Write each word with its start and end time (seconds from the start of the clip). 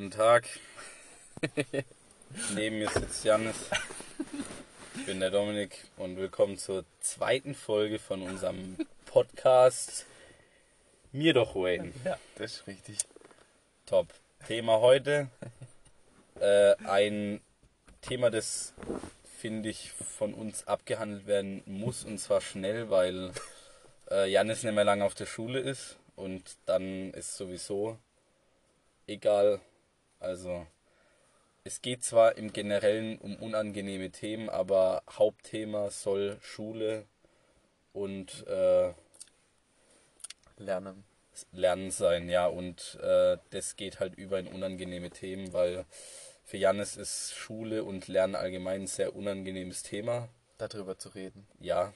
Guten 0.00 0.12
Tag. 0.12 0.48
Neben 2.54 2.78
mir 2.78 2.88
sitzt 2.88 3.22
Janis. 3.22 3.68
Ich 4.96 5.04
bin 5.04 5.20
der 5.20 5.30
Dominik 5.30 5.76
und 5.98 6.16
willkommen 6.16 6.56
zur 6.56 6.86
zweiten 7.02 7.54
Folge 7.54 7.98
von 7.98 8.22
unserem 8.22 8.78
Podcast 9.04 10.06
Mir 11.12 11.34
doch 11.34 11.54
Wayne. 11.54 11.92
Ja, 12.02 12.18
das 12.36 12.52
ist 12.52 12.66
richtig. 12.66 12.96
Top. 13.84 14.06
Thema 14.48 14.80
heute. 14.80 15.28
Äh, 16.40 16.76
ein 16.86 17.42
Thema, 18.00 18.30
das 18.30 18.72
finde 19.36 19.68
ich 19.68 19.92
von 19.92 20.32
uns 20.32 20.66
abgehandelt 20.66 21.26
werden 21.26 21.62
muss 21.66 22.04
und 22.04 22.16
zwar 22.16 22.40
schnell, 22.40 22.88
weil 22.88 23.32
äh, 24.10 24.30
Janis 24.30 24.62
nicht 24.62 24.74
mehr 24.74 24.84
lange 24.84 25.04
auf 25.04 25.14
der 25.14 25.26
Schule 25.26 25.60
ist 25.60 25.98
und 26.16 26.56
dann 26.64 27.12
ist 27.12 27.36
sowieso 27.36 27.98
egal. 29.06 29.60
Also 30.20 30.66
es 31.64 31.82
geht 31.82 32.04
zwar 32.04 32.36
im 32.36 32.52
Generellen 32.52 33.18
um 33.18 33.36
unangenehme 33.36 34.10
Themen, 34.10 34.48
aber 34.48 35.02
Hauptthema 35.10 35.90
soll 35.90 36.38
Schule 36.40 37.06
und 37.92 38.46
äh, 38.46 38.92
Lernen. 40.56 41.04
Lernen 41.52 41.90
sein, 41.90 42.28
ja. 42.28 42.46
Und 42.46 42.98
äh, 43.02 43.38
das 43.50 43.76
geht 43.76 44.00
halt 44.00 44.14
über 44.14 44.38
in 44.38 44.46
unangenehme 44.46 45.10
Themen, 45.10 45.52
weil 45.52 45.84
für 46.44 46.56
Janis 46.56 46.96
ist 46.96 47.34
Schule 47.34 47.84
und 47.84 48.08
Lernen 48.08 48.34
allgemein 48.34 48.82
ein 48.82 48.86
sehr 48.86 49.14
unangenehmes 49.14 49.82
Thema. 49.82 50.28
Darüber 50.58 50.98
zu 50.98 51.10
reden. 51.10 51.46
Ja. 51.60 51.92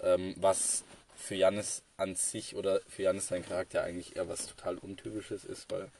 Ähm, 0.00 0.34
was 0.38 0.84
für 1.16 1.34
Janis 1.34 1.82
an 1.96 2.14
sich 2.14 2.54
oder 2.56 2.80
für 2.88 3.02
Janis 3.02 3.28
sein 3.28 3.44
Charakter 3.44 3.82
eigentlich 3.82 4.16
eher 4.16 4.28
was 4.28 4.46
total 4.46 4.78
Untypisches 4.78 5.44
ist, 5.44 5.70
weil 5.70 5.90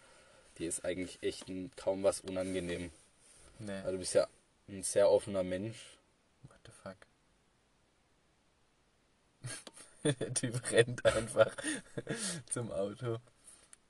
dir 0.59 0.69
ist 0.69 0.85
eigentlich 0.85 1.23
echt 1.23 1.47
kaum 1.77 2.03
was 2.03 2.21
unangenehm. 2.21 2.93
Nee. 3.59 3.85
Weil 3.85 3.93
du 3.93 3.99
bist 3.99 4.15
ja 4.15 4.27
ein 4.69 4.83
sehr 4.83 5.11
offener 5.11 5.43
Mensch. 5.43 5.99
What 6.43 6.59
the 6.67 6.73
fuck? 6.73 6.97
Der 10.21 10.35
Typ 10.35 10.71
rennt 10.71 11.05
einfach 11.05 11.55
zum 12.51 12.71
Auto. 12.73 13.19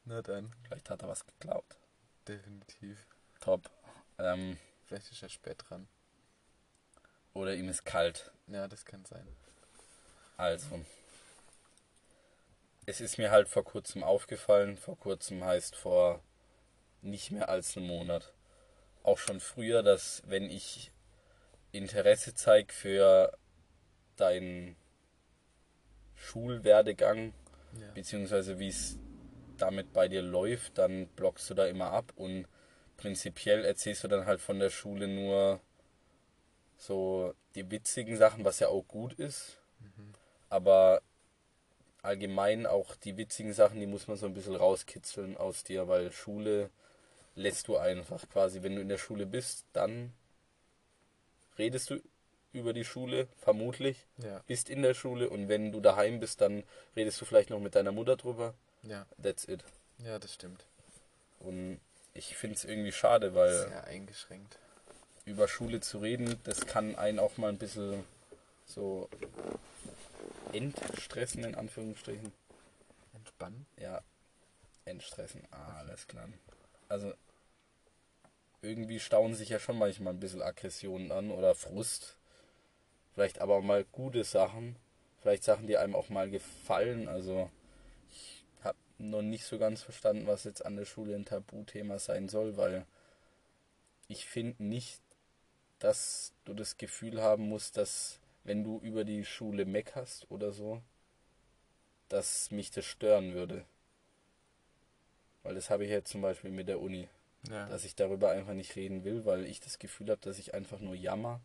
Na 0.05 0.22
dann, 0.22 0.55
Vielleicht 0.64 0.89
hat 0.89 1.02
er 1.02 1.08
was 1.08 1.24
geklaut. 1.27 1.77
definitiv. 2.27 3.06
Top. 3.41 3.70
Ähm, 4.19 4.58
Vielleicht 4.86 5.11
ist 5.12 5.22
er 5.22 5.28
spät 5.28 5.62
dran. 5.69 5.86
oder 7.34 7.55
ihm 7.55 7.69
ist 7.69 7.84
kalt. 7.84 8.33
Ja, 8.46 8.66
das 8.69 8.84
kann 8.86 9.05
sein. 9.05 9.27
Also, 10.39 10.80
es 12.86 13.00
ist 13.02 13.19
mir 13.19 13.30
halt 13.30 13.48
vor 13.48 13.64
kurzem 13.64 14.02
aufgefallen, 14.02 14.77
vor 14.78 14.96
kurzem 14.98 15.44
heißt 15.44 15.77
vor 15.77 16.22
nicht 17.03 17.31
mehr 17.31 17.49
als 17.49 17.77
einem 17.77 17.87
Monat, 17.87 18.33
auch 19.03 19.19
schon 19.19 19.41
früher, 19.41 19.83
dass 19.83 20.23
wenn 20.27 20.51
ich 20.51 20.91
Interesse 21.73 22.35
zeige 22.35 22.73
für 22.73 23.33
deinen 24.17 24.77
Schulwerdegang, 26.15 27.33
Ja. 27.79 27.91
beziehungsweise 27.93 28.59
wie 28.59 28.69
es 28.69 28.99
damit 29.59 29.93
bei 29.93 30.09
dir 30.09 30.23
läuft, 30.23 30.79
dann 30.79 31.07
blockst 31.09 31.49
du 31.51 31.55
da 31.55 31.67
immer 31.67 31.91
ab 31.93 32.13
und 32.17 32.47
prinzipiell 32.97 33.65
erzählst 33.65 34.05
du 34.05 34.09
dann 34.09 34.27
halt 34.27 34.41
von 34.41 34.59
der 34.59 34.71
Schule 34.71 35.07
nur 35.09 35.61
so 36.77 37.35
die 37.55 37.71
witzigen 37.71 38.17
Sachen, 38.17 38.45
was 38.45 38.61
ja 38.61 38.69
auch 38.69 38.87
gut 38.87 39.13
ist, 39.15 39.61
aber 40.49 41.03
allgemein 42.03 42.67
auch 42.67 42.95
die 42.97 43.17
witzigen 43.17 43.53
Sachen, 43.53 43.81
die 43.81 43.87
muss 43.87 44.07
man 44.07 44.17
so 44.17 44.27
ein 44.27 44.35
bisschen 44.35 44.55
rauskitzeln 44.57 45.37
aus 45.37 45.65
dir, 45.65 45.89
weil 45.89 46.13
Schule 46.13 46.71
lässt 47.39 47.69
du 47.69 47.77
einfach 47.77 48.28
quasi, 48.31 48.62
wenn 48.62 48.75
du 48.77 48.83
in 48.83 48.89
der 48.89 48.98
Schule 48.98 49.24
bist, 49.27 49.64
dann 49.73 50.13
redest 51.58 51.90
du 51.90 52.01
über 52.52 52.73
die 52.73 52.85
Schule, 52.85 53.29
vermutlich, 53.39 54.07
Ja, 54.18 54.40
bist 54.46 54.70
in 54.70 54.83
der 54.83 54.95
Schule 54.95 55.29
und 55.30 55.48
wenn 55.48 55.70
du 55.73 55.80
daheim 55.80 56.18
bist, 56.20 56.40
dann 56.40 56.64
redest 56.96 57.20
du 57.20 57.24
vielleicht 57.24 57.51
noch 57.51 57.61
mit 57.61 57.74
deiner 57.74 57.92
Mutter 57.92 58.17
drüber. 58.17 58.55
ja, 58.83 59.07
That's 59.23 59.46
it. 59.46 59.63
ja, 59.98 60.18
das 60.18 60.35
stimmt. 60.35 60.64
Und 61.40 61.80
ich 62.14 62.36
finde 62.36 62.57
es 62.57 62.64
irgendwie 62.64 62.92
schade, 62.92 63.35
weil 63.35 63.68
Sehr 63.68 63.84
eingeschränkt. 63.84 64.58
über 65.24 65.46
Schule 65.46 65.80
zu 65.80 65.98
reden, 65.98 66.40
das 66.45 66.67
kann 66.67 66.96
einen 66.96 67.18
auch 67.20 67.36
mal 67.36 67.48
ein 67.51 67.58
bisschen 67.58 68.05
so 68.67 69.08
entstressen, 70.52 71.45
in 71.45 71.55
Anführungsstrichen. 71.55 72.33
Entspannen? 73.14 73.67
Ja, 73.79 74.01
entstressen. 74.84 75.42
Ah, 75.51 75.77
alles 75.79 76.07
klar. 76.07 76.29
Also, 76.89 77.13
irgendwie 78.63 79.01
stauen 79.01 79.35
sich 79.35 79.51
ja 79.51 79.58
schon 79.58 79.79
manchmal 79.79 80.13
ein 80.13 80.20
bisschen 80.20 80.42
Aggressionen 80.42 81.13
an 81.13 81.30
oder 81.30 81.55
Frust. 81.55 82.17
Vielleicht 83.14 83.41
aber 83.41 83.57
auch 83.57 83.63
mal 83.63 83.85
gute 83.85 84.24
Sachen. 84.24 84.77
Vielleicht 85.20 85.45
Sachen, 85.45 85.67
die 85.67 85.77
einem 85.77 85.95
auch 85.95 86.08
mal 86.08 86.30
gefallen. 86.30 87.08
Also, 87.08 87.51
ich 88.11 88.45
habe 88.63 88.79
noch 88.98 89.23
nicht 89.23 89.45
so 89.45 89.58
ganz 89.58 89.83
verstanden, 89.83 90.27
was 90.27 90.45
jetzt 90.45 90.64
an 90.64 90.77
der 90.77 90.85
Schule 90.85 91.14
ein 91.14 91.24
Tabuthema 91.24 91.98
sein 91.98 92.29
soll, 92.29 92.57
weil 92.57 92.86
ich 94.08 94.27
finde 94.27 94.63
nicht, 94.64 95.01
dass 95.79 96.33
du 96.45 96.55
das 96.55 96.77
Gefühl 96.77 97.23
haben 97.23 97.48
musst, 97.48 97.77
dass 97.77 98.19
wenn 98.45 98.64
du 98.64 98.80
über 98.80 99.05
die 99.05 99.25
Schule 99.25 99.64
meckerst 99.64 100.30
oder 100.30 100.52
so, 100.52 100.83
dass 102.08 102.51
mich 102.51 102.70
das 102.70 102.86
stören 102.86 103.35
würde. 103.35 103.64
Weil 105.42 105.55
das 105.55 105.70
habe 105.70 105.85
ich 105.85 105.90
jetzt 105.90 106.11
zum 106.11 106.23
Beispiel 106.23 106.51
mit 106.51 106.69
der 106.69 106.80
Uni, 106.80 107.08
Ja. 107.49 107.67
dass 107.67 107.85
ich 107.85 107.95
darüber 107.95 108.31
einfach 108.31 108.55
nicht 108.55 108.75
reden 108.77 109.05
will, 109.05 109.25
weil 109.25 109.47
ich 109.47 109.61
das 109.61 109.79
Gefühl 109.79 110.11
habe, 110.11 110.21
dass 110.21 110.39
ich 110.39 110.55
einfach 110.55 110.81
nur 110.81 110.95
jammer 110.95 111.41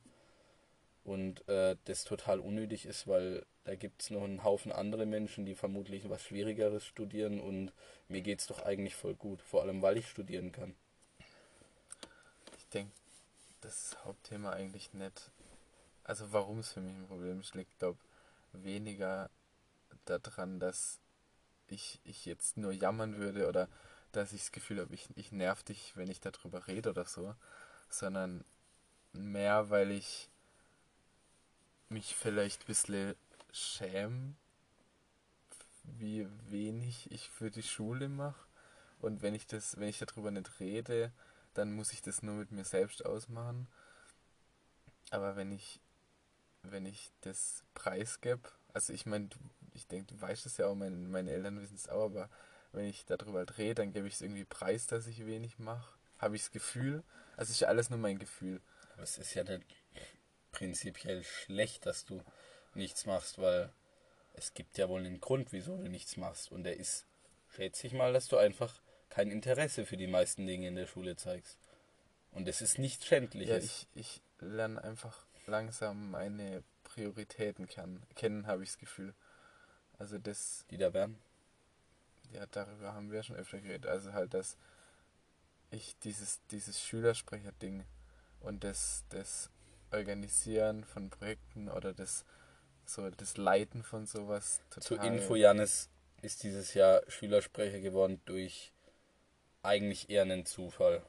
und 1.04 1.48
äh, 1.48 1.76
das 1.86 2.04
total 2.04 2.40
unnötig 2.40 2.86
ist, 2.86 3.08
weil 3.08 3.46
da 3.64 3.76
gibt 3.76 4.02
es 4.02 4.09
noch 4.09 4.24
einen 4.24 4.44
Haufen 4.44 4.72
andere 4.72 5.06
Menschen, 5.06 5.46
die 5.46 5.56
vermutlich 5.56 6.09
was 6.09 6.24
Schwierigeres 6.24 6.86
studieren 6.86 7.40
und 7.40 7.72
mir 8.08 8.22
geht 8.22 8.40
es 8.40 8.48
doch 8.48 8.64
eigentlich 8.66 8.96
voll 8.96 9.16
gut, 9.16 9.42
vor 9.42 9.62
allem 9.62 9.81
weil 9.81 9.98
ich 9.98 10.09
studieren 10.09 10.52
kann. 10.52 10.76
Ich 12.58 12.68
denke, 12.70 12.92
das 13.62 13.96
Hauptthema 14.04 14.52
eigentlich 14.52 14.94
nicht. 14.94 15.31
Also 16.04 16.34
warum 16.34 16.60
es 16.60 16.74
für 16.74 16.81
mich 16.81 16.96
ein 16.96 17.08
Problem 17.08 17.40
ist, 17.40 17.56
liegt, 17.56 17.78
glaube 17.80 18.00
weniger 18.52 19.30
daran, 20.06 20.60
dass 20.60 21.00
ich, 21.70 22.00
ich 22.04 22.25
jetzt 22.25 22.58
nur 22.58 22.72
jammern 22.72 23.18
würde 23.18 23.48
oder 23.48 23.68
dass 24.13 24.34
ich 24.34 24.41
das 24.41 24.51
Gefühl 24.51 24.79
habe, 24.79 24.94
ich, 24.94 25.07
ich 25.16 25.31
nerv 25.31 25.63
dich, 25.63 25.96
wenn 25.96 26.09
ich 26.09 26.22
darüber 26.22 26.68
rede 26.68 26.90
oder 26.91 27.06
so, 27.06 27.35
sondern 27.90 28.46
mehr, 29.12 29.69
weil 29.69 29.91
ich 29.91 30.29
mich 31.90 32.16
vielleicht 32.16 32.63
ein 32.63 32.68
bisschen 32.68 33.16
schäme, 33.51 34.35
wie 35.84 36.28
wenig 36.50 37.12
ich 37.12 37.29
für 37.29 37.51
die 37.51 37.63
Schule 37.63 38.09
mache. 38.09 38.47
Und 39.00 39.22
wenn 39.22 39.35
ich 39.35 39.46
das, 39.46 39.78
wenn 39.78 39.90
ich 39.90 40.00
darüber 40.00 40.31
nicht 40.31 40.59
rede, 40.59 41.12
dann 41.53 41.74
muss 41.74 41.91
ich 41.91 42.01
das 42.01 42.24
nur 42.24 42.35
mit 42.35 42.51
mir 42.51 42.63
selbst 42.63 43.06
ausmachen. 43.06 43.68
Aber 45.12 45.35
wenn 45.35 45.51
ich, 45.51 45.81
wenn 46.63 46.85
ich 46.85 47.12
das 47.22 47.63
preisgebe, 47.74 48.50
also 48.74 48.94
ich 48.94 49.06
meine, 49.06 49.30
ich 49.74 49.88
denke, 49.88 50.16
du 50.16 50.22
weißt 50.22 50.45
es 50.45 50.57
ja 50.57 50.68
auch, 50.68 50.75
mein, 50.75 51.12
meine 51.12 51.31
Eltern 51.31 51.59
wissen 51.62 51.75
es 51.75 51.90
auch, 51.90 52.06
aber 52.06 52.30
wenn 52.73 52.85
ich 52.85 53.06
darüber 53.06 53.45
rede, 53.57 53.75
dann 53.75 53.94
gebe 53.94 54.07
ich 54.07 54.16
es 54.16 54.22
irgendwie 54.22 54.45
preis, 54.45 54.88
dass 54.88 55.07
ich 55.07 55.25
wenig 55.25 55.59
mache. 55.59 55.94
Habe 56.17 56.35
ich 56.35 56.44
das 56.44 56.51
Gefühl, 56.51 57.03
also 57.38 57.51
ist 57.51 57.59
ja 57.59 57.67
alles 57.67 57.89
nur 57.89 58.00
mein 58.00 58.19
Gefühl. 58.19 58.61
Aber 58.94 59.03
es 59.03 59.17
ist 59.17 59.34
ja 59.34 59.44
nicht 59.44 59.66
prinzipiell 60.51 61.23
schlecht, 61.23 61.85
dass 61.85 62.06
du 62.06 62.22
nichts 62.75 63.06
machst, 63.06 63.39
weil 63.39 63.72
es 64.33 64.53
gibt 64.53 64.78
ja 64.78 64.89
wohl 64.89 65.00
einen 65.00 65.19
Grund, 65.19 65.51
wieso 65.51 65.77
du 65.77 65.88
nichts 65.89 66.18
machst. 66.18 66.51
Und 66.51 66.63
der 66.63 66.77
ist, 66.77 67.06
schätze 67.56 67.88
ich 67.88 67.94
mal, 67.94 68.13
dass 68.13 68.27
du 68.27 68.38
einfach 68.38 68.81
kein 69.09 69.30
Interesse 69.31 69.86
für 69.86 69.98
die 69.98 70.07
meisten 70.07 70.48
Dinge 70.48 70.68
in 70.68 70.75
der 70.75 70.88
Schule 70.88 71.15
zeigst. 71.15 71.57
Und 72.31 72.48
das 72.48 72.62
ist 72.62 72.80
nichts 72.80 73.03
Ja, 73.03 73.09
Schändliches. 73.09 73.63
ich, 73.65 73.88
ich 73.94 74.21
lerne 74.39 74.83
einfach 74.83 75.25
langsam 75.45 76.12
meine 76.12 76.63
Prioritäten 76.83 77.68
kennen, 77.68 78.03
kennen 78.15 78.48
habe 78.48 78.63
ich 78.63 78.69
das 78.69 78.77
Gefühl. 78.80 79.13
Also 80.00 80.18
das, 80.18 80.65
die 80.71 80.77
da 80.77 80.94
wären. 80.94 81.19
Ja, 82.33 82.45
darüber 82.51 82.94
haben 82.94 83.12
wir 83.12 83.24
schon 83.24 83.35
öfter 83.35 83.59
geredet. 83.59 83.88
Also 83.88 84.13
halt, 84.13 84.33
dass 84.33 84.57
ich 85.71 85.97
dieses, 86.00 86.41
dieses 86.51 86.81
Schülersprecher-Ding 86.81 87.85
und 88.41 88.63
das, 88.63 89.03
das 89.09 89.50
Organisieren 89.91 90.83
von 90.83 91.09
Projekten 91.09 91.69
oder 91.69 91.94
das 91.94 92.25
so 92.85 93.09
das 93.09 93.38
Leiten 93.38 93.83
von 93.83 94.06
sowas 94.06 94.62
total. 94.69 94.83
Zur 94.83 95.03
Info, 95.03 95.35
Janis 95.35 95.89
ist 96.21 96.44
dieses 96.44 96.74
Jahr 96.74 97.01
Schülersprecher 97.07 97.80
geworden 97.80 98.21
durch 98.25 98.74
eigentlich 99.62 100.09
eher 100.09 100.24
einen 100.24 100.45
Zufall. 100.45 101.01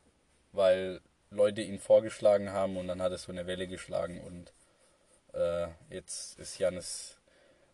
Weil 0.53 1.00
Leute 1.31 1.62
ihn 1.62 1.81
vorgeschlagen 1.81 2.53
haben 2.53 2.77
und 2.77 2.87
dann 2.87 3.03
hat 3.03 3.12
es 3.12 3.25
so 3.25 3.32
eine 3.32 3.47
Welle 3.47 3.67
geschlagen 3.67 4.20
und 4.20 4.53
äh, 5.32 5.69
jetzt 5.91 6.38
ist 6.38 6.59
Janis 6.59 7.19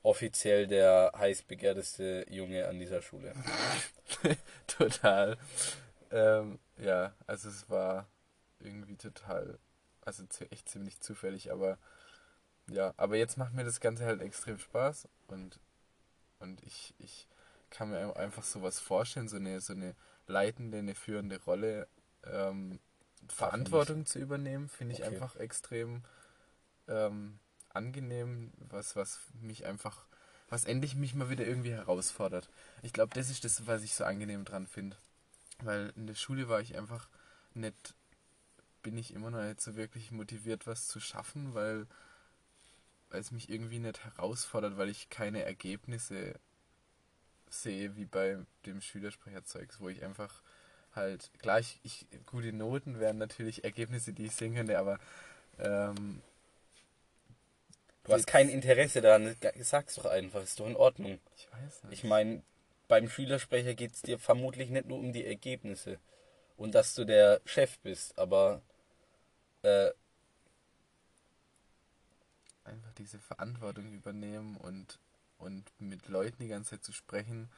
offiziell 0.02 0.66
der 0.66 1.12
heiß 1.16 1.42
begehrteste 1.42 2.26
Junge 2.28 2.66
an 2.68 2.78
dieser 2.78 3.02
Schule. 3.02 3.34
total. 4.66 5.36
Ähm, 6.10 6.58
ja, 6.78 7.14
also 7.26 7.48
es 7.48 7.68
war 7.68 8.08
irgendwie 8.58 8.96
total, 8.96 9.58
also 10.04 10.24
echt 10.50 10.68
ziemlich 10.68 11.00
zufällig, 11.00 11.52
aber 11.52 11.78
ja, 12.68 12.94
aber 12.96 13.16
jetzt 13.16 13.36
macht 13.36 13.52
mir 13.52 13.64
das 13.64 13.80
Ganze 13.80 14.04
halt 14.04 14.20
extrem 14.20 14.58
Spaß 14.58 15.08
und, 15.28 15.58
und 16.38 16.62
ich, 16.62 16.94
ich 16.98 17.28
kann 17.70 17.90
mir 17.90 18.16
einfach 18.16 18.44
sowas 18.44 18.78
vorstellen, 18.78 19.28
so 19.28 19.36
eine, 19.36 19.60
so 19.60 19.72
eine 19.72 19.94
leitende, 20.26 20.78
eine 20.78 20.94
führende 20.94 21.42
Rolle, 21.42 21.88
ähm, 22.24 22.78
Verantwortung 23.28 24.06
zu 24.06 24.18
übernehmen, 24.18 24.68
finde 24.68 24.94
ich 24.94 25.02
okay. 25.02 25.14
einfach 25.14 25.36
extrem 25.36 26.02
ähm, 26.88 27.38
angenehm, 27.74 28.52
was, 28.58 28.96
was 28.96 29.20
mich 29.40 29.66
einfach, 29.66 30.06
was 30.48 30.64
endlich 30.64 30.94
mich 30.94 31.14
mal 31.14 31.30
wieder 31.30 31.46
irgendwie 31.46 31.72
herausfordert. 31.72 32.48
Ich 32.82 32.92
glaube, 32.92 33.14
das 33.14 33.30
ist 33.30 33.44
das, 33.44 33.66
was 33.66 33.82
ich 33.82 33.94
so 33.94 34.04
angenehm 34.04 34.44
dran 34.44 34.66
finde. 34.66 34.96
Weil 35.62 35.92
in 35.96 36.06
der 36.06 36.14
Schule 36.14 36.48
war 36.48 36.60
ich 36.60 36.76
einfach 36.76 37.08
nicht, 37.54 37.94
bin 38.82 38.96
ich 38.96 39.12
immer 39.12 39.30
noch 39.30 39.42
nicht 39.42 39.60
so 39.60 39.76
wirklich 39.76 40.10
motiviert, 40.10 40.66
was 40.66 40.88
zu 40.88 41.00
schaffen, 41.00 41.54
weil, 41.54 41.86
weil 43.10 43.20
es 43.20 43.30
mich 43.30 43.50
irgendwie 43.50 43.78
nicht 43.78 44.04
herausfordert, 44.04 44.76
weil 44.78 44.88
ich 44.88 45.10
keine 45.10 45.42
Ergebnisse 45.42 46.34
sehe 47.48 47.96
wie 47.96 48.06
bei 48.06 48.38
dem 48.64 48.80
Schülersprecherzeugs, 48.80 49.80
wo 49.80 49.88
ich 49.88 50.02
einfach 50.02 50.42
halt, 50.94 51.30
gleich 51.38 51.78
ich, 51.82 52.06
gute 52.26 52.52
Noten 52.52 52.98
wären 52.98 53.18
natürlich 53.18 53.64
Ergebnisse, 53.64 54.12
die 54.12 54.26
ich 54.26 54.34
sehen 54.34 54.54
könnte, 54.54 54.78
aber 54.78 54.98
ähm, 55.58 56.22
Du 58.04 58.12
hast 58.12 58.26
kein 58.26 58.48
Interesse 58.48 59.00
daran, 59.00 59.36
sag's 59.60 59.96
doch 59.96 60.06
einfach, 60.06 60.42
ist 60.42 60.58
doch 60.58 60.66
in 60.66 60.76
Ordnung. 60.76 61.18
Ich 61.36 61.48
weiß 61.52 61.84
nicht. 61.84 61.92
Ich 61.92 62.04
meine, 62.04 62.42
beim 62.88 63.08
Schülersprecher 63.08 63.74
geht 63.74 63.92
es 63.92 64.02
dir 64.02 64.18
vermutlich 64.18 64.70
nicht 64.70 64.86
nur 64.86 64.98
um 64.98 65.12
die 65.12 65.24
Ergebnisse 65.24 65.98
und 66.56 66.74
dass 66.74 66.94
du 66.94 67.04
der 67.04 67.40
Chef 67.44 67.78
bist, 67.80 68.18
aber 68.18 68.62
äh, 69.62 69.90
einfach 72.64 72.92
diese 72.98 73.18
Verantwortung 73.18 73.92
übernehmen 73.92 74.56
und, 74.56 74.98
und 75.38 75.64
mit 75.78 76.08
Leuten 76.08 76.42
die 76.42 76.48
ganze 76.48 76.70
Zeit 76.70 76.84
zu 76.84 76.92
sprechen 76.92 77.50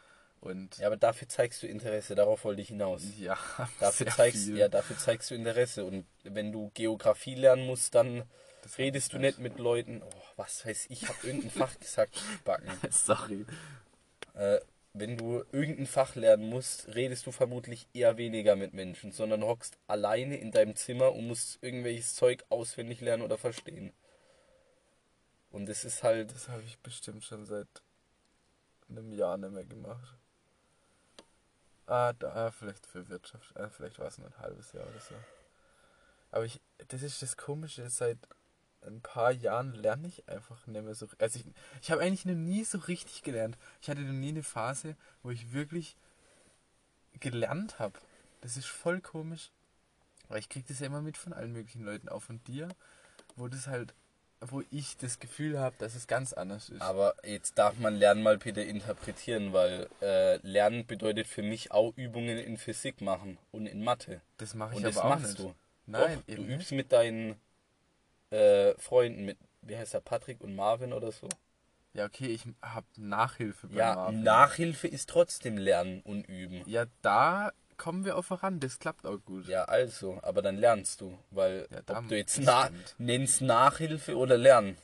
und 0.42 0.78
ja, 0.78 0.88
aber 0.88 0.96
dafür 0.96 1.28
zeigst 1.28 1.62
du 1.62 1.68
Interesse, 1.68 2.16
darauf 2.16 2.44
wollte 2.44 2.62
ich 2.62 2.68
hinaus. 2.68 3.02
Ja, 3.16 3.38
dafür 3.78 4.08
zeigst, 4.08 4.44
viel. 4.44 4.58
ja, 4.58 4.68
dafür 4.68 4.98
zeigst 4.98 5.30
du 5.30 5.36
Interesse 5.36 5.84
und 5.84 6.04
wenn 6.24 6.50
du 6.50 6.72
Geografie 6.74 7.36
lernen 7.36 7.64
musst, 7.64 7.94
dann 7.94 8.24
das 8.62 8.78
redest 8.78 9.12
du 9.12 9.18
nicht 9.18 9.38
mit 9.38 9.58
Leuten, 9.58 10.02
oh, 10.02 10.22
was 10.36 10.64
weiß 10.64 10.86
ich, 10.86 11.02
ich 11.02 11.08
habe 11.08 11.26
irgendein 11.26 11.50
Fach 11.50 11.78
gesagt, 11.78 12.20
backen. 12.44 12.70
Sorry. 12.90 13.44
Äh, 14.34 14.60
wenn 14.94 15.16
du 15.16 15.42
irgendein 15.52 15.86
Fach 15.86 16.14
lernen 16.14 16.48
musst, 16.48 16.94
redest 16.94 17.26
du 17.26 17.32
vermutlich 17.32 17.88
eher 17.94 18.18
weniger 18.18 18.56
mit 18.56 18.74
Menschen, 18.74 19.10
sondern 19.10 19.42
hockst 19.42 19.78
alleine 19.86 20.36
in 20.36 20.52
deinem 20.52 20.76
Zimmer 20.76 21.12
und 21.12 21.26
musst 21.26 21.62
irgendwelches 21.62 22.14
Zeug 22.14 22.44
auswendig 22.50 23.00
lernen 23.00 23.22
oder 23.22 23.38
verstehen. 23.38 23.92
Und 25.50 25.66
das 25.66 25.84
ist 25.84 26.02
halt. 26.02 26.34
Das 26.34 26.48
habe 26.48 26.62
ich 26.62 26.78
bestimmt 26.78 27.24
schon 27.24 27.44
seit 27.44 27.68
einem 28.88 29.12
Jahr 29.12 29.36
nicht 29.36 29.52
mehr 29.52 29.64
gemacht. 29.64 30.16
Ah, 31.86 32.12
da, 32.12 32.50
vielleicht 32.50 32.86
für 32.86 33.08
Wirtschaft. 33.08 33.56
Ah, 33.56 33.68
vielleicht 33.68 33.98
war 33.98 34.06
es 34.06 34.18
nur 34.18 34.28
ein 34.28 34.38
halbes 34.38 34.72
Jahr 34.72 34.86
oder 34.86 35.00
so. 35.00 35.14
Aber 36.30 36.44
ich, 36.44 36.60
das 36.88 37.02
ist 37.02 37.20
das 37.20 37.36
Komische, 37.36 37.88
seit 37.90 38.18
ein 38.87 39.00
paar 39.00 39.32
Jahren 39.32 39.75
lerne 39.75 40.08
ich 40.08 40.29
einfach 40.29 40.67
nicht 40.67 40.84
mehr 40.84 40.94
so. 40.94 41.06
Also 41.19 41.38
ich, 41.38 41.46
ich 41.81 41.90
habe 41.90 42.02
eigentlich 42.02 42.25
noch 42.25 42.34
nie 42.34 42.64
so 42.64 42.79
richtig 42.79 43.23
gelernt. 43.23 43.56
Ich 43.81 43.88
hatte 43.88 44.00
noch 44.00 44.12
nie 44.12 44.31
eine 44.31 44.43
Phase, 44.43 44.96
wo 45.23 45.31
ich 45.31 45.52
wirklich 45.52 45.96
gelernt 47.20 47.79
habe. 47.79 47.99
Das 48.40 48.56
ist 48.56 48.67
voll 48.67 49.00
komisch. 49.00 49.50
Aber 50.29 50.38
ich 50.38 50.49
kriege 50.49 50.67
das 50.69 50.81
ja 50.81 50.87
immer 50.87 51.02
mit 51.02 51.17
von 51.17 51.32
allen 51.32 51.52
möglichen 51.52 51.84
Leuten, 51.84 52.08
auch 52.08 52.23
von 52.23 52.43
dir, 52.44 52.69
wo 53.37 53.49
das 53.49 53.67
halt, 53.67 53.94
wo 54.40 54.62
ich 54.70 54.96
das 54.96 55.19
Gefühl 55.19 55.58
habe, 55.61 55.76
dass 55.79 55.94
es 55.94 56.06
ganz 56.06 56.32
anders 56.32 56.70
ist. 56.70 56.81
Aber 56.81 57.14
jetzt 57.25 57.58
darf 57.58 57.79
man 57.79 57.94
Lernen 57.94 58.23
mal 58.23 58.38
bitte 58.38 58.62
interpretieren, 58.62 59.52
weil 59.52 59.88
äh, 60.00 60.37
Lernen 60.38 60.87
bedeutet 60.87 61.26
für 61.26 61.43
mich 61.43 61.70
auch 61.70 61.93
Übungen 61.96 62.38
in 62.38 62.56
Physik 62.56 63.00
machen 63.00 63.38
und 63.52 63.67
in 63.67 63.84
Mathe. 63.84 64.23
Das 64.38 64.55
mache 64.55 64.70
ich 64.73 64.76
und 64.79 64.84
aber 64.84 64.94
das 64.94 65.02
auch 65.02 65.08
machst 65.08 65.26
nicht. 65.26 65.38
du. 65.38 65.55
Nein, 65.87 66.23
Doch, 66.26 66.34
du 66.37 66.43
übst 66.43 66.73
mit 66.73 66.93
deinen 66.93 67.37
äh, 68.32 68.75
Freunden, 68.79 69.25
mit, 69.25 69.38
wie 69.62 69.76
heißt 69.76 69.94
er, 69.94 70.00
Patrick 70.00 70.40
und 70.40 70.56
Marvin 70.56 70.93
oder 70.93 71.12
so. 71.12 71.29
Ja, 71.94 72.06
okay, 72.06 72.29
ich 72.29 72.44
habe 72.62 72.87
Nachhilfe 72.96 73.69
bei 73.69 73.76
ja, 73.76 73.94
Marvin. 73.94 74.23
Nachhilfe 74.23 74.88
ist 74.88 75.11
trotzdem 75.11 75.58
Lernen 75.58 76.00
und 76.00 76.26
Üben. 76.26 76.62
Ja, 76.67 76.87
da 77.02 77.52
kommen 77.76 78.05
wir 78.05 78.17
auch 78.17 78.25
voran, 78.25 78.61
das 78.61 78.79
klappt 78.79 79.06
auch 79.06 79.19
gut. 79.19 79.46
Ja, 79.46 79.64
also, 79.64 80.19
aber 80.23 80.40
dann 80.40 80.56
lernst 80.56 81.00
du, 81.00 81.19
weil 81.31 81.69
ja, 81.70 81.96
ob 81.96 82.08
du 82.08 82.17
jetzt 82.17 82.38
na 82.40 82.70
nennst 82.99 83.43
Nachhilfe 83.43 84.17
oder 84.17 84.38
Lernen. 84.38 84.79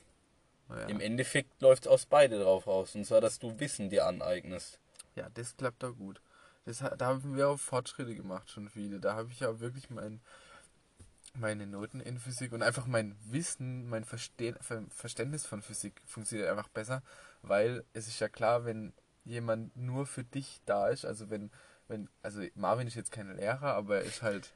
Ja. 0.69 0.85
Im 0.87 0.99
Endeffekt 0.99 1.61
läuft 1.61 1.85
es 1.85 1.91
aus 1.91 2.05
beide 2.05 2.39
drauf 2.39 2.67
aus, 2.67 2.93
und 2.93 3.05
zwar, 3.05 3.21
dass 3.21 3.39
du 3.39 3.59
Wissen 3.59 3.89
dir 3.89 4.05
aneignest. 4.05 4.79
Ja, 5.15 5.27
das 5.33 5.57
klappt 5.57 5.83
auch 5.83 5.95
gut. 5.95 6.21
Das, 6.65 6.79
da 6.79 7.05
haben 7.07 7.35
wir 7.35 7.49
auch 7.49 7.59
Fortschritte 7.59 8.13
gemacht, 8.13 8.51
schon 8.51 8.69
viele. 8.69 8.99
Da 8.99 9.15
habe 9.15 9.31
ich 9.31 9.39
ja 9.39 9.59
wirklich 9.59 9.89
mein 9.89 10.21
meine 11.35 11.67
Noten 11.67 11.99
in 11.99 12.17
Physik 12.17 12.51
und 12.51 12.61
einfach 12.61 12.85
mein 12.85 13.15
Wissen, 13.25 13.87
mein 13.89 14.03
Verste 14.03 14.55
Verständnis 14.89 15.45
von 15.45 15.61
Physik 15.61 16.01
funktioniert 16.05 16.49
einfach 16.49 16.69
besser, 16.69 17.01
weil 17.41 17.83
es 17.93 18.07
ist 18.07 18.19
ja 18.19 18.29
klar, 18.29 18.65
wenn 18.65 18.93
jemand 19.25 19.75
nur 19.75 20.05
für 20.05 20.23
dich 20.23 20.61
da 20.65 20.87
ist, 20.89 21.05
also 21.05 21.29
wenn, 21.29 21.51
wenn, 21.87 22.09
also 22.21 22.41
Marvin 22.55 22.87
ist 22.87 22.95
jetzt 22.95 23.11
kein 23.11 23.35
Lehrer, 23.35 23.73
aber 23.73 23.97
er 23.97 24.03
ist 24.03 24.21
halt 24.21 24.53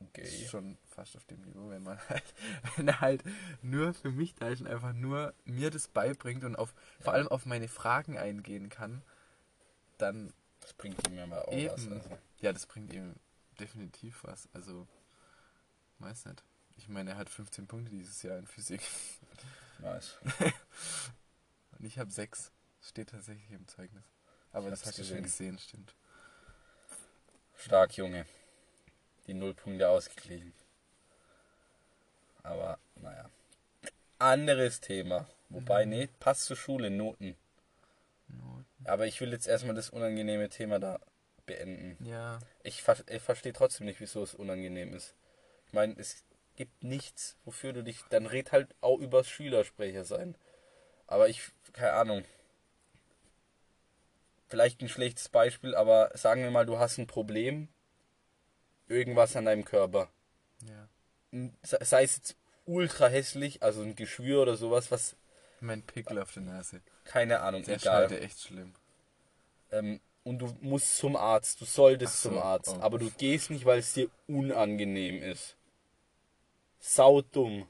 okay. 0.00 0.46
schon 0.48 0.76
fast 0.86 1.16
auf 1.16 1.24
dem 1.26 1.40
Niveau, 1.42 1.70
wenn 1.70 1.82
man 1.82 1.98
halt, 2.08 2.34
wenn 2.76 2.88
er 2.88 3.00
halt 3.00 3.22
nur 3.62 3.94
für 3.94 4.10
mich 4.10 4.34
da 4.34 4.48
ist 4.48 4.60
und 4.60 4.66
einfach 4.66 4.92
nur 4.92 5.34
mir 5.44 5.70
das 5.70 5.88
beibringt 5.88 6.44
und 6.44 6.56
auf, 6.56 6.74
ja. 6.98 7.04
vor 7.04 7.12
allem 7.14 7.28
auf 7.28 7.46
meine 7.46 7.68
Fragen 7.68 8.18
eingehen 8.18 8.68
kann, 8.68 9.02
dann. 9.98 10.32
Das 10.60 10.74
bringt 10.74 11.08
ihm 11.08 11.16
ja 11.16 11.26
mal 11.26 11.42
auch 11.42 11.52
eben, 11.52 11.72
was. 11.72 11.88
Also. 11.88 12.18
Ja, 12.40 12.52
das 12.52 12.66
bringt 12.66 12.92
ihm 12.92 13.14
definitiv 13.58 14.22
was. 14.22 14.48
Also 14.52 14.86
Weiß 16.02 16.24
nicht. 16.24 16.42
Ich 16.76 16.88
meine, 16.88 17.10
er 17.10 17.16
hat 17.16 17.30
15 17.30 17.68
Punkte 17.68 17.92
dieses 17.92 18.22
Jahr 18.22 18.36
in 18.36 18.46
Physik. 18.46 18.82
Nice. 19.78 20.18
Und 21.78 21.84
ich 21.84 21.98
habe 21.98 22.10
6. 22.10 22.50
Steht 22.80 23.10
tatsächlich 23.10 23.50
im 23.52 23.68
Zeugnis. 23.68 24.04
Aber 24.52 24.68
das 24.68 24.84
hast 24.84 24.98
du 24.98 25.04
schon 25.04 25.22
gesehen, 25.22 25.58
stimmt. 25.58 25.94
Stark, 27.54 27.96
Junge. 27.96 28.26
Die 29.28 29.34
Nullpunkte 29.34 29.88
ausgeglichen. 29.88 30.52
Aber, 32.42 32.80
naja. 32.96 33.30
Anderes 34.18 34.80
Thema. 34.80 35.28
Wobei, 35.50 35.84
mhm. 35.84 35.90
nee, 35.90 36.08
passt 36.18 36.46
zur 36.46 36.56
Schule, 36.56 36.90
Noten. 36.90 37.36
Noten. 38.26 38.66
Aber 38.84 39.06
ich 39.06 39.20
will 39.20 39.30
jetzt 39.30 39.46
erstmal 39.46 39.76
das 39.76 39.90
unangenehme 39.90 40.48
Thema 40.48 40.80
da 40.80 40.98
beenden. 41.46 42.04
Ja. 42.04 42.40
Ich, 42.64 42.82
ich 43.06 43.22
verstehe 43.22 43.52
trotzdem 43.52 43.86
nicht, 43.86 44.00
wieso 44.00 44.24
es 44.24 44.34
unangenehm 44.34 44.92
ist. 44.94 45.14
Ich 45.72 45.74
meine, 45.74 45.94
es 45.96 46.22
gibt 46.54 46.84
nichts, 46.84 47.38
wofür 47.46 47.72
du 47.72 47.82
dich. 47.82 48.04
Dann 48.10 48.26
red 48.26 48.52
halt 48.52 48.74
auch 48.82 48.98
übers 48.98 49.26
Schülersprecher 49.26 50.04
sein. 50.04 50.36
Aber 51.06 51.30
ich, 51.30 51.50
keine 51.72 51.94
Ahnung. 51.94 52.24
Vielleicht 54.48 54.82
ein 54.82 54.90
schlechtes 54.90 55.30
Beispiel, 55.30 55.74
aber 55.74 56.10
sagen 56.12 56.42
wir 56.42 56.50
mal, 56.50 56.66
du 56.66 56.78
hast 56.78 56.98
ein 56.98 57.06
Problem. 57.06 57.68
Irgendwas 58.86 59.34
an 59.34 59.46
deinem 59.46 59.64
Körper. 59.64 60.10
Ja. 60.60 61.48
Sei 61.62 62.02
es 62.02 62.16
jetzt 62.16 62.36
ultra 62.66 63.08
hässlich, 63.08 63.62
also 63.62 63.80
ein 63.80 63.96
Geschwür 63.96 64.42
oder 64.42 64.56
sowas, 64.56 64.90
was. 64.90 65.16
Mein 65.60 65.80
Pickel 65.80 66.18
auf 66.18 66.34
der 66.34 66.42
Nase. 66.42 66.82
Keine 67.04 67.40
Ahnung, 67.40 67.62
der 67.62 67.76
egal. 67.76 68.08
Der 68.08 68.20
echt 68.20 68.42
schlimm. 68.42 68.74
Ähm, 69.70 70.02
und 70.22 70.40
du 70.40 70.54
musst 70.60 70.98
zum 70.98 71.16
Arzt, 71.16 71.62
du 71.62 71.64
solltest 71.64 72.20
so, 72.20 72.28
zum 72.28 72.38
Arzt, 72.38 72.76
oh. 72.76 72.82
aber 72.82 72.98
du 72.98 73.10
gehst 73.12 73.48
nicht, 73.48 73.64
weil 73.64 73.78
es 73.78 73.94
dir 73.94 74.10
unangenehm 74.26 75.22
ist 75.22 75.56
saudumm. 76.82 77.66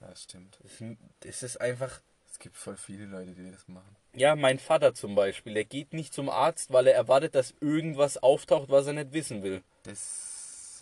Ja, 0.00 0.16
stimmt. 0.16 0.58
Das, 0.62 0.82
das 1.20 1.42
ist 1.42 1.60
einfach. 1.60 2.00
Es 2.30 2.40
gibt 2.40 2.56
voll 2.56 2.76
viele 2.76 3.04
Leute, 3.06 3.30
die 3.32 3.52
das 3.52 3.68
machen. 3.68 3.94
Ja, 4.12 4.34
mein 4.34 4.58
Vater 4.58 4.92
zum 4.92 5.14
Beispiel, 5.14 5.54
der 5.54 5.64
geht 5.64 5.92
nicht 5.92 6.12
zum 6.12 6.28
Arzt, 6.28 6.72
weil 6.72 6.88
er 6.88 6.94
erwartet, 6.94 7.36
dass 7.36 7.54
irgendwas 7.60 8.16
auftaucht, 8.16 8.70
was 8.70 8.88
er 8.88 8.94
nicht 8.94 9.12
wissen 9.12 9.44
will. 9.44 9.62
Das 9.84 10.00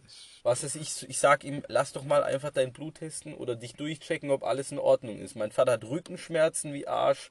ist 0.07 0.41
Was 0.45 0.65
ist 0.65 0.77
ich, 0.77 1.09
ich 1.09 1.19
sag 1.19 1.45
ihm, 1.45 1.63
lass 1.69 1.93
doch 1.93 2.05
mal 2.05 2.25
einfach 2.25 2.51
dein 2.51 2.73
Blut 2.73 2.97
testen 2.97 3.35
oder 3.35 3.55
dich 3.55 3.75
durchchecken, 3.75 4.31
ob 4.31 4.45
alles 4.45 4.73
in 4.73 4.79
Ordnung 4.79 5.19
ist. 5.19 5.37
Mein 5.37 5.53
Vater 5.53 5.73
hat 5.73 5.85
Rückenschmerzen 5.85 6.73
wie 6.73 6.87
Arsch, 6.89 7.31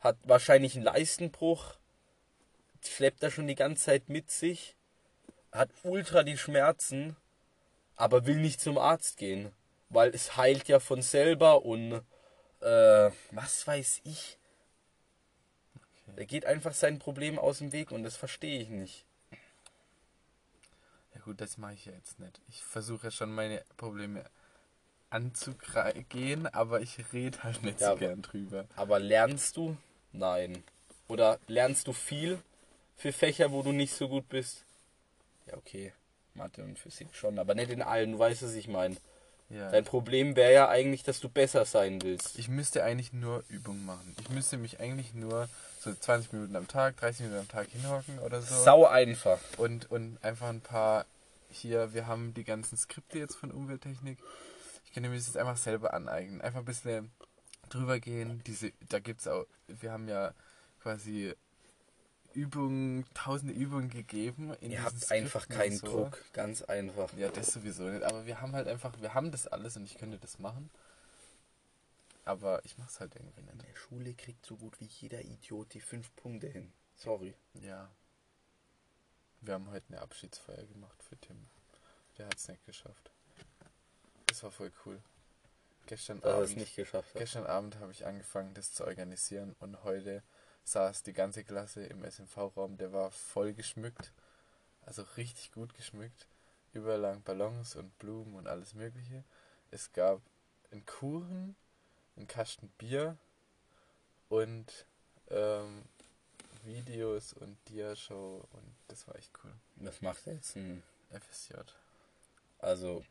hat 0.00 0.18
wahrscheinlich 0.24 0.74
einen 0.74 0.84
Leistenbruch, 0.84 1.76
schleppt 2.82 3.22
er 3.22 3.30
schon 3.30 3.46
die 3.46 3.54
ganze 3.54 3.84
Zeit 3.84 4.08
mit 4.10 4.30
sich, 4.30 4.76
hat 5.50 5.70
ultra 5.82 6.22
die 6.22 6.36
Schmerzen 6.36 7.16
aber 7.96 8.26
will 8.26 8.36
nicht 8.36 8.60
zum 8.60 8.78
Arzt 8.78 9.16
gehen, 9.16 9.52
weil 9.88 10.14
es 10.14 10.36
heilt 10.36 10.68
ja 10.68 10.80
von 10.80 11.02
selber 11.02 11.64
und 11.64 12.02
äh, 12.60 13.10
was 13.30 13.66
weiß 13.66 14.00
ich. 14.04 14.38
Okay. 16.08 16.20
Er 16.20 16.26
geht 16.26 16.46
einfach 16.46 16.74
sein 16.74 16.98
Problem 16.98 17.38
aus 17.38 17.58
dem 17.58 17.72
Weg 17.72 17.90
und 17.90 18.02
das 18.02 18.16
verstehe 18.16 18.60
ich 18.60 18.68
nicht. 18.68 19.06
gut, 21.26 21.40
das 21.40 21.58
mache 21.58 21.74
ich 21.74 21.84
ja 21.84 21.92
jetzt 21.92 22.20
nicht. 22.20 22.40
Ich 22.48 22.64
versuche 22.64 23.08
ja 23.08 23.10
schon 23.10 23.34
meine 23.34 23.62
Probleme 23.76 24.24
anzugehen, 25.10 26.46
aber 26.46 26.80
ich 26.80 27.12
rede 27.12 27.42
halt 27.42 27.62
nicht 27.64 27.80
Ja, 27.80 27.90
so 27.90 27.96
gern 27.96 28.22
drüber. 28.22 28.66
Aber 28.76 29.00
lernst 29.00 29.56
du? 29.56 29.76
Nein. 30.12 30.62
Oder 31.08 31.40
lernst 31.48 31.88
du 31.88 31.92
viel 31.92 32.38
für 32.96 33.12
Fächer, 33.12 33.50
wo 33.50 33.62
du 33.62 33.72
nicht 33.72 33.92
so 33.92 34.08
gut 34.08 34.28
bist? 34.28 34.64
Ja, 35.46 35.56
okay. 35.56 35.92
Mathe 36.36 36.62
und 36.62 36.78
Physik 36.78 37.08
schon, 37.12 37.38
aber 37.38 37.54
nicht 37.54 37.70
in 37.70 37.82
allen, 37.82 38.12
du 38.12 38.18
weißt, 38.18 38.42
was 38.42 38.54
ich 38.54 38.68
meine. 38.68 38.96
Ja. 39.48 39.70
Dein 39.70 39.84
Problem 39.84 40.34
wäre 40.34 40.52
ja 40.52 40.68
eigentlich, 40.68 41.04
dass 41.04 41.20
du 41.20 41.28
besser 41.28 41.64
sein 41.64 42.02
willst. 42.02 42.38
Ich 42.38 42.48
müsste 42.48 42.82
eigentlich 42.82 43.12
nur 43.12 43.44
Übungen 43.48 43.86
machen. 43.86 44.16
Ich 44.20 44.28
müsste 44.28 44.56
mich 44.56 44.80
eigentlich 44.80 45.14
nur 45.14 45.48
so 45.80 45.94
20 45.94 46.32
Minuten 46.32 46.56
am 46.56 46.66
Tag, 46.66 46.96
30 46.96 47.26
Minuten 47.26 47.40
am 47.40 47.48
Tag 47.48 47.68
hinhocken 47.68 48.18
oder 48.18 48.42
so. 48.42 48.54
Sau 48.64 48.86
einfach. 48.86 49.38
Und, 49.56 49.88
und 49.90 50.18
einfach 50.22 50.48
ein 50.48 50.60
paar 50.60 51.06
hier, 51.48 51.94
wir 51.94 52.08
haben 52.08 52.34
die 52.34 52.44
ganzen 52.44 52.76
Skripte 52.76 53.18
jetzt 53.18 53.36
von 53.36 53.52
Umwelttechnik. 53.52 54.18
Ich 54.84 54.92
könnte 54.92 55.08
mir 55.08 55.16
das 55.16 55.26
jetzt 55.26 55.36
einfach 55.36 55.56
selber 55.56 55.94
aneignen. 55.94 56.40
Einfach 56.40 56.60
ein 56.60 56.64
bisschen 56.64 57.12
drüber 57.68 58.00
gehen. 58.00 58.42
Diese, 58.46 58.72
da 58.88 58.98
gibt's 58.98 59.28
auch, 59.28 59.46
wir 59.68 59.92
haben 59.92 60.08
ja 60.08 60.34
quasi 60.82 61.34
Übungen, 62.36 63.06
tausende 63.14 63.54
Übungen 63.54 63.88
gegeben. 63.88 64.52
In 64.60 64.70
Ihr 64.70 64.82
habt 64.82 65.10
einfach 65.10 65.44
Skripten 65.44 65.58
keinen 65.58 65.72
und 65.72 65.78
so. 65.78 65.86
Druck, 65.86 66.32
ganz 66.32 66.62
einfach. 66.62 67.12
Ja, 67.14 67.30
das 67.30 67.48
sowieso 67.52 67.84
nicht. 67.84 68.04
Aber 68.04 68.26
wir 68.26 68.40
haben 68.40 68.52
halt 68.52 68.68
einfach, 68.68 68.92
wir 69.00 69.14
haben 69.14 69.30
das 69.32 69.46
alles 69.46 69.76
und 69.76 69.84
ich 69.84 69.96
könnte 69.96 70.18
das 70.18 70.38
machen. 70.38 70.70
Aber 72.24 72.64
ich 72.64 72.76
mach's 72.76 73.00
halt 73.00 73.14
irgendwie 73.14 73.40
In 73.40 73.46
nicht. 73.46 73.68
der 73.68 73.76
Schule 73.76 74.14
kriegt 74.14 74.44
so 74.44 74.56
gut 74.56 74.78
wie 74.80 74.84
jeder 74.86 75.22
Idiot 75.22 75.72
die 75.74 75.80
fünf 75.80 76.14
Punkte 76.16 76.48
hin. 76.48 76.72
Sorry. 76.96 77.34
Ja. 77.54 77.90
Wir 79.40 79.54
haben 79.54 79.70
heute 79.70 79.86
eine 79.88 80.00
Abschiedsfeier 80.02 80.64
gemacht 80.66 81.02
für 81.02 81.16
Tim. 81.18 81.46
Der 82.18 82.26
hat's 82.26 82.48
nicht 82.48 82.64
geschafft. 82.66 83.10
Das 84.26 84.42
war 84.42 84.50
voll 84.50 84.72
cool. 84.84 85.00
Gestern 85.86 86.20
er 86.22 86.34
Abend, 86.34 86.56
nicht 86.56 86.74
geschafft 86.74 87.14
hat. 87.14 87.20
gestern 87.20 87.46
Abend 87.46 87.78
habe 87.78 87.92
ich 87.92 88.04
angefangen, 88.06 88.54
das 88.54 88.72
zu 88.72 88.84
organisieren 88.84 89.54
und 89.60 89.84
heute 89.84 90.22
saß 90.66 91.04
die 91.04 91.12
ganze 91.12 91.44
Klasse 91.44 91.84
im 91.86 92.04
SMV-Raum. 92.04 92.76
Der 92.76 92.92
war 92.92 93.10
voll 93.10 93.54
geschmückt. 93.54 94.12
Also 94.82 95.02
richtig 95.16 95.52
gut 95.52 95.74
geschmückt. 95.74 96.26
Überall 96.72 97.00
lagen 97.00 97.22
Ballons 97.22 97.76
und 97.76 97.96
Blumen 97.98 98.34
und 98.34 98.46
alles 98.46 98.74
Mögliche. 98.74 99.24
Es 99.70 99.92
gab 99.92 100.20
einen 100.70 100.84
Kuchen, 100.84 101.56
einen 102.16 102.26
Kasten 102.26 102.68
Bier 102.78 103.16
und 104.28 104.86
ähm, 105.28 105.84
Videos 106.64 107.32
und 107.32 107.56
Dia-Show 107.68 108.46
und 108.50 108.74
das 108.88 109.06
war 109.06 109.16
echt 109.16 109.30
cool. 109.44 109.52
Das 109.76 110.02
macht 110.02 110.26
er 110.26 110.34
jetzt 110.34 110.56
ein, 110.56 110.82
FSJ. 111.10 111.54
also 112.58 113.04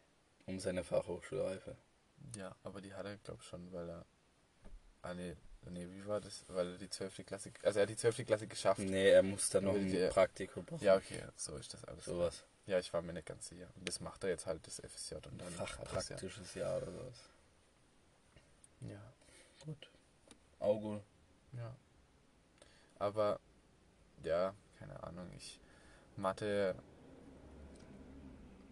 um 0.45 0.59
seine 0.59 0.83
Fachhochschulreife. 0.83 1.75
Ja, 2.35 2.55
aber 2.63 2.81
die 2.81 2.93
hat 2.93 3.05
er, 3.05 3.17
glaube 3.17 3.39
ich, 3.41 3.47
schon, 3.47 3.71
weil 3.71 3.89
er. 3.89 4.05
Ah, 5.01 5.13
nee, 5.13 5.35
nee, 5.71 5.87
wie 5.89 6.05
war 6.05 6.19
das? 6.21 6.45
Weil 6.47 6.73
er 6.73 6.77
die 6.77 6.89
12. 6.89 7.25
Klasse. 7.25 7.51
Also, 7.63 7.79
er 7.79 7.83
hat 7.83 7.89
die 7.89 7.95
12. 7.95 8.25
Klasse 8.25 8.47
geschafft. 8.47 8.79
Nee, 8.79 9.09
er 9.09 9.23
muss 9.23 9.49
dann 9.49 9.65
noch 9.65 9.75
ein 9.75 9.91
der- 9.91 10.09
Praktikum 10.09 10.65
machen. 10.69 10.83
Ja, 10.83 10.95
okay, 10.95 11.23
so 11.35 11.55
ist 11.57 11.73
das 11.73 11.83
alles. 11.85 12.05
Sowas. 12.05 12.43
Ja, 12.65 12.79
ich 12.79 12.91
war 12.93 13.01
mir 13.01 13.13
nicht 13.13 13.27
ganz 13.27 13.47
sicher. 13.47 13.67
Und 13.75 13.87
das 13.87 13.99
macht 13.99 14.23
er 14.23 14.29
jetzt 14.29 14.45
halt, 14.45 14.65
das 14.65 14.79
FSJ. 14.79 15.15
Und 15.15 15.39
dann 15.39 15.51
Fachpraktisches 15.51 16.55
Jahr 16.55 16.77
oder 16.77 16.91
sowas. 16.91 17.29
Ja. 18.81 18.89
ja. 18.89 19.13
Gut. 19.65 19.89
Auge. 20.59 21.01
Ja. 21.53 21.75
Aber, 22.97 23.39
ja, 24.23 24.55
keine 24.79 25.03
Ahnung. 25.03 25.29
Ich. 25.35 25.59
Mathe 26.17 26.75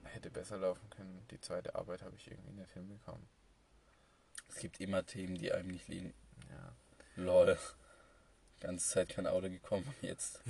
hätte 0.04 0.30
besser 0.30 0.58
laufen 0.58 0.90
können. 0.90 1.26
Die 1.32 1.40
zweite 1.40 1.76
Arbeit 1.76 2.02
habe 2.04 2.16
ich 2.16 2.30
irgendwie 2.30 2.54
nicht 2.54 2.72
hinbekommen. 2.72 3.28
Es 4.50 4.58
gibt 4.58 4.80
immer 4.80 5.06
Themen, 5.06 5.36
die 5.36 5.52
einem 5.52 5.70
nicht 5.70 5.88
liegen. 5.88 6.14
Ja. 6.50 6.76
Lol. 7.16 7.58
Ganze 8.60 8.88
Zeit 8.88 9.10
kein 9.10 9.28
Auto 9.28 9.50
gekommen. 9.50 9.94
Jetzt. 10.02 10.42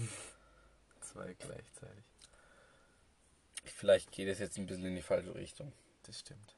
Zwei 1.02 1.34
gleichzeitig. 1.34 2.04
Vielleicht 3.66 4.12
geht 4.12 4.28
es 4.28 4.40
jetzt 4.40 4.58
ein 4.58 4.66
bisschen 4.66 4.86
in 4.86 4.96
die 4.96 5.02
falsche 5.02 5.34
Richtung. 5.36 5.72
Das 6.04 6.20
stimmt. 6.20 6.56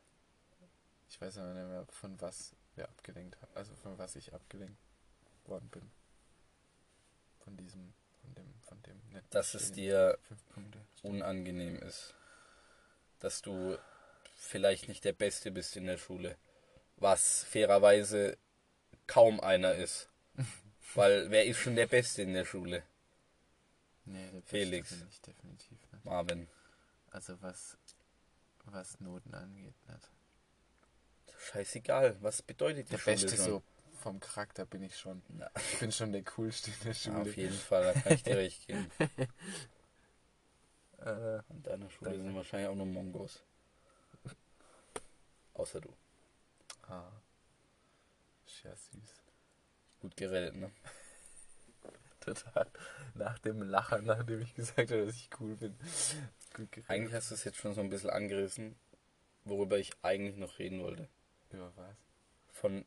Ich 1.09 1.21
weiß 1.21 1.37
aber 1.37 1.53
nicht 1.53 1.67
mehr, 1.67 1.85
von 1.89 2.19
was 2.19 2.55
wir 2.75 2.85
abgelenkt 2.85 3.41
haben. 3.41 3.51
Also 3.55 3.75
von 3.75 3.97
was 3.97 4.15
ich 4.15 4.33
abgelenkt 4.33 4.77
worden 5.45 5.69
bin. 5.69 5.91
Von 7.43 7.57
diesem, 7.57 7.93
von 8.21 8.33
dem, 8.35 8.53
von 8.61 8.81
dem 8.83 8.99
nicht 9.09 9.33
Dass 9.33 9.53
es 9.53 9.71
dir 9.71 10.17
unangenehm 11.03 11.77
ist. 11.79 12.15
Dass 13.19 13.41
du 13.41 13.77
vielleicht 14.35 14.87
nicht 14.87 15.05
der 15.05 15.13
Beste 15.13 15.51
bist 15.51 15.75
in 15.77 15.85
der 15.85 15.97
Schule. 15.97 16.37
Was 16.97 17.43
fairerweise 17.43 18.37
kaum 19.07 19.39
einer 19.39 19.73
ist. 19.75 20.09
Weil 20.93 21.29
wer 21.31 21.45
ist 21.45 21.57
schon 21.59 21.75
der 21.75 21.87
Beste 21.87 22.21
in 22.21 22.33
der 22.33 22.45
Schule? 22.45 22.83
Nee, 24.05 24.25
der 24.31 24.39
Beste 24.41 24.49
Felix. 24.49 24.89
bin 24.89 25.07
ich 25.09 25.21
definitiv 25.21 25.77
nicht. 25.91 26.05
Marvin. 26.05 26.47
Also 27.11 27.41
was, 27.41 27.77
was 28.65 28.99
Noten 28.99 29.33
angeht, 29.33 29.73
nicht. 29.87 30.11
Scheißegal, 31.39 32.17
was 32.21 32.41
bedeutet 32.41 32.87
die 32.87 32.91
Der 32.91 32.97
Schule 32.97 33.15
Beste 33.15 33.35
schon? 33.35 33.45
so 33.45 33.63
vom 34.01 34.19
Charakter 34.19 34.65
bin 34.65 34.83
ich 34.83 34.97
schon. 34.97 35.21
Na, 35.29 35.49
Ich 35.71 35.79
bin 35.79 35.91
schon 35.91 36.11
der 36.11 36.23
Coolste 36.23 36.69
in 36.71 36.77
der 36.83 36.91
ja, 36.91 36.93
Schule. 36.93 37.21
auf 37.21 37.35
jeden 37.37 37.57
Fall, 37.57 37.83
da 37.93 37.99
kann 37.99 38.13
ich 38.13 38.23
dir 38.23 38.37
recht 38.37 38.67
geben. 38.67 38.91
An 40.97 41.43
deiner 41.63 41.89
Schule 41.89 42.11
Danke. 42.11 42.23
sind 42.25 42.35
wahrscheinlich 42.35 42.69
auch 42.69 42.75
nur 42.75 42.85
Mongos. 42.85 43.43
Außer 45.53 45.81
du. 45.81 45.93
ah. 46.87 47.11
Ja 48.63 48.75
süß. 48.75 49.23
Gut 49.99 50.17
geredet, 50.17 50.55
ne? 50.55 50.71
Total. 52.19 52.67
Nach 53.13 53.37
dem 53.39 53.61
Lachen, 53.61 54.05
nachdem 54.05 54.41
ich 54.41 54.53
gesagt 54.55 54.91
habe, 54.91 55.05
dass 55.05 55.15
ich 55.15 55.29
cool 55.39 55.55
bin. 55.55 55.75
Gut 56.53 56.71
geredet. 56.71 56.89
Eigentlich 56.89 57.13
hast 57.13 57.31
du 57.31 57.35
es 57.35 57.43
jetzt 57.43 57.57
schon 57.57 57.73
so 57.73 57.81
ein 57.81 57.89
bisschen 57.89 58.09
angerissen, 58.09 58.75
worüber 59.43 59.77
ich 59.77 59.91
eigentlich 60.01 60.37
noch 60.37 60.59
reden 60.59 60.81
wollte. 60.81 61.07
Über 61.51 61.71
was? 61.75 61.95
Von, 62.51 62.85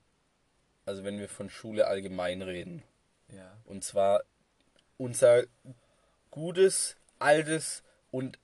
also 0.84 1.04
wenn 1.04 1.18
wir 1.18 1.28
von 1.28 1.50
Schule 1.50 1.86
allgemein 1.86 2.42
reden. 2.42 2.82
Ja. 3.28 3.56
Und 3.64 3.84
zwar 3.84 4.22
unser 4.96 5.44
gutes, 6.30 6.96
altes 7.18 7.82
und 8.10 8.38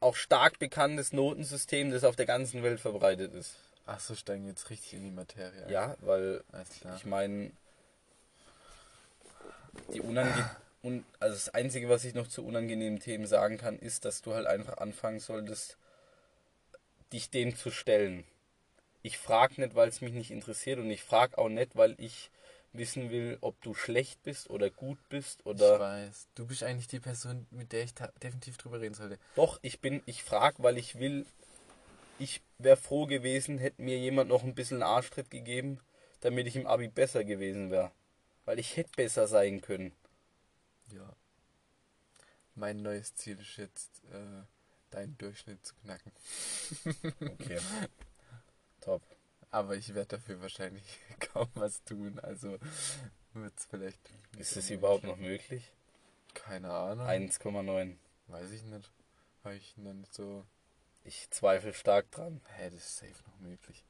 auch 0.00 0.16
stark 0.16 0.58
bekanntes 0.58 1.12
Notensystem, 1.12 1.90
das 1.90 2.04
auf 2.04 2.16
der 2.16 2.26
ganzen 2.26 2.62
Welt 2.62 2.80
verbreitet 2.80 3.34
ist. 3.34 3.56
Ach 3.86 4.00
so, 4.00 4.14
steigen 4.14 4.46
jetzt 4.46 4.70
richtig 4.70 4.94
in 4.94 5.04
die 5.04 5.10
Materie. 5.10 5.70
Ja, 5.70 5.96
weil 6.00 6.42
ich 6.96 7.04
meine, 7.04 7.50
die 9.92 10.00
unange 10.00 10.50
un 10.82 11.04
also 11.18 11.34
das 11.34 11.48
Einzige, 11.48 11.88
was 11.88 12.04
ich 12.04 12.14
noch 12.14 12.28
zu 12.28 12.44
unangenehmen 12.44 13.00
Themen 13.00 13.26
sagen 13.26 13.58
kann, 13.58 13.78
ist, 13.78 14.04
dass 14.04 14.22
du 14.22 14.34
halt 14.34 14.46
einfach 14.46 14.78
anfangen 14.78 15.18
solltest, 15.18 15.78
dich 17.12 17.30
dem 17.30 17.56
zu 17.56 17.70
stellen. 17.70 18.24
Ich 19.02 19.18
frage 19.18 19.60
nicht, 19.60 19.74
weil 19.74 19.88
es 19.88 20.00
mich 20.00 20.12
nicht 20.12 20.30
interessiert 20.30 20.78
und 20.78 20.90
ich 20.90 21.02
frage 21.02 21.38
auch 21.38 21.48
nicht, 21.48 21.76
weil 21.76 21.94
ich 21.98 22.30
wissen 22.72 23.10
will, 23.10 23.38
ob 23.40 23.60
du 23.62 23.74
schlecht 23.74 24.22
bist 24.24 24.50
oder 24.50 24.68
gut 24.68 24.98
bist 25.08 25.40
ich 25.40 25.46
oder 25.46 25.78
weiß. 25.78 26.28
Du 26.34 26.46
bist 26.46 26.62
eigentlich 26.62 26.88
die 26.88 27.00
Person, 27.00 27.46
mit 27.50 27.72
der 27.72 27.84
ich 27.84 27.94
definitiv 28.22 28.56
drüber 28.56 28.80
reden 28.80 28.94
sollte. 28.94 29.18
Doch, 29.36 29.58
ich 29.62 29.80
bin, 29.80 30.02
ich 30.06 30.24
frage, 30.24 30.62
weil 30.62 30.76
ich 30.76 30.98
will, 30.98 31.24
ich 32.18 32.42
wäre 32.58 32.76
froh 32.76 33.06
gewesen, 33.06 33.58
hätte 33.58 33.82
mir 33.82 33.98
jemand 33.98 34.28
noch 34.30 34.42
ein 34.44 34.54
bisschen 34.54 34.82
Arschtritt 34.82 35.30
gegeben, 35.30 35.80
damit 36.20 36.46
ich 36.46 36.56
im 36.56 36.66
Abi 36.66 36.88
besser 36.88 37.24
gewesen 37.24 37.70
wäre. 37.70 37.92
Weil 38.44 38.58
ich 38.58 38.76
hätte 38.76 38.90
besser 38.96 39.26
sein 39.26 39.60
können. 39.60 39.92
Ja. 40.92 41.16
Mein 42.54 42.82
neues 42.82 43.14
Ziel 43.14 43.38
ist 43.40 43.56
jetzt, 43.56 44.04
äh, 44.12 44.42
deinen 44.90 45.18
Durchschnitt 45.18 45.64
zu 45.64 45.74
knacken. 45.76 46.12
Okay. 47.20 47.58
Top. 48.80 49.02
Aber 49.50 49.76
ich 49.76 49.94
werde 49.94 50.16
dafür 50.16 50.40
wahrscheinlich 50.40 50.98
kaum 51.20 51.48
was 51.54 51.82
tun. 51.84 52.18
Also 52.20 52.58
wird 53.32 53.58
es 53.58 53.64
vielleicht. 53.66 53.98
Ist 54.38 54.56
es 54.56 54.70
überhaupt 54.70 55.04
noch 55.04 55.16
möglich. 55.16 55.50
möglich? 55.50 55.72
Keine 56.34 56.70
Ahnung. 56.70 57.06
1,9. 57.06 57.96
Weiß 58.28 58.50
ich 58.50 58.62
nicht. 58.64 58.90
Habe 59.42 59.54
ich 59.54 59.76
noch 59.76 59.94
nicht 59.94 60.12
so. 60.12 60.44
Ich 61.04 61.28
zweifle 61.30 61.74
stark 61.74 62.10
dran. 62.10 62.40
Hä, 62.56 62.70
das 62.70 62.80
ist 62.80 62.96
safe 62.96 63.12
noch 63.26 63.38
möglich. 63.40 63.84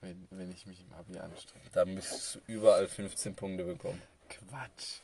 Wenn, 0.00 0.28
wenn 0.30 0.52
ich 0.52 0.66
mich 0.66 0.80
im 0.80 0.92
Abi 0.92 1.18
anstrenge. 1.18 1.64
Da 1.72 1.84
müsstest 1.84 2.36
du 2.36 2.40
überall 2.46 2.86
15 2.86 3.34
Punkte 3.34 3.64
bekommen. 3.64 4.00
Quatsch. 4.28 5.00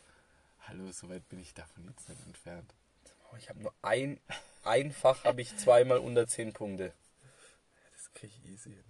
Hallo, 0.69 0.90
so 0.93 1.09
weit 1.09 1.28
bin 1.28 1.40
ich 1.40 1.52
davon 1.54 1.85
jetzt 1.88 2.09
nicht 2.09 2.25
entfernt. 2.26 2.71
Oh, 3.33 3.37
Ich 3.37 3.49
habe 3.49 3.61
nur 3.61 3.73
ein, 3.83 4.21
einfach 4.64 5.25
habe 5.25 5.40
ich 5.40 5.57
zweimal 5.57 5.99
unter 5.99 6.26
10 6.26 6.52
Punkte. 6.52 6.93
Das 7.95 8.12
kriege 8.12 8.33
ich 8.45 8.50
easy 8.52 8.71
hin. 8.71 8.85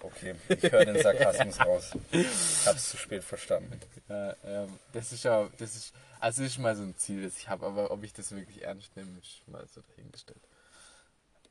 Okay, 0.00 0.34
ich 0.48 0.62
höre 0.72 0.84
den 0.84 1.02
Sarkasmus 1.02 1.60
raus. 1.66 1.90
Ich 2.12 2.66
habe 2.66 2.76
es 2.76 2.88
zu 2.90 2.96
spät 2.96 3.24
verstanden. 3.24 3.80
Ja, 4.08 4.34
ähm, 4.44 4.78
das 4.92 5.12
ist 5.12 5.24
ja, 5.24 5.48
das 5.58 5.74
ist, 5.76 5.92
also 6.20 6.42
das 6.42 6.52
ist 6.52 6.58
mal 6.58 6.76
so 6.76 6.82
ein 6.82 6.96
Ziel, 6.96 7.22
das 7.24 7.36
ich 7.36 7.48
habe, 7.48 7.66
aber 7.66 7.90
ob 7.90 8.02
ich 8.04 8.12
das 8.12 8.30
wirklich 8.30 8.62
ernst 8.62 8.94
nehme, 8.96 9.18
ist 9.18 9.46
mal 9.48 9.66
so 9.68 9.80
dahingestellt. 9.82 10.40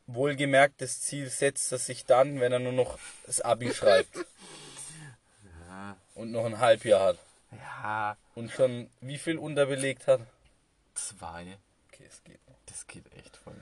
Wohlgemerkt 0.07 0.81
das 0.81 1.01
Ziel 1.01 1.29
setzt 1.29 1.71
er 1.71 1.77
sich 1.77 2.05
dann, 2.05 2.39
wenn 2.39 2.51
er 2.51 2.59
nur 2.59 2.71
noch 2.71 2.97
das 3.25 3.41
Abi 3.41 3.73
schreibt 3.73 4.15
Ja. 5.67 5.97
und 6.15 6.31
noch 6.31 6.45
ein 6.45 6.59
Halbjahr 6.59 7.03
hat 7.09 7.17
Ja. 7.51 8.17
und 8.35 8.51
schon 8.51 8.89
wie 9.01 9.17
viel 9.17 9.37
unterbelegt 9.37 10.07
hat. 10.07 10.21
Zwei. 10.95 11.57
Okay, 11.91 12.05
es 12.07 12.23
geht 12.23 12.39
noch. 12.47 12.55
Das 12.65 12.87
geht 12.87 13.05
echt 13.13 13.37
voll. 13.37 13.55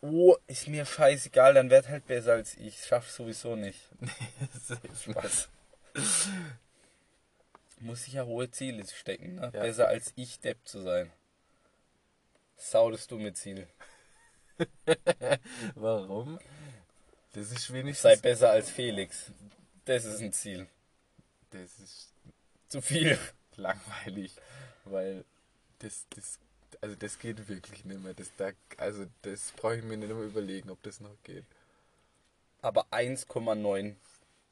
Oh, 0.00 0.36
ist 0.46 0.68
mir 0.68 0.84
scheißegal, 0.84 1.54
dann 1.54 1.70
werd 1.70 1.88
halt 1.88 2.06
besser 2.06 2.32
als 2.32 2.56
ich. 2.56 2.84
Schaff 2.84 3.10
sowieso 3.10 3.56
nicht. 3.56 3.80
Spaß. 5.02 5.48
Muss 7.78 8.06
ich 8.06 8.14
ja 8.14 8.24
hohe 8.24 8.50
Ziele 8.50 8.84
stecken, 8.86 9.36
ne? 9.36 9.50
Ja. 9.54 9.60
Besser 9.62 9.88
als 9.88 10.12
ich 10.16 10.40
Depp 10.40 10.58
zu 10.66 10.80
sein. 10.82 11.10
Sau 12.56 12.90
das 12.90 13.06
dumme 13.06 13.32
Ziel. 13.34 13.66
Warum? 15.74 16.38
Das 17.32 17.50
ist 17.50 17.72
wenigstens. 17.72 18.02
Sei 18.02 18.16
besser 18.16 18.50
als 18.50 18.70
Felix. 18.70 19.32
Das 19.84 20.04
ist 20.04 20.20
ein 20.20 20.32
Ziel. 20.32 20.66
Das 21.50 21.78
ist 21.78 22.12
Zu 22.68 22.80
viel. 22.80 23.18
langweilig, 23.56 24.34
weil 24.84 25.24
das, 25.80 26.06
das, 26.10 26.38
also 26.80 26.96
das 26.96 27.18
geht 27.18 27.48
wirklich 27.48 27.84
nicht 27.84 28.00
mehr. 28.02 28.14
Das 28.14 28.30
da, 28.36 28.50
also 28.76 29.06
das 29.22 29.52
brauche 29.52 29.76
ich 29.76 29.84
mir 29.84 29.96
nicht 29.96 30.08
mehr 30.12 30.24
überlegen, 30.24 30.70
ob 30.70 30.82
das 30.82 31.00
noch 31.00 31.16
geht. 31.22 31.44
Aber 32.62 32.86
1,9. 32.92 33.94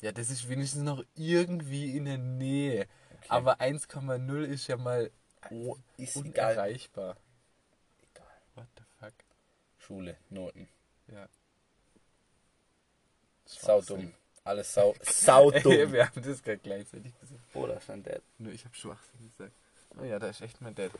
Ja, 0.02 0.12
das 0.12 0.30
ist 0.30 0.48
wenigstens 0.48 0.82
noch 0.82 1.04
irgendwie 1.14 1.96
in 1.96 2.04
der 2.04 2.18
Nähe. 2.18 2.86
Aber 3.28 3.60
1,0 3.60 4.42
ist 4.44 4.66
ja 4.66 4.76
mal 4.76 5.10
Oh, 5.50 5.76
ist 5.96 6.16
unerreichbar. 6.16 7.12
Egal. 7.12 7.21
Schule, 9.86 10.16
Noten. 10.30 10.68
Ja. 11.08 11.28
Sau 13.44 13.80
dumm. 13.80 14.12
Alles 14.44 14.72
sau, 14.72 14.94
sau 15.02 15.50
dumm. 15.62 15.92
Wir 15.92 16.06
haben 16.08 16.22
das 16.22 16.42
gerade 16.42 16.58
gleichzeitig 16.58 17.12
gesagt. 17.20 17.40
Oh, 17.54 17.66
da 17.66 17.80
stand 17.80 18.06
der. 18.06 18.22
Nur 18.38 18.52
ich 18.52 18.64
habe 18.64 18.74
Schwachsinn 18.74 19.20
gesagt. 19.30 19.52
Oh 19.98 20.04
ja, 20.04 20.18
da 20.18 20.28
ist 20.28 20.40
echt 20.40 20.60
mein 20.60 20.74
Dad. 20.74 20.92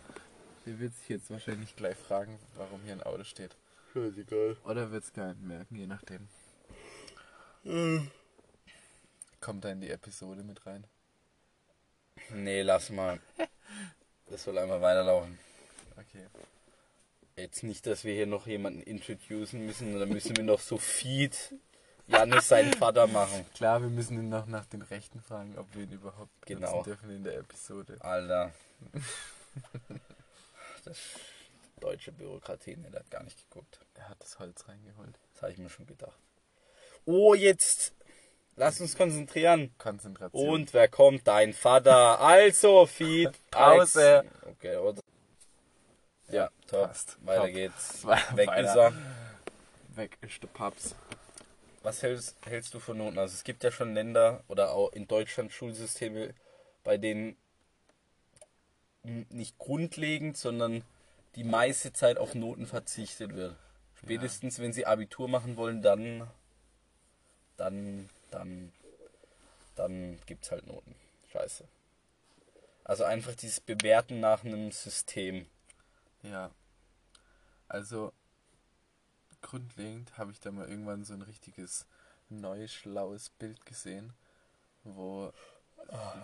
Der 0.66 0.78
wird 0.78 0.94
sich 0.94 1.08
jetzt 1.08 1.30
wahrscheinlich 1.30 1.74
gleich 1.76 1.96
fragen, 1.96 2.38
warum 2.56 2.82
hier 2.82 2.92
ein 2.92 3.02
Auto 3.02 3.24
steht. 3.24 3.56
Scheißegal. 3.92 4.56
Oder 4.64 4.90
wird 4.90 5.04
es 5.04 5.12
gar 5.12 5.28
nicht 5.28 5.42
merken, 5.42 5.76
je 5.76 5.86
nachdem. 5.86 6.28
Kommt 9.40 9.64
da 9.64 9.70
in 9.70 9.80
die 9.80 9.90
Episode 9.90 10.42
mit 10.42 10.66
rein. 10.66 10.84
Nee, 12.30 12.62
lass 12.62 12.90
mal. 12.90 13.20
Das 14.26 14.44
soll 14.44 14.56
einfach 14.56 14.80
weiterlaufen. 14.80 15.38
Okay. 15.94 16.26
Jetzt 17.36 17.62
nicht, 17.62 17.86
dass 17.86 18.04
wir 18.04 18.14
hier 18.14 18.26
noch 18.26 18.46
jemanden 18.46 18.82
introducen 18.82 19.64
müssen. 19.66 19.98
Dann 19.98 20.08
müssen 20.08 20.36
wir 20.36 20.44
noch 20.44 20.60
so 20.60 20.76
Feed 20.78 21.54
Janis 22.06 22.48
seinen 22.48 22.72
Vater 22.74 23.06
machen. 23.06 23.46
Klar, 23.54 23.80
wir 23.80 23.88
müssen 23.88 24.18
ihn 24.18 24.28
noch 24.28 24.46
nach 24.46 24.66
den 24.66 24.82
Rechten 24.82 25.20
fragen, 25.22 25.56
ob 25.56 25.66
wir 25.74 25.84
ihn 25.84 25.92
überhaupt 25.92 26.30
Genau. 26.46 26.82
dürfen 26.82 27.10
in 27.10 27.24
der 27.24 27.38
Episode. 27.38 27.96
Alter. 28.00 28.52
Das 30.84 30.96
deutsche 31.80 32.10
Bürokratie, 32.10 32.76
ne, 32.76 32.90
der 32.90 33.00
hat 33.00 33.10
gar 33.10 33.22
nicht 33.22 33.38
geguckt. 33.48 33.78
Er 33.94 34.08
hat 34.08 34.20
das 34.20 34.40
Holz 34.40 34.66
reingeholt. 34.66 35.16
Das 35.32 35.42
habe 35.42 35.52
ich 35.52 35.58
mir 35.58 35.68
schon 35.68 35.86
gedacht. 35.86 36.18
Oh, 37.04 37.34
jetzt. 37.34 37.94
Lass 38.56 38.80
uns 38.80 38.96
konzentrieren. 38.96 39.72
Konzentration. 39.78 40.48
Und 40.48 40.74
wer 40.74 40.88
kommt? 40.88 41.28
Dein 41.28 41.52
Vater. 41.52 42.18
Also, 42.20 42.86
Feed. 42.86 43.30
Pause. 43.52 44.24
Okay, 44.50 44.76
oder? 44.76 45.00
Ja, 46.32 46.50
top. 46.66 46.88
passt. 46.88 47.18
Weiter 47.24 47.42
Top. 47.42 47.52
geht's. 47.52 48.04
Weiter. 48.06 48.36
Weg 48.36 48.48
ist 48.56 48.76
er. 48.76 48.92
Weg 49.94 50.18
ist 50.22 50.42
der 50.42 50.48
Paps. 50.48 50.94
Was 51.82 52.02
hältst, 52.02 52.36
hältst 52.46 52.72
du 52.74 52.80
von 52.80 52.96
Noten? 52.96 53.18
Also 53.18 53.34
es 53.34 53.44
gibt 53.44 53.62
ja 53.62 53.70
schon 53.70 53.92
Länder 53.92 54.42
oder 54.48 54.72
auch 54.72 54.92
in 54.92 55.06
Deutschland 55.06 55.52
Schulsysteme, 55.52 56.32
bei 56.84 56.96
denen 56.96 57.36
nicht 59.02 59.58
grundlegend, 59.58 60.36
sondern 60.36 60.84
die 61.34 61.44
meiste 61.44 61.92
Zeit 61.92 62.18
auf 62.18 62.34
Noten 62.34 62.66
verzichtet 62.66 63.34
wird. 63.34 63.56
Spätestens 63.96 64.58
wenn 64.58 64.72
sie 64.72 64.86
Abitur 64.86 65.28
machen 65.28 65.56
wollen, 65.56 65.82
dann 65.82 66.28
dann 67.56 68.08
dann 68.30 68.72
dann 69.74 70.18
gibt's 70.26 70.50
halt 70.50 70.66
Noten. 70.66 70.94
Scheiße. 71.32 71.64
Also 72.84 73.04
einfach 73.04 73.34
dieses 73.34 73.60
Bewerten 73.60 74.20
nach 74.20 74.44
einem 74.44 74.70
System. 74.72 75.46
Ja. 76.22 76.50
Also, 77.68 78.12
grundlegend 79.42 80.16
habe 80.18 80.30
ich 80.32 80.40
da 80.40 80.50
mal 80.52 80.68
irgendwann 80.68 81.04
so 81.04 81.14
ein 81.14 81.22
richtiges 81.22 81.86
neues, 82.28 82.72
schlaues 82.72 83.30
Bild 83.30 83.64
gesehen, 83.66 84.12
wo, 84.84 85.32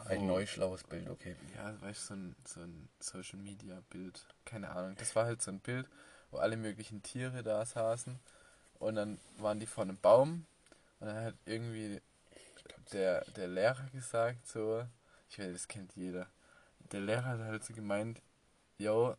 Ein 0.07 0.21
Wo- 0.23 0.27
neues 0.29 0.51
schlaues 0.51 0.85
Bild, 0.85 1.09
okay. 1.11 1.37
ja, 1.55 1.81
weißt 1.83 2.03
du, 2.03 2.07
so 2.07 2.15
ein, 2.15 2.37
so 2.47 2.61
ein 2.61 2.89
Social 3.01 3.39
Media 3.39 3.83
Bild, 3.91 4.27
keine 4.45 4.71
Ahnung. 4.71 4.97
Das 4.99 5.15
war 5.17 5.27
halt 5.27 5.43
so 5.43 5.51
ein 5.51 5.61
Bild, 5.61 5.87
wo 6.31 6.39
alle 6.39 6.57
möglichen 6.57 7.03
Tiere 7.03 7.43
da 7.43 7.65
saßen 7.67 8.19
und 8.81 8.95
dann 8.97 9.19
waren 9.39 9.61
die 9.61 9.67
vor 9.67 9.85
einem 9.85 9.99
Baum 9.99 10.47
und 11.01 11.07
dann 11.09 11.25
hat 11.25 11.35
irgendwie 11.47 12.01
der, 12.93 13.25
der 13.37 13.49
Lehrer 13.49 13.87
gesagt, 13.93 14.47
so, 14.47 14.85
ich 15.31 15.39
weiß, 15.39 15.53
das 15.53 15.69
kennt 15.69 15.95
jeder. 15.97 16.27
Der 16.93 17.01
Lehrer 17.01 17.25
hat 17.27 17.41
halt 17.41 17.65
so 17.65 17.75
gemeint, 17.75 18.23
jo, 18.79 19.17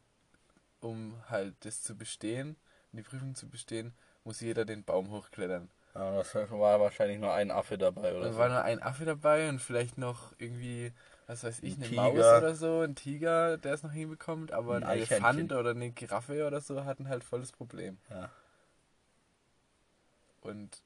um 0.81 1.15
halt 1.29 1.55
das 1.65 1.81
zu 1.83 1.95
bestehen, 1.95 2.55
die 2.91 3.03
Prüfung 3.03 3.35
zu 3.35 3.47
bestehen, 3.49 3.93
muss 4.23 4.39
jeder 4.41 4.65
den 4.65 4.83
Baum 4.83 5.09
hochklettern. 5.11 5.69
Aber 5.93 6.17
das 6.17 6.33
war 6.35 6.79
wahrscheinlich 6.79 7.19
nur 7.19 7.33
ein 7.33 7.51
Affe 7.51 7.77
dabei, 7.77 8.13
oder 8.13 8.25
Dann 8.25 8.33
so. 8.33 8.39
war 8.39 8.49
nur 8.49 8.63
ein 8.63 8.81
Affe 8.81 9.05
dabei 9.05 9.49
und 9.49 9.59
vielleicht 9.59 9.97
noch 9.97 10.33
irgendwie, 10.37 10.91
was 11.27 11.43
weiß 11.43 11.59
ich, 11.61 11.73
Ein 11.77 11.83
eine 11.83 11.89
Tiger. 11.89 12.01
Maus 12.03 12.15
oder 12.43 12.55
so, 12.55 12.81
ein 12.81 12.95
Tiger, 12.95 13.57
der 13.57 13.73
es 13.73 13.83
noch 13.83 13.91
hinbekommt, 13.91 14.51
aber 14.51 14.75
ein, 14.75 14.83
Ein 14.83 14.97
Elefant 14.99 15.51
oder 15.51 15.71
eine 15.71 15.91
Giraffe 15.91 16.45
oder 16.45 16.61
so 16.61 16.85
hatten 16.85 17.09
halt 17.09 17.23
volles 17.23 17.51
Problem. 17.51 17.97
Ja. 18.09 18.29
Und 20.41 20.81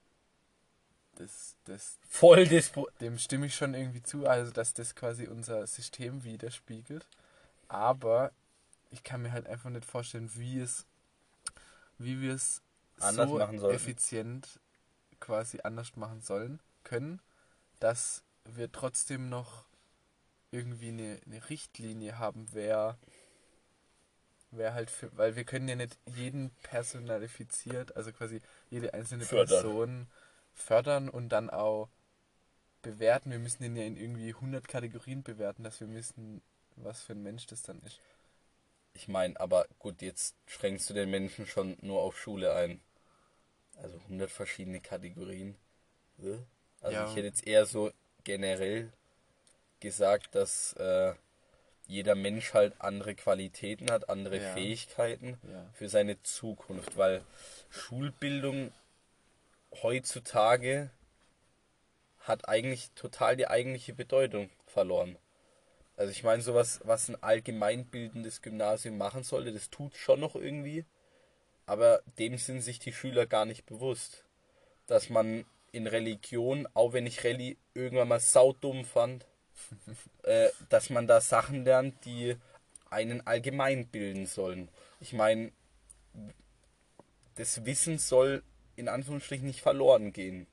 das, 1.16 1.56
das, 1.66 2.00
Voll 2.10 2.48
Dispo. 2.48 2.88
dem 3.00 3.18
stimme 3.20 3.46
ich 3.46 3.56
schon 3.56 3.74
irgendwie 3.76 4.02
zu, 4.02 4.26
also 4.28 4.52
dass 4.52 4.74
das 4.74 4.96
quasi 4.96 5.28
unser 5.28 5.68
System 5.68 6.24
widerspiegelt. 6.24 7.06
Aber 7.68 8.32
ich 8.94 9.04
kann 9.04 9.22
mir 9.24 9.32
halt 9.32 9.48
einfach 9.48 9.70
nicht 9.70 9.86
vorstellen, 9.86 10.32
wie 10.36 10.60
es, 10.60 10.86
wie 11.98 12.22
wir 12.22 12.34
es 12.34 12.62
Anders 13.00 13.30
so 13.30 13.38
machen 13.38 13.60
sollten. 13.60 13.76
effizient 13.76 14.60
quasi 15.20 15.60
anders 15.64 15.96
machen 15.96 16.22
sollen 16.22 16.62
können, 16.84 17.22
dass 17.80 18.24
wir 18.46 18.72
trotzdem 18.72 19.30
noch 19.30 19.66
irgendwie 20.52 20.90
eine, 20.90 21.20
eine 21.26 21.50
Richtlinie 21.50 22.20
haben, 22.20 22.48
wer 22.54 22.98
wer 24.52 24.74
halt 24.74 24.92
für, 24.92 25.16
weil 25.18 25.36
wir 25.36 25.46
können 25.46 25.68
ja 25.68 25.76
nicht 25.76 25.98
jeden 26.06 26.52
personalifiziert, 26.62 27.96
also 27.98 28.12
quasi 28.12 28.42
jede 28.70 28.94
einzelne 28.94 29.26
Fördern. 29.26 29.48
Person 29.62 30.08
fördern 30.54 31.10
und 31.10 31.30
dann 31.30 31.50
auch 31.50 31.90
bewerten. 32.84 33.32
Wir 33.32 33.40
müssen 33.40 33.64
den 33.64 33.76
ja 33.76 33.84
in 33.84 33.98
irgendwie 33.98 34.30
100 34.30 34.68
Kategorien 34.68 35.24
bewerten, 35.24 35.64
dass 35.64 35.80
wir 35.80 35.90
wissen, 35.90 36.42
was 36.76 37.02
für 37.02 37.14
ein 37.14 37.24
Mensch 37.24 37.48
das 37.48 37.64
dann 37.64 37.82
ist. 37.82 38.00
Ich 38.94 39.08
meine, 39.08 39.40
aber 39.40 39.66
gut, 39.80 40.02
jetzt 40.02 40.36
schränkst 40.48 40.90
du 40.90 40.94
den 40.94 41.10
Menschen 41.10 41.48
schon 41.48 41.78
nur 41.82 42.02
auf 42.02 42.18
Schule 42.20 42.54
ein. 42.54 42.80
Also 43.78 43.98
100 44.00 44.30
verschiedene 44.30 44.80
Kategorien. 44.82 45.56
Also 46.82 46.98
Ja. 46.98 47.06
ich 47.06 47.16
hätte 47.16 47.28
jetzt 47.28 47.48
eher 47.48 47.66
so 47.66 47.92
generell 48.24 48.92
gesagt, 49.80 50.36
dass 50.36 50.74
äh, 50.74 51.14
jeder 51.88 52.16
Mensch 52.16 52.54
halt 52.54 52.80
andere 52.80 53.16
Qualitäten 53.16 53.92
hat, 53.92 54.10
andere 54.10 54.38
Ja. 54.38 54.54
Fähigkeiten 54.54 55.38
Ja. 55.52 55.70
für 55.74 55.90
seine 55.90 56.22
Zukunft, 56.24 56.96
weil 56.98 57.26
Schulbildung 57.70 58.72
heutzutage 59.82 60.92
hat 62.20 62.48
eigentlich 62.48 62.92
total 62.92 63.36
die 63.36 63.48
eigentliche 63.48 63.94
Bedeutung 63.94 64.50
verloren. 64.66 65.18
Also 65.96 66.12
ich 66.12 66.24
meine, 66.24 66.42
sowas, 66.42 66.82
was 66.84 67.10
ein 67.10 67.22
allgemeinbildendes 67.22 68.42
Gymnasium 68.42 68.98
machen 68.98 69.24
sollte, 69.24 69.54
das 69.54 69.70
tut 69.70 69.96
schon 69.96 70.20
noch 70.20 70.36
irgendwie, 70.36 70.86
aber 71.66 72.02
dem 72.18 72.38
sind 72.38 72.62
sich 72.62 72.80
die 72.80 72.94
Schüler 72.94 73.26
gar 73.26 73.46
nicht 73.46 73.66
bewusst, 73.66 74.24
dass 74.88 75.10
man 75.10 75.46
in 75.72 75.88
Religion, 75.88 76.68
auch 76.74 76.94
wenn 76.94 77.06
ich 77.06 77.24
Rallye 77.24 77.58
irgendwann 77.74 78.08
mal 78.08 78.20
saudumm 78.20 78.86
fand, 78.86 79.26
äh, 80.24 80.50
dass 80.70 80.90
man 80.90 81.08
da 81.08 81.22
Sachen 81.22 81.64
lernt, 81.64 82.06
die 82.06 82.36
einen 82.90 83.26
allgemein 83.26 83.88
bilden 83.88 84.26
sollen. 84.26 84.70
Ich 85.00 85.14
meine, 85.14 85.52
das 87.36 87.66
Wissen 87.66 87.98
soll 87.98 88.44
in 88.76 88.88
Anführungsstrichen 88.88 89.48
nicht 89.48 89.62
verloren 89.62 90.14
gehen. 90.14 90.48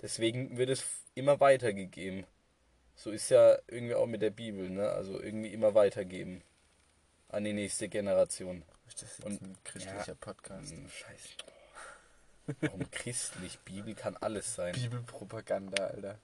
Deswegen 0.00 0.56
wird 0.56 0.70
es 0.70 0.84
immer 1.14 1.40
weitergegeben. 1.40 2.26
So 2.96 3.10
ist 3.10 3.28
ja 3.30 3.58
irgendwie 3.66 3.94
auch 3.94 4.06
mit 4.06 4.22
der 4.22 4.30
Bibel, 4.30 4.70
ne? 4.70 4.88
Also 4.90 5.20
irgendwie 5.20 5.52
immer 5.52 5.74
weitergeben 5.74 6.42
an 7.28 7.44
die 7.44 7.52
nächste 7.52 7.88
Generation. 7.88 8.62
Ist 8.88 9.02
das 9.02 9.18
jetzt 9.18 9.26
Und- 9.26 9.42
ein 9.42 9.56
christlicher 9.64 10.06
ja. 10.08 10.14
Podcast? 10.14 10.70
Hm, 10.72 10.88
Scheiße. 10.88 11.28
Warum 12.60 12.90
christlich? 12.90 13.58
Bibel 13.60 13.94
kann 13.94 14.16
alles 14.18 14.54
sein. 14.54 14.74
Bibelpropaganda, 14.74 15.86
Alter. 15.86 16.18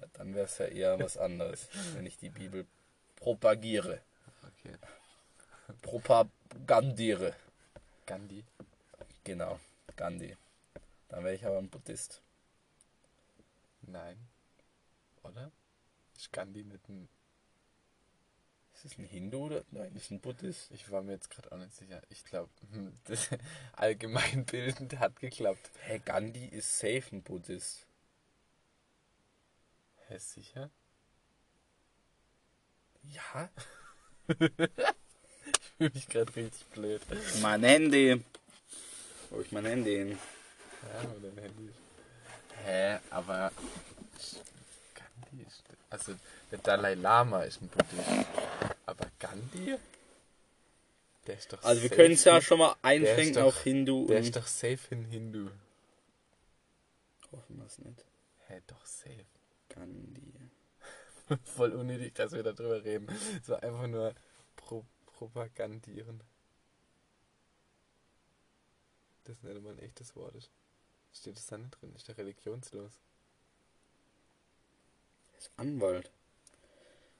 Ja, 0.00 0.04
dann 0.14 0.34
wäre 0.34 0.46
es 0.46 0.58
ja 0.58 0.66
eher 0.66 0.98
was 0.98 1.16
anderes, 1.16 1.68
wenn 1.94 2.04
ich 2.04 2.18
die 2.18 2.30
Bibel 2.30 2.66
propagiere. 3.16 4.00
Okay. 4.42 4.74
Propagandiere. 5.82 7.34
Gandhi. 8.06 8.44
Genau, 9.24 9.58
Gandhi. 9.96 10.36
Dann 11.08 11.24
wäre 11.24 11.34
ich 11.34 11.46
aber 11.46 11.58
ein 11.58 11.68
Buddhist. 11.70 12.20
Nein. 13.82 14.16
Oder? 15.22 15.50
Ist 16.16 16.32
Gandhi 16.32 16.64
nicht 16.64 16.88
ein. 16.88 17.08
Ist 18.74 18.84
es 18.84 18.98
ein 18.98 19.04
Hindu 19.04 19.46
oder? 19.46 19.64
Nein, 19.70 19.94
ist 19.96 20.10
ein 20.10 20.20
Buddhist. 20.20 20.70
Ich 20.70 20.90
war 20.90 21.02
mir 21.02 21.12
jetzt 21.12 21.30
gerade 21.30 21.50
auch 21.52 21.56
nicht 21.56 21.74
sicher. 21.74 22.02
Ich 22.10 22.24
glaube, 22.24 22.50
das 23.04 23.30
allgemeinbildend 23.72 24.98
hat 24.98 25.18
geklappt. 25.20 25.70
Hä, 25.82 26.00
Gandhi 26.04 26.46
ist 26.46 26.78
safe 26.78 27.04
ein 27.12 27.22
Buddhist. 27.22 27.86
Hä, 30.08 30.18
sicher? 30.18 30.70
Ja? 33.02 33.50
Ich 35.78 35.78
fühle 35.78 35.90
mich 35.94 36.08
gerade 36.08 36.36
richtig 36.36 36.66
blöd. 36.68 37.02
Mein 37.42 37.62
Handy. 37.62 38.24
Wo 39.28 39.40
ich 39.42 39.52
mein 39.52 39.66
Handy 39.66 39.94
hin? 39.94 40.18
Ja, 40.82 41.10
wo 41.10 41.18
dein 41.18 41.36
Handy 41.36 41.66
ist. 41.66 41.78
Hä, 42.64 42.98
aber. 43.10 43.52
Gandhi 45.36 45.46
ist. 45.46 45.62
Also, 45.90 46.14
der 46.50 46.58
Dalai 46.58 46.94
Lama 46.94 47.42
ist 47.42 47.60
ein 47.60 47.68
Buddhist. 47.68 48.26
Aber 48.86 49.06
Gandhi? 49.18 49.76
Der 51.26 51.36
ist 51.36 51.52
doch 51.52 51.62
Also 51.64 51.82
wir 51.82 51.90
können 51.90 52.14
es 52.14 52.24
ja 52.24 52.40
schon 52.40 52.58
mal 52.58 52.76
einschränken 52.82 53.42
auf 53.42 53.62
Hindu 53.62 54.06
Der 54.06 54.20
ist 54.20 54.36
doch 54.36 54.46
safe 54.46 54.78
ein 54.92 55.04
Hindu. 55.06 55.50
Hoffen 57.32 57.58
wir 57.58 57.66
es 57.66 57.78
nicht. 57.78 58.04
Hä, 58.46 58.62
doch 58.66 58.84
safe. 58.86 59.26
Gandhi. 59.68 60.32
Voll 61.44 61.72
unnötig, 61.72 62.14
dass 62.14 62.32
wir 62.32 62.44
darüber 62.44 62.84
reden. 62.84 63.08
Es 63.42 63.48
war 63.48 63.62
einfach 63.62 63.86
nur 63.88 64.14
pro 64.54 64.84
propagandieren. 65.06 66.22
Das 69.24 69.42
nicht 69.42 69.56
immer 69.56 69.70
ein 69.70 69.78
echtes 69.78 70.14
Wort. 70.14 70.50
Steht 71.12 71.36
das 71.36 71.46
da 71.46 71.56
nicht 71.56 71.70
drin? 71.80 71.92
Ist 71.96 72.06
der 72.06 72.18
religionslos? 72.18 73.00
Ist 75.38 75.50
Anwalt. 75.56 76.10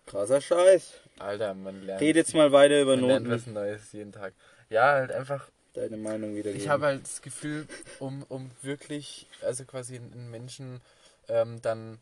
Krasser 0.06 0.40
Scheiß. 0.40 0.94
Alter, 1.18 1.54
man 1.54 1.82
lernt. 1.82 2.00
Red 2.00 2.16
jetzt 2.16 2.34
mal 2.34 2.52
weiter 2.52 2.80
über 2.80 2.96
man 2.96 3.06
lernt 3.06 3.26
Noten. 3.26 3.40
was 3.40 3.46
Neues 3.46 3.92
jeden 3.92 4.12
Tag. 4.12 4.34
Ja, 4.70 4.92
halt 4.92 5.12
einfach. 5.12 5.50
Deine 5.74 5.96
Meinung 5.98 6.34
wieder 6.34 6.52
Ich 6.52 6.68
habe 6.68 6.86
halt 6.86 7.02
das 7.02 7.20
Gefühl, 7.20 7.66
um, 7.98 8.22
um 8.28 8.50
wirklich, 8.62 9.26
also 9.42 9.64
quasi 9.64 9.96
einen 9.96 10.30
Menschen 10.30 10.80
ähm, 11.28 11.60
dann 11.60 11.98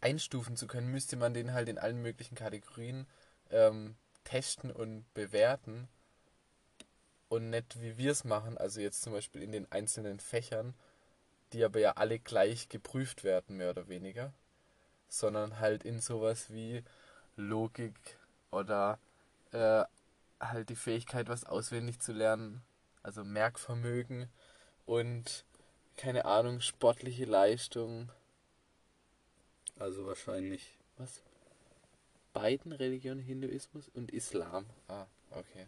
einstufen 0.00 0.56
zu 0.56 0.66
können, 0.66 0.90
müsste 0.90 1.16
man 1.16 1.32
den 1.32 1.52
halt 1.52 1.68
in 1.68 1.78
allen 1.78 2.02
möglichen 2.02 2.34
Kategorien 2.34 3.06
ähm, 3.50 3.94
testen 4.24 4.72
und 4.72 5.04
bewerten. 5.14 5.88
Und 7.28 7.50
nicht 7.50 7.80
wie 7.80 7.96
wir 7.96 8.12
es 8.12 8.24
machen, 8.24 8.56
also 8.56 8.80
jetzt 8.80 9.02
zum 9.02 9.12
Beispiel 9.12 9.42
in 9.42 9.52
den 9.52 9.70
einzelnen 9.70 10.20
Fächern, 10.20 10.74
die 11.52 11.64
aber 11.64 11.80
ja 11.80 11.92
alle 11.92 12.18
gleich 12.18 12.68
geprüft 12.68 13.24
werden, 13.24 13.56
mehr 13.56 13.70
oder 13.70 13.88
weniger. 13.88 14.32
Sondern 15.08 15.60
halt 15.60 15.84
in 15.84 16.00
sowas 16.00 16.50
wie 16.50 16.82
Logik 17.36 18.18
oder 18.50 18.98
äh, 19.52 19.84
halt 20.40 20.68
die 20.68 20.76
Fähigkeit, 20.76 21.28
was 21.28 21.44
auswendig 21.44 22.00
zu 22.00 22.12
lernen, 22.12 22.62
also 23.02 23.24
Merkvermögen 23.24 24.28
und 24.84 25.44
keine 25.96 26.24
Ahnung, 26.24 26.60
sportliche 26.60 27.24
Leistung. 27.24 28.10
Also 29.78 30.06
wahrscheinlich. 30.06 30.78
Was? 30.96 31.22
Beiden 32.32 32.72
Religionen, 32.72 33.20
Hinduismus 33.20 33.88
und 33.88 34.10
Islam. 34.10 34.66
Ah, 34.88 35.06
okay. 35.30 35.66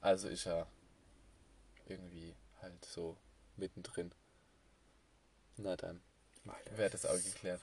Also 0.00 0.28
ist 0.28 0.46
er 0.46 0.66
irgendwie 1.86 2.34
halt 2.60 2.84
so 2.84 3.16
mittendrin. 3.56 4.12
Na 5.56 5.76
dann, 5.76 6.00
wäre 6.76 6.90
das 6.90 7.06
auch 7.06 7.16
geklärt. 7.16 7.60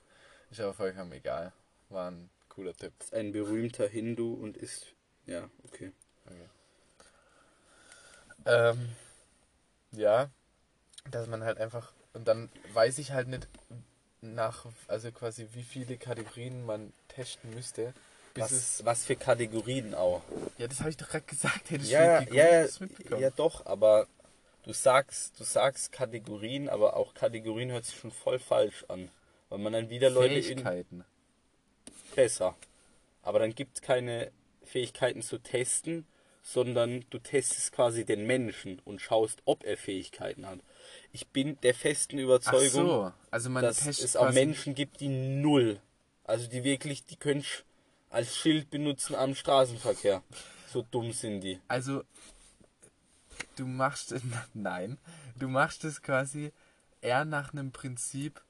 Ist 0.52 0.60
aber 0.60 0.74
vollkommen 0.74 1.12
egal. 1.12 1.52
War 1.90 2.12
ein 2.12 2.30
cooler 2.50 2.74
Tipp. 2.74 2.94
Ist 3.00 3.14
ein 3.14 3.32
berühmter 3.32 3.88
Hindu 3.88 4.34
und 4.34 4.58
ist. 4.58 4.88
Ja, 5.26 5.50
okay. 5.66 5.92
Okay. 6.26 6.48
Ähm, 8.46 8.90
ja, 9.92 10.30
dass 11.12 11.28
man 11.28 11.44
halt 11.44 11.60
einfach, 11.60 11.94
und 12.14 12.28
dann 12.28 12.50
weiß 12.74 12.98
ich 13.00 13.12
halt 13.12 13.28
nicht 13.28 13.48
nach, 14.22 14.66
also 14.88 15.12
quasi 15.12 15.48
wie 15.54 15.64
viele 15.64 15.98
Kategorien 15.98 16.66
man 16.66 16.94
testen 17.08 17.54
müsste, 17.54 17.94
Was, 18.36 18.86
was 18.86 19.06
für 19.06 19.16
Kategorien 19.16 19.96
auch. 19.96 20.22
ja, 20.58 20.68
das 20.68 20.80
habe 20.80 20.90
ich 20.90 20.98
doch 20.98 21.10
gerade 21.10 21.26
gesagt, 21.26 21.70
hätte 21.72 21.84
ich 21.84 21.90
Ja, 21.90 22.22
ja, 22.22 22.64
ja, 22.64 22.68
ja, 23.20 23.30
doch, 23.32 23.66
aber 23.66 24.08
du 24.64 24.74
sagst, 24.74 25.40
du 25.40 25.44
sagst 25.44 25.92
Kategorien, 25.92 26.70
aber 26.70 26.96
auch 26.96 27.14
Kategorien 27.14 27.72
hört 27.72 27.86
sich 27.86 27.98
schon 27.98 28.12
voll 28.12 28.40
falsch 28.40 28.86
an. 28.90 29.10
Weil 29.50 29.60
man 29.60 29.74
dann 29.74 29.90
wieder 29.90 30.10
Leute 30.10 30.36
in 30.36 30.44
Fähigkeiten. 30.44 31.06
besser. 32.16 32.56
Aber 33.22 33.40
dann 33.40 33.56
gibt 33.56 33.78
es 33.78 33.82
keine 33.82 34.32
Fähigkeiten 34.64 35.22
zu 35.22 35.38
testen, 35.38 36.06
sondern 36.44 37.06
du 37.10 37.20
testest 37.20 37.74
quasi 37.74 38.06
den 38.06 38.26
Menschen 38.26 38.80
und 38.86 39.02
schaust, 39.02 39.42
ob 39.44 39.66
er 39.66 39.76
Fähigkeiten 39.76 40.46
hat. 40.46 40.60
Ich 41.12 41.28
bin 41.28 41.60
der 41.62 41.74
festen 41.74 42.18
Ach 42.18 42.24
Überzeugung, 42.24 42.88
so, 42.88 43.14
also 43.32 43.50
man 43.50 43.64
dass 43.64 43.86
es 43.86 44.16
auch 44.16 44.32
Menschen 44.32 44.74
gibt, 44.74 45.02
die 45.02 45.10
null, 45.10 45.82
also 46.24 46.48
die 46.48 46.64
wirklich, 46.64 47.06
die 47.06 47.18
können 47.18 47.44
als 48.10 48.36
Schild 48.36 48.70
benutzen 48.70 49.16
am 49.16 49.36
Straßenverkehr. 49.36 50.24
So 50.72 50.86
dumm 50.90 51.12
sind 51.12 51.42
die. 51.42 51.60
Also, 51.68 52.04
du 53.58 53.66
machst, 53.66 54.16
nein, 54.54 54.98
du 55.38 55.50
machst 55.50 55.84
es 55.84 56.02
quasi 56.02 56.54
eher 57.02 57.26
nach 57.26 57.52
einem 57.52 57.72
Prinzip, 57.72 58.42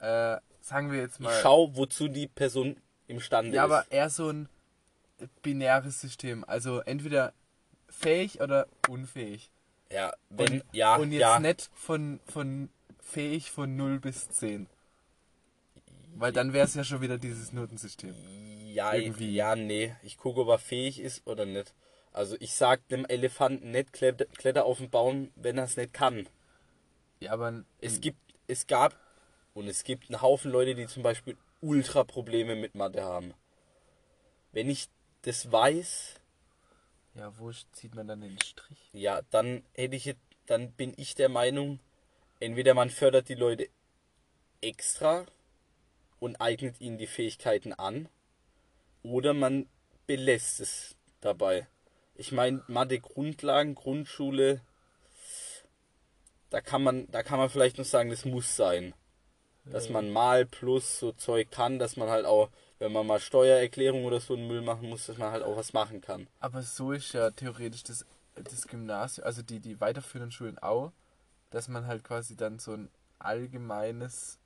äh, 0.00 0.38
sagen 0.60 0.90
wir 0.92 1.00
jetzt 1.00 1.14
Ich 1.14 1.20
mal. 1.20 1.38
schau, 1.42 1.74
wozu 1.76 2.08
die 2.08 2.26
Person 2.26 2.76
imstande 3.06 3.54
Ja, 3.54 3.64
ist. 3.64 3.70
aber 3.72 3.84
eher 3.90 4.10
so 4.10 4.28
ein 4.30 4.48
binäres 5.42 6.00
System. 6.00 6.44
Also 6.46 6.80
entweder 6.80 7.32
fähig 7.88 8.40
oder 8.40 8.66
unfähig. 8.88 9.50
ja, 9.90 10.12
wenn, 10.30 10.60
und, 10.60 10.64
ja, 10.72 10.96
und 10.96 11.12
jetzt 11.12 11.20
ja. 11.20 11.38
nicht 11.40 11.70
von, 11.74 12.20
von 12.26 12.70
fähig 13.00 13.50
von 13.50 13.76
0 13.76 14.00
bis 14.00 14.28
10. 14.30 14.68
Weil 16.14 16.32
dann 16.32 16.52
wäre 16.52 16.66
es 16.66 16.74
ja 16.74 16.84
schon 16.84 17.00
wieder 17.00 17.18
dieses 17.18 17.52
Notensystem. 17.52 18.14
Ja, 18.72 18.94
Irgendwie. 18.94 19.32
ja, 19.34 19.56
nee. 19.56 19.94
Ich 20.02 20.16
gucke, 20.18 20.40
ob 20.40 20.48
er 20.48 20.58
fähig 20.58 21.00
ist 21.00 21.26
oder 21.26 21.44
nicht. 21.46 21.74
Also 22.12 22.36
ich 22.40 22.54
sag 22.54 22.86
dem 22.88 23.04
Elefanten 23.06 23.70
nicht, 23.70 23.92
kletter, 23.92 24.24
kletter 24.26 24.64
auf 24.64 24.78
den 24.78 24.90
Baum, 24.90 25.30
wenn 25.36 25.58
er 25.58 25.64
es 25.64 25.76
nicht 25.76 25.92
kann. 25.92 26.28
Ja, 27.20 27.32
aber 27.32 27.64
Es 27.80 28.00
gibt, 28.00 28.18
es 28.48 28.66
gab 28.66 28.94
und 29.54 29.68
es 29.68 29.84
gibt 29.84 30.08
einen 30.08 30.22
Haufen 30.22 30.50
Leute, 30.50 30.74
die 30.74 30.86
zum 30.86 31.02
Beispiel 31.02 31.36
ultra 31.60 32.04
Probleme 32.04 32.56
mit 32.56 32.74
Mathe 32.74 33.02
haben. 33.02 33.34
Wenn 34.52 34.70
ich 34.70 34.88
das 35.22 35.50
weiß, 35.50 36.14
ja, 37.14 37.32
wo 37.38 37.50
zieht 37.72 37.94
man 37.94 38.06
dann 38.06 38.20
den 38.20 38.40
Strich? 38.40 38.90
ja, 38.92 39.20
dann 39.30 39.64
hätte 39.74 39.96
ich, 39.96 40.14
dann 40.46 40.72
bin 40.72 40.94
ich 40.96 41.14
der 41.14 41.28
Meinung, 41.28 41.80
entweder 42.38 42.74
man 42.74 42.90
fördert 42.90 43.28
die 43.28 43.34
Leute 43.34 43.68
extra 44.60 45.26
und 46.18 46.40
eignet 46.40 46.80
ihnen 46.80 46.98
die 46.98 47.06
Fähigkeiten 47.06 47.72
an, 47.72 48.08
oder 49.02 49.34
man 49.34 49.66
belässt 50.06 50.60
es 50.60 50.96
dabei. 51.20 51.66
Ich 52.14 52.32
meine, 52.32 52.62
Mathe 52.66 53.00
Grundlagen, 53.00 53.74
Grundschule, 53.74 54.60
da 56.50 56.60
kann 56.60 56.82
man, 56.82 57.10
da 57.10 57.22
kann 57.22 57.38
man 57.38 57.48
vielleicht 57.48 57.78
noch 57.78 57.84
sagen, 57.84 58.10
das 58.10 58.24
muss 58.24 58.56
sein. 58.56 58.94
Dass 59.72 59.88
man 59.88 60.10
mal 60.10 60.46
plus 60.46 60.98
so 60.98 61.12
Zeug 61.12 61.50
kann, 61.50 61.78
dass 61.78 61.96
man 61.96 62.08
halt 62.08 62.26
auch, 62.26 62.50
wenn 62.78 62.92
man 62.92 63.06
mal 63.06 63.20
Steuererklärung 63.20 64.04
oder 64.04 64.20
so 64.20 64.34
einen 64.34 64.46
Müll 64.46 64.62
machen 64.62 64.88
muss, 64.88 65.06
dass 65.06 65.18
man 65.18 65.32
halt 65.32 65.42
auch 65.42 65.56
was 65.56 65.72
machen 65.72 66.00
kann. 66.00 66.26
Aber 66.40 66.62
so 66.62 66.92
ist 66.92 67.12
ja 67.12 67.30
theoretisch 67.30 67.82
das, 67.84 68.04
das 68.34 68.66
Gymnasium, 68.66 69.24
also 69.26 69.42
die, 69.42 69.60
die 69.60 69.80
weiterführenden 69.80 70.32
Schulen 70.32 70.58
auch, 70.58 70.92
dass 71.50 71.68
man 71.68 71.86
halt 71.86 72.04
quasi 72.04 72.36
dann 72.36 72.58
so 72.58 72.72
ein 72.72 72.90
allgemeines 73.18 74.38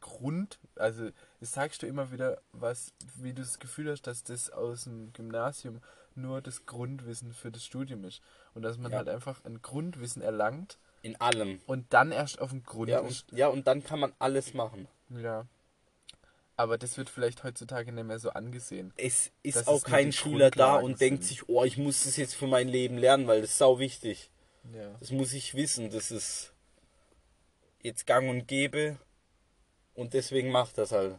Grund, 0.00 0.58
also 0.76 1.10
das 1.40 1.52
sagst 1.52 1.82
du 1.82 1.86
immer 1.86 2.10
wieder, 2.10 2.40
was, 2.52 2.92
wie 3.16 3.32
du 3.32 3.42
das 3.42 3.58
Gefühl 3.58 3.90
hast, 3.90 4.02
dass 4.06 4.24
das 4.24 4.50
aus 4.50 4.84
dem 4.84 5.12
Gymnasium 5.12 5.80
nur 6.14 6.42
das 6.42 6.66
Grundwissen 6.66 7.32
für 7.32 7.50
das 7.50 7.64
Studium 7.64 8.04
ist. 8.04 8.20
Und 8.54 8.62
dass 8.62 8.78
man 8.78 8.92
Ja. 8.92 8.98
halt 8.98 9.08
einfach 9.08 9.44
ein 9.44 9.62
Grundwissen 9.62 10.20
erlangt 10.22 10.78
In 11.02 11.20
allem. 11.20 11.60
und 11.66 11.92
dann 11.92 12.12
erst 12.12 12.40
auf 12.40 12.50
dem 12.50 12.62
Grund 12.62 12.88
Ja 12.88 13.00
und, 13.00 13.24
ja, 13.32 13.48
und 13.48 13.66
dann 13.66 13.82
kann 13.82 13.98
man 14.00 14.12
alles 14.18 14.54
machen. 14.54 14.86
Ja. 15.10 15.46
Aber 16.56 16.78
das 16.78 16.96
wird 16.96 17.10
vielleicht 17.10 17.42
heutzutage 17.44 17.92
nicht 17.92 18.04
mehr 18.04 18.18
so 18.18 18.30
angesehen. 18.30 18.92
Es 18.96 19.32
ist 19.42 19.66
auch 19.66 19.72
nur 19.72 19.82
kein 19.82 20.12
Schüler 20.12 20.50
da 20.50 20.76
und 20.76 21.00
denkt 21.00 21.24
sind. 21.24 21.28
sich, 21.28 21.48
oh, 21.48 21.64
ich 21.64 21.76
muss 21.76 22.04
das 22.04 22.16
jetzt 22.16 22.34
für 22.34 22.46
mein 22.46 22.68
Leben 22.68 22.98
lernen, 22.98 23.26
weil 23.26 23.40
das 23.40 23.50
ist 23.50 23.58
sau 23.58 23.78
wichtig. 23.78 24.30
Ja. 24.72 24.94
Das 25.00 25.10
muss 25.10 25.32
ich 25.32 25.54
wissen, 25.54 25.90
das 25.90 26.10
ist. 26.10 26.52
jetzt 27.80 28.06
gang 28.06 28.28
und 28.30 28.46
gäbe 28.46 28.96
und 29.94 30.14
deswegen 30.14 30.50
macht 30.50 30.78
das 30.78 30.92
halt. 30.92 31.18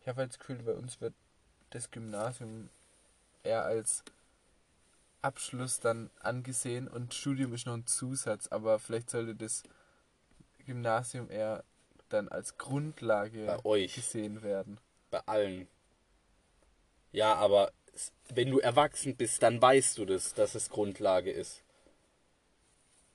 Ich 0.00 0.08
habe 0.08 0.22
halt 0.22 0.30
das 0.30 0.38
Gefühl, 0.38 0.62
bei 0.64 0.72
uns 0.72 1.00
wird 1.00 1.14
das 1.70 1.90
Gymnasium 1.90 2.68
eher 3.44 3.64
als 3.64 4.02
Abschluss 5.22 5.80
dann 5.80 6.10
angesehen 6.20 6.88
und 6.88 7.14
Studium 7.14 7.54
ist 7.54 7.66
noch 7.66 7.74
ein 7.74 7.86
Zusatz, 7.86 8.48
aber 8.48 8.78
vielleicht 8.78 9.10
sollte 9.10 9.34
das 9.34 9.62
Gymnasium 10.66 11.30
eher 11.30 11.64
dann 12.08 12.28
als 12.28 12.58
Grundlage 12.58 13.46
Bei 13.46 13.64
euch. 13.64 13.94
gesehen 13.94 14.42
werden. 14.42 14.78
Bei 15.10 15.20
allen. 15.26 15.68
Ja, 17.12 17.34
aber 17.34 17.72
wenn 18.28 18.50
du 18.50 18.58
erwachsen 18.58 19.16
bist, 19.16 19.42
dann 19.42 19.60
weißt 19.60 19.98
du 19.98 20.04
das, 20.04 20.34
dass 20.34 20.54
es 20.54 20.70
Grundlage 20.70 21.30
ist. 21.30 21.62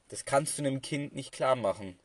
Das 0.10 0.26
kannst 0.26 0.58
du 0.58 0.64
einem 0.64 0.82
Kind 0.82 1.14
nicht 1.16 1.32
klar 1.32 1.56
machen. 1.56 1.98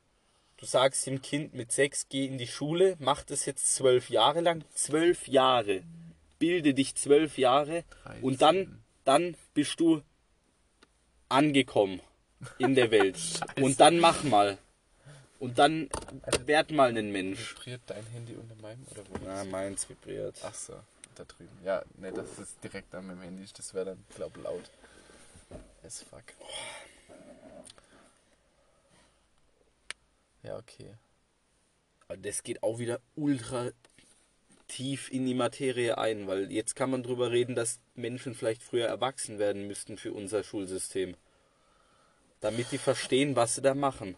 Du 0.57 0.67
sagst 0.67 1.07
dem 1.07 1.21
Kind 1.23 1.55
mit 1.55 1.73
sechs, 1.73 2.09
geh 2.09 2.27
in 2.27 2.39
die 2.39 2.47
Schule, 2.47 2.97
mach 2.99 3.23
das 3.25 3.47
jetzt 3.47 3.75
zwölf 3.75 4.11
Jahre 4.11 4.41
lang. 4.41 4.65
Zwölf 4.75 5.29
Jahre. 5.29 5.83
Bilde 6.39 6.75
dich 6.75 6.95
zwölf 6.95 7.39
Jahre 7.39 7.85
und 8.21 8.43
dann, 8.43 8.82
dann 9.05 9.37
bist 9.55 9.81
du 9.81 10.03
angekommen 11.29 12.01
in 12.59 12.75
der 12.75 12.91
Welt. 12.91 13.19
und 13.57 13.81
dann 13.81 13.99
mach 13.99 14.23
mal. 14.25 14.59
Und 15.39 15.59
dann 15.59 15.91
werd 16.45 16.71
mal 16.71 16.97
ein 16.97 17.11
Mensch. 17.11 17.57
Vibriert 17.57 17.83
dein 17.87 18.07
Handy 18.07 18.35
unter 18.35 18.55
meinem 18.57 18.87
oder 18.91 19.03
wo? 19.09 19.15
Na, 19.25 19.45
meins 19.45 19.89
vibriert. 19.89 20.39
Ach 20.45 20.55
so, 20.55 20.75
da 21.17 21.25
drüben. 21.25 21.59
Ja, 21.65 21.83
ne, 21.97 22.13
das 22.13 22.39
ist 22.39 22.63
direkt 22.63 22.95
an 22.95 23.09
meinem 23.09 23.23
Handy. 23.23 23.45
Das 23.57 23.75
wäre 23.75 23.87
dann, 23.87 24.05
glaub 24.15 24.37
laut. 24.37 24.71
As 25.83 26.03
fuck. 26.03 26.23
Ja, 30.45 30.57
okay. 30.57 30.95
Aber 32.07 32.17
Das 32.19 32.43
geht 32.43 32.63
auch 32.63 32.79
wieder 32.79 33.01
ultra 33.17 33.71
tief 34.73 35.13
in 35.13 35.27
die 35.27 35.35
Materie 35.35 35.99
ein, 35.99 36.27
weil 36.27 36.51
jetzt 36.51 36.75
kann 36.75 36.91
man 36.91 37.03
drüber 37.03 37.31
reden, 37.31 37.55
dass 37.55 37.81
Menschen 37.95 38.35
vielleicht 38.35 38.63
früher 38.63 38.87
erwachsen 38.87 39.39
werden 39.39 39.67
müssten 39.67 39.99
für 39.99 40.13
unser 40.13 40.43
Schulsystem. 40.43 41.15
Damit 42.41 42.73
die 42.73 42.79
verstehen, 42.79 43.37
was 43.37 43.55
sie 43.55 43.63
da 43.63 43.75
machen. 43.75 44.17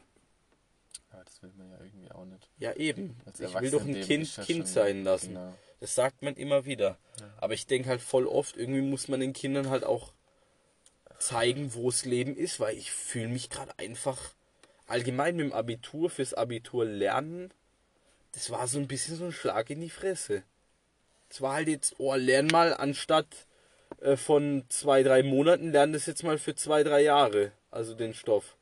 Aber 1.11 1.25
das 1.25 1.43
will 1.43 1.53
man 1.57 1.71
ja 1.71 1.79
irgendwie 1.81 2.11
auch 2.13 2.25
nicht. 2.25 2.49
Ja, 2.59 2.73
eben. 2.75 3.17
Ich 3.39 3.61
will 3.61 3.71
doch 3.73 3.85
ein 3.85 4.01
Kind 4.01 4.37
ja 4.37 4.45
Kind 4.45 4.69
sein 4.69 5.03
lassen. 5.03 5.35
Genau. 5.35 5.55
Das 5.81 5.95
sagt 5.97 6.23
man 6.23 6.35
immer 6.37 6.65
wieder. 6.65 6.99
Aber 7.39 7.55
ich 7.55 7.67
denke 7.67 7.89
halt 7.89 8.01
voll 8.01 8.27
oft, 8.27 8.57
irgendwie 8.57 8.81
muss 8.81 9.09
man 9.09 9.21
den 9.21 9.33
Kindern 9.33 9.71
halt 9.71 9.85
auch 9.85 10.13
zeigen, 11.19 11.75
wo 11.75 11.91
das 11.91 12.05
Leben 12.05 12.37
ist, 12.37 12.61
weil 12.61 12.77
ich 12.77 12.93
fühle 12.93 13.29
mich 13.29 13.51
gerade 13.51 13.77
einfach 13.79 14.19
allgemein 14.87 15.37
mit 15.37 15.47
dem 15.47 15.53
Abitur 15.53 16.11
fürs 16.11 16.33
Abitur 16.33 16.85
lernen. 16.85 17.53
Das 18.35 18.51
war 18.51 18.67
so 18.67 18.79
ein 18.79 18.89
bisschen 18.89 19.17
so 19.17 19.25
ein 19.25 19.33
Schlag 19.33 19.71
in 19.71 19.81
die 19.81 19.91
Fresse. 19.91 20.43
Es 21.31 21.41
war 21.41 21.55
halt 21.55 21.69
jetzt, 21.69 21.95
oh, 21.99 22.15
lern 22.15 22.49
mal 22.49 22.75
anstatt 22.75 23.47
äh, 24.01 24.17
von 24.17 24.65
zwei, 24.69 25.03
drei 25.03 25.23
Monaten, 25.23 25.73
lern 25.73 25.93
das 25.93 26.07
jetzt 26.07 26.25
mal 26.25 26.39
für 26.39 26.55
zwei, 26.55 26.83
drei 26.83 27.03
Jahre. 27.03 27.53
Also 27.71 27.95
den 27.95 28.13
Stoff. 28.13 28.57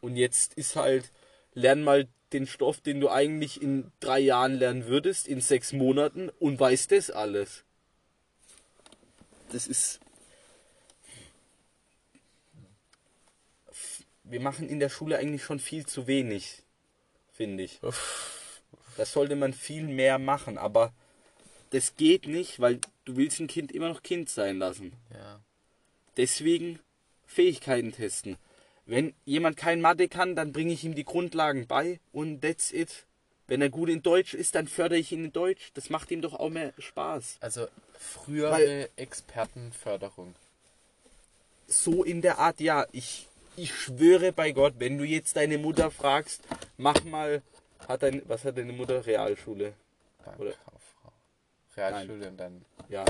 Und 0.00 0.16
jetzt 0.16 0.54
ist 0.54 0.76
halt, 0.76 1.10
lern 1.54 1.82
mal 1.82 2.08
den 2.32 2.46
Stoff, 2.46 2.80
den 2.80 3.00
du 3.00 3.08
eigentlich 3.10 3.60
in 3.62 3.90
drei 4.00 4.18
Jahren 4.18 4.54
lernen 4.54 4.86
würdest, 4.86 5.26
in 5.28 5.40
sechs 5.40 5.72
Monaten 5.72 6.28
und 6.38 6.60
weißt 6.60 6.92
das 6.92 7.10
alles. 7.10 7.64
Das 9.50 9.66
ist. 9.66 10.00
Wir 14.24 14.40
machen 14.40 14.68
in 14.68 14.78
der 14.78 14.90
Schule 14.90 15.16
eigentlich 15.16 15.42
schon 15.42 15.58
viel 15.58 15.86
zu 15.86 16.06
wenig, 16.06 16.62
finde 17.32 17.64
ich. 17.64 17.80
Das 18.98 19.12
sollte 19.12 19.36
man 19.36 19.54
viel 19.54 19.84
mehr 19.84 20.18
machen, 20.18 20.58
aber 20.58 20.92
das 21.70 21.96
geht 21.96 22.26
nicht, 22.26 22.60
weil 22.60 22.80
du 23.04 23.16
willst 23.16 23.40
ein 23.40 23.46
Kind 23.46 23.72
immer 23.72 23.88
noch 23.88 24.02
Kind 24.02 24.28
sein 24.28 24.58
lassen. 24.58 24.92
Ja. 25.14 25.40
Deswegen 26.16 26.80
Fähigkeiten 27.26 27.92
testen. 27.92 28.36
Wenn 28.86 29.14
jemand 29.24 29.56
kein 29.56 29.80
Mathe 29.80 30.08
kann, 30.08 30.34
dann 30.34 30.52
bringe 30.52 30.72
ich 30.72 30.82
ihm 30.82 30.94
die 30.94 31.04
Grundlagen 31.04 31.66
bei 31.66 32.00
und 32.12 32.40
that's 32.42 32.72
it. 32.72 33.04
Wenn 33.46 33.62
er 33.62 33.70
gut 33.70 33.88
in 33.88 34.02
Deutsch 34.02 34.34
ist, 34.34 34.54
dann 34.54 34.66
fördere 34.66 34.98
ich 34.98 35.12
ihn 35.12 35.26
in 35.26 35.32
Deutsch. 35.32 35.70
Das 35.74 35.90
macht 35.90 36.10
ihm 36.10 36.20
doch 36.20 36.34
auch 36.34 36.50
mehr 36.50 36.72
Spaß. 36.78 37.36
Also 37.40 37.66
frühere 37.98 38.50
Weil- 38.52 38.88
Expertenförderung. 38.96 40.34
So 41.66 42.02
in 42.02 42.20
der 42.22 42.38
Art, 42.38 42.60
ja. 42.60 42.86
Ich, 42.92 43.28
ich 43.56 43.74
schwöre 43.74 44.32
bei 44.32 44.52
Gott, 44.52 44.74
wenn 44.78 44.98
du 44.98 45.04
jetzt 45.04 45.36
deine 45.36 45.58
Mutter 45.58 45.90
fragst, 45.90 46.42
mach 46.78 47.04
mal, 47.04 47.42
hat 47.86 48.02
dein, 48.02 48.22
was 48.26 48.44
hat 48.44 48.56
deine 48.58 48.72
Mutter? 48.72 49.04
Realschule. 49.06 49.74
Oder- 50.38 50.50
Bankkauffrau. 50.50 51.12
Realschule 51.76 52.28
und 52.28 52.36
dann. 52.36 52.64
Ja. 52.88 53.04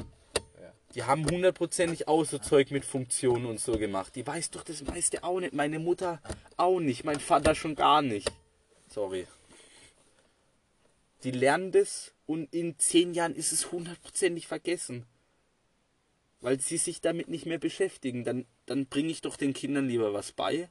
Ja. 0.61 0.73
Die 0.95 1.05
haben 1.05 1.29
hundertprozentig 1.29 2.09
auch 2.09 2.25
so 2.25 2.39
Zeug 2.39 2.71
mit 2.71 2.85
Funktionen 2.85 3.47
und 3.47 3.61
so 3.61 3.79
gemacht. 3.79 4.15
Die 4.17 4.27
weiß 4.27 4.51
doch 4.51 4.65
das 4.65 4.83
meiste 4.83 5.23
auch 5.25 5.41
nicht. 5.41 5.53
Meine 5.53 5.79
Mutter 5.79 6.21
auch 6.57 6.81
nicht. 6.81 7.05
Mein 7.05 7.21
Vater 7.21 7.55
schon 7.55 7.75
gar 7.75 8.03
nicht. 8.03 8.31
Sorry. 8.89 9.27
Die 11.25 11.31
lernen 11.31 11.73
das 11.73 12.13
und 12.27 12.53
in 12.55 12.79
zehn 12.79 13.15
Jahren 13.15 13.35
ist 13.35 13.53
es 13.53 13.73
hundertprozentig 13.73 14.47
vergessen. 14.47 15.07
Weil 16.41 16.61
sie 16.61 16.77
sich 16.77 17.01
damit 17.01 17.29
nicht 17.29 17.47
mehr 17.47 17.59
beschäftigen. 17.59 18.25
Dann, 18.25 18.47
dann 18.67 18.87
bringe 18.87 19.11
ich 19.11 19.21
doch 19.21 19.37
den 19.37 19.55
Kindern 19.55 19.89
lieber 19.89 20.13
was 20.13 20.33
bei. 20.33 20.69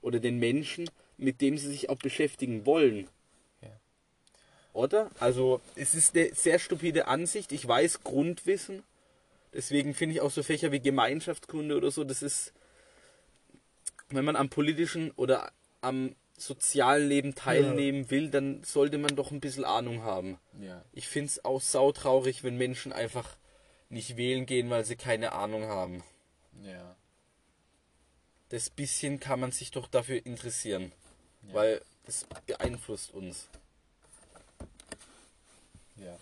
Oder 0.00 0.20
den 0.20 0.38
Menschen, 0.38 0.90
mit 1.16 1.40
dem 1.40 1.58
sie 1.58 1.68
sich 1.68 1.90
auch 1.90 1.98
beschäftigen 1.98 2.66
wollen. 2.66 3.08
Ja. 4.78 4.84
Oder? 4.84 5.10
Also, 5.18 5.60
es 5.74 5.94
ist 5.94 6.16
eine 6.16 6.34
sehr 6.34 6.58
stupide 6.58 7.08
Ansicht. 7.08 7.52
Ich 7.52 7.66
weiß 7.66 8.02
Grundwissen. 8.04 8.82
Deswegen 9.52 9.94
finde 9.94 10.14
ich 10.16 10.20
auch 10.20 10.30
so 10.30 10.42
Fächer 10.42 10.72
wie 10.72 10.80
Gemeinschaftskunde 10.80 11.76
oder 11.76 11.90
so, 11.90 12.04
das 12.04 12.22
ist, 12.22 12.52
wenn 14.10 14.24
man 14.24 14.36
am 14.36 14.50
politischen 14.50 15.10
oder 15.12 15.50
am 15.80 16.14
sozialen 16.36 17.08
Leben 17.08 17.34
teilnehmen 17.34 18.10
will, 18.10 18.30
dann 18.30 18.62
sollte 18.62 18.98
man 18.98 19.16
doch 19.16 19.30
ein 19.32 19.40
bisschen 19.40 19.64
Ahnung 19.64 20.02
haben. 20.02 20.38
Ja. 20.60 20.84
Ich 20.92 21.08
finde 21.08 21.28
es 21.30 21.44
auch 21.44 21.60
sautraurig, 21.60 22.44
wenn 22.44 22.56
Menschen 22.56 22.92
einfach 22.92 23.36
nicht 23.88 24.16
wählen 24.16 24.46
gehen, 24.46 24.70
weil 24.70 24.84
sie 24.84 24.96
keine 24.96 25.32
Ahnung 25.32 25.64
haben. 25.64 26.04
Ja. 26.62 26.94
Das 28.50 28.70
bisschen 28.70 29.18
kann 29.18 29.40
man 29.40 29.50
sich 29.50 29.70
doch 29.72 29.88
dafür 29.88 30.24
interessieren, 30.24 30.92
Ja. 31.48 31.54
weil 31.54 31.82
das 32.04 32.26
beeinflusst 32.46 33.12
uns. 33.14 33.48
Ja. 35.96 36.16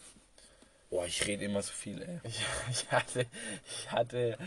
Boah, 0.96 1.04
ich 1.04 1.26
rede 1.26 1.44
immer 1.44 1.60
so 1.60 1.72
viel, 1.72 2.00
ey. 2.00 2.20
Ich, 2.22 2.40
ich 2.70 2.90
hatte, 2.90 3.26
ich 3.66 3.92
hatte, 3.92 4.38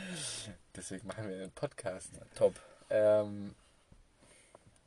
deswegen 0.76 1.06
machen 1.06 1.30
wir 1.30 1.38
den 1.38 1.52
Podcast. 1.52 2.10
Top. 2.34 2.56
Ähm, 2.90 3.54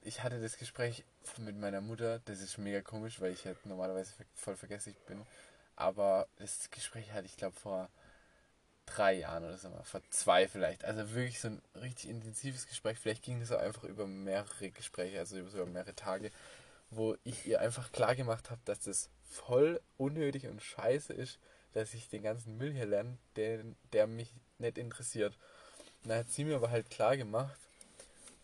ich 0.03 0.25
hatte 0.25 0.41
das 0.41 0.59
Gespräch 0.59 1.05
mit 1.39 1.57
meiner 1.57 1.81
Mutter, 1.81 2.19
das 2.25 2.41
ist 2.41 2.59
mega 2.59 2.81
komisch, 2.81 3.21
weil 3.21 3.31
ich 3.31 3.47
halt 3.47 3.65
normalerweise 3.65 4.13
voll 4.35 4.57
vergesslich 4.57 4.97
bin. 5.07 5.23
Aber 5.77 6.27
das 6.41 6.69
Gespräch 6.73 7.13
hatte 7.13 7.27
ich 7.27 7.37
glaube 7.37 7.55
vor 7.55 7.89
drei 8.85 9.13
Jahren 9.13 9.45
oder 9.45 9.57
so 9.57 9.71
mal, 9.71 9.85
vor 9.85 10.01
zwei 10.11 10.49
vielleicht. 10.49 10.85
Also 10.85 11.15
wirklich 11.15 11.39
so 11.39 11.47
ein 11.47 11.63
richtig 11.81 12.11
intensives 12.11 12.67
Gespräch. 12.67 12.99
Vielleicht 12.99 13.23
ging 13.23 13.39
das 13.39 13.53
auch 13.53 13.61
einfach 13.61 13.85
über 13.85 14.09
mehrere 14.09 14.73
Gespräche, 14.73 15.21
also 15.21 15.39
über 15.39 15.51
sogar 15.51 15.67
mehrere 15.67 15.95
Tage, 15.95 16.33
wo 16.91 17.17
ich 17.23 17.47
ihr 17.47 17.61
einfach 17.61 17.93
klar 17.93 18.17
gemacht 18.17 18.51
habe, 18.51 18.61
dass 18.65 18.81
das 18.81 19.11
voll 19.23 19.81
unnötig 19.97 20.49
und 20.49 20.61
scheiße 20.61 21.13
ist, 21.13 21.39
dass 21.73 21.95
ich 21.95 22.09
den 22.09 22.23
ganzen 22.23 22.57
Müll 22.59 22.73
hier 22.73 22.87
lerne, 22.87 23.17
der, 23.37 23.65
der 23.93 24.07
mich 24.07 24.33
nicht 24.59 24.79
interessiert. 24.79 25.37
Und 26.03 26.11
dann 26.11 26.19
hat 26.21 26.31
sie 26.31 26.45
mir 26.45 26.57
aber 26.57 26.71
halt 26.71 26.91
klar 26.91 27.17
gemacht, 27.17 27.57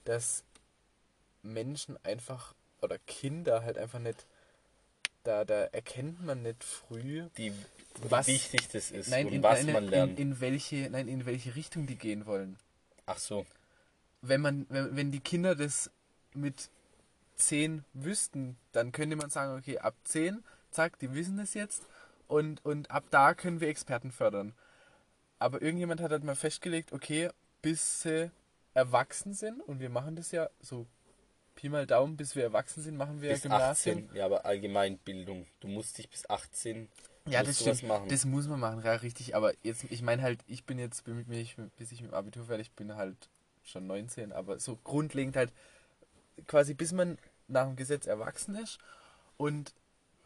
dass 0.04 0.44
Menschen 1.42 1.98
einfach 2.04 2.54
oder 2.80 2.98
Kinder 3.00 3.62
halt 3.62 3.78
einfach 3.78 3.98
nicht, 3.98 4.26
da, 5.24 5.44
da 5.44 5.64
erkennt 5.64 6.24
man 6.24 6.42
nicht 6.42 6.62
früh, 6.64 7.28
Die, 7.36 7.52
Was- 8.02 8.26
wie 8.26 8.34
wichtig 8.34 8.68
das 8.68 8.90
ist 8.90 9.08
nein, 9.08 9.26
und 9.26 9.32
in, 9.34 9.42
was 9.42 9.62
nein, 9.64 9.72
man 9.72 9.88
lernt. 9.88 10.18
In, 10.18 10.30
in, 10.32 10.40
welche, 10.40 10.88
nein, 10.90 11.08
in 11.08 11.26
welche 11.26 11.54
Richtung 11.54 11.86
die 11.86 11.96
gehen 11.96 12.26
wollen. 12.26 12.56
Ach 13.06 13.18
so. 13.18 13.46
Wenn 14.22 14.40
man, 14.40 14.66
wenn, 14.68 14.96
wenn 14.96 15.12
die 15.12 15.20
Kinder 15.20 15.54
das 15.54 15.90
mit 16.34 16.70
10 17.36 17.84
wüssten, 17.94 18.56
dann 18.72 18.92
könnte 18.92 19.16
man 19.16 19.30
sagen, 19.30 19.56
okay, 19.58 19.78
ab 19.78 19.94
10, 20.04 20.42
zack, 20.70 20.98
die 20.98 21.12
wissen 21.14 21.36
das 21.36 21.54
jetzt 21.54 21.82
und, 22.28 22.64
und 22.64 22.90
ab 22.90 23.04
da 23.10 23.34
können 23.34 23.60
wir 23.60 23.68
Experten 23.68 24.12
fördern. 24.12 24.54
Aber 25.38 25.62
irgendjemand 25.62 26.00
hat 26.00 26.10
halt 26.10 26.24
mal 26.24 26.36
festgelegt, 26.36 26.92
okay, 26.92 27.30
bis 27.62 28.02
sie 28.02 28.30
erwachsen 28.74 29.34
sind 29.34 29.60
und 29.62 29.80
wir 29.80 29.90
machen 29.90 30.14
das 30.16 30.30
ja 30.30 30.48
so 30.60 30.86
Pi 31.58 31.68
mal 31.68 31.86
Daumen, 31.86 32.16
bis 32.16 32.36
wir 32.36 32.44
erwachsen 32.44 32.84
sind, 32.84 32.96
machen 32.96 33.20
wir 33.20 33.30
Bis 33.30 33.42
Gymnasium. 33.42 34.04
18. 34.04 34.16
Ja, 34.16 34.26
aber 34.26 34.44
Allgemeinbildung. 34.46 35.44
Du 35.58 35.66
musst 35.66 35.98
dich 35.98 36.08
bis 36.08 36.30
18 36.30 36.88
Ja, 37.26 37.42
das 37.42 37.60
stimmt. 37.60 37.82
machen. 37.82 38.08
Das 38.08 38.24
muss 38.24 38.46
man 38.46 38.60
machen, 38.60 38.80
ja, 38.84 38.92
richtig. 38.92 39.34
Aber 39.34 39.52
jetzt, 39.64 39.82
ich 39.90 40.02
meine 40.02 40.22
halt, 40.22 40.38
ich 40.46 40.64
bin 40.64 40.78
jetzt, 40.78 41.02
bis 41.04 41.90
ich 41.92 42.00
mit 42.00 42.12
dem 42.12 42.14
Abitur 42.14 42.44
fertig 42.44 42.70
bin, 42.72 42.94
halt 42.94 43.28
schon 43.64 43.88
19. 43.88 44.32
Aber 44.32 44.60
so 44.60 44.78
grundlegend 44.84 45.34
halt, 45.34 45.52
quasi 46.46 46.74
bis 46.74 46.92
man 46.92 47.18
nach 47.48 47.66
dem 47.66 47.74
Gesetz 47.74 48.06
erwachsen 48.06 48.54
ist 48.54 48.78
und 49.36 49.74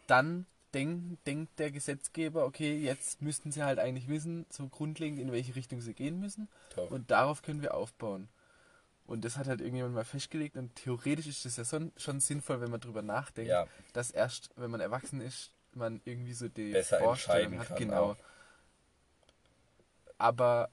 dann 0.07 0.45
denk, 0.75 1.23
denkt 1.25 1.59
der 1.59 1.71
Gesetzgeber, 1.71 2.45
okay, 2.45 2.77
jetzt 2.79 3.23
müssten 3.23 3.53
sie 3.53 3.63
halt 3.63 3.79
eigentlich 3.79 4.09
wissen, 4.09 4.47
so 4.51 4.69
grundlegend, 4.69 5.19
in 5.21 5.33
welche 5.33 5.55
Richtung 5.55 5.81
sie 5.81 5.95
gehen 5.95 6.19
müssen 6.21 6.49
Top. 6.71 6.91
und 6.91 7.11
darauf 7.11 7.43
können 7.43 7.63
wir 7.63 7.75
aufbauen. 7.75 8.29
Und 9.07 9.25
das 9.25 9.37
hat 9.37 9.49
halt 9.49 9.61
irgendjemand 9.61 9.95
mal 9.95 10.05
festgelegt 10.05 10.57
und 10.57 10.75
theoretisch 10.77 11.27
ist 11.27 11.45
das 11.45 11.57
ja 11.57 11.65
schon, 11.65 11.93
schon 11.97 12.21
sinnvoll, 12.21 12.61
wenn 12.61 12.71
man 12.71 12.81
drüber 12.81 13.03
nachdenkt, 13.03 13.51
Ja. 13.51 13.67
dass 13.93 14.11
erst, 14.11 14.51
wenn 14.57 14.71
man 14.71 14.81
erwachsen 14.81 15.21
ist, 15.21 15.53
man 15.75 16.01
irgendwie 16.05 16.35
so 16.35 16.49
die 16.49 16.73
Besser 16.73 16.99
Vorstellung 16.99 17.59
hat. 17.59 17.77
Genau. 17.77 18.11
auch. 18.13 18.17
Aber 20.19 20.71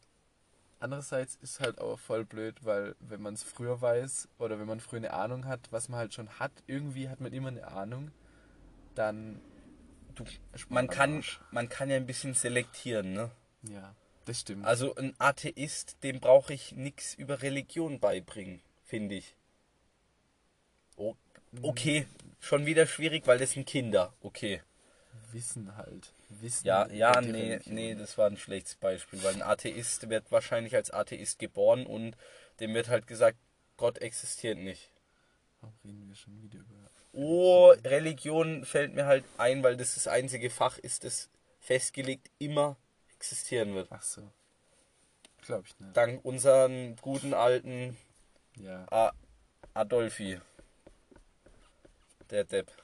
andererseits 0.80 1.36
ist 1.42 1.60
halt 1.60 1.80
auch 1.82 1.98
voll 2.00 2.24
blöd, 2.26 2.64
weil 2.64 2.96
wenn 3.00 3.22
man 3.22 3.34
es 3.34 3.44
früher 3.44 3.82
weiß 3.82 4.30
oder 4.38 4.60
wenn 4.60 4.68
man 4.68 4.80
früher 4.80 4.98
eine 4.98 5.14
Ahnung 5.14 5.46
hat, 5.46 5.72
was 5.72 5.90
man 5.90 6.00
halt 6.00 6.14
schon 6.14 6.30
hat, 6.40 6.52
irgendwie 6.68 7.10
hat 7.10 7.20
man 7.20 7.34
immer 7.34 7.50
eine 7.50 7.68
Ahnung, 7.68 8.12
dann 8.96 9.42
Du, 10.20 10.26
man, 10.68 10.88
kann, 10.88 11.24
man 11.52 11.70
kann 11.70 11.90
ja 11.90 11.96
ein 11.96 12.06
bisschen 12.06 12.34
selektieren, 12.34 13.14
ne? 13.14 13.32
Ja, 13.64 13.96
das 14.26 14.42
stimmt. 14.42 14.66
Also 14.66 14.94
ein 14.96 15.16
Atheist, 15.18 16.04
dem 16.04 16.20
brauche 16.20 16.54
ich 16.54 16.74
nichts 16.74 17.14
über 17.14 17.42
Religion 17.42 18.00
beibringen, 18.00 18.62
finde 18.84 19.16
ich. 19.16 19.36
O 20.98 21.16
okay, 21.62 22.06
schon 22.40 22.66
wieder 22.66 22.86
schwierig, 22.86 23.26
weil 23.28 23.40
das 23.40 23.52
sind 23.52 23.66
Kinder. 23.66 24.14
Okay. 24.22 24.62
Wissen 25.32 25.76
halt. 25.78 26.14
Wissen 26.30 26.68
Ja, 26.68 26.88
ja, 26.88 27.22
nee, 27.22 27.54
Religion. 27.54 27.76
nee, 27.76 27.96
das 27.96 28.18
war 28.18 28.28
ein 28.28 28.38
schlechtes 28.38 28.76
Beispiel, 28.76 29.24
weil 29.24 29.36
ein 29.36 29.42
Atheist 29.42 30.10
wird 30.10 30.32
wahrscheinlich 30.32 30.76
als 30.76 30.92
Atheist 30.92 31.40
geboren 31.40 31.86
und 31.86 32.18
dem 32.60 32.74
wird 32.74 32.90
halt 32.90 33.08
gesagt, 33.08 33.38
Gott 33.78 34.00
existiert 34.00 34.58
nicht. 34.58 34.92
Warum 35.62 35.76
reden 35.84 36.10
wir 36.10 36.16
schon 36.16 36.42
wieder 36.42 36.60
über. 36.60 36.89
Oh, 37.12 37.74
Religion 37.84 38.66
fällt 38.66 38.94
mir 38.94 39.06
halt 39.06 39.26
ein, 39.38 39.64
weil 39.64 39.78
das 39.78 39.96
das 39.96 40.08
einzige 40.08 40.50
Fach 40.50 40.78
ist, 40.78 41.04
das 41.04 41.30
festgelegt 41.60 42.30
immer 42.38 42.78
existieren 43.16 43.76
wird. 43.76 43.88
Ach 43.92 44.02
so. 44.02 44.22
Glaube 45.42 45.66
ich 45.68 45.80
nicht. 45.80 45.98
Dank 45.98 46.24
unseren 46.24 46.96
guten 46.98 47.34
alten 47.34 47.98
Ja. 48.56 49.14
Adolfi. 49.74 50.40
Der 52.30 52.44
Depp. 52.44 52.72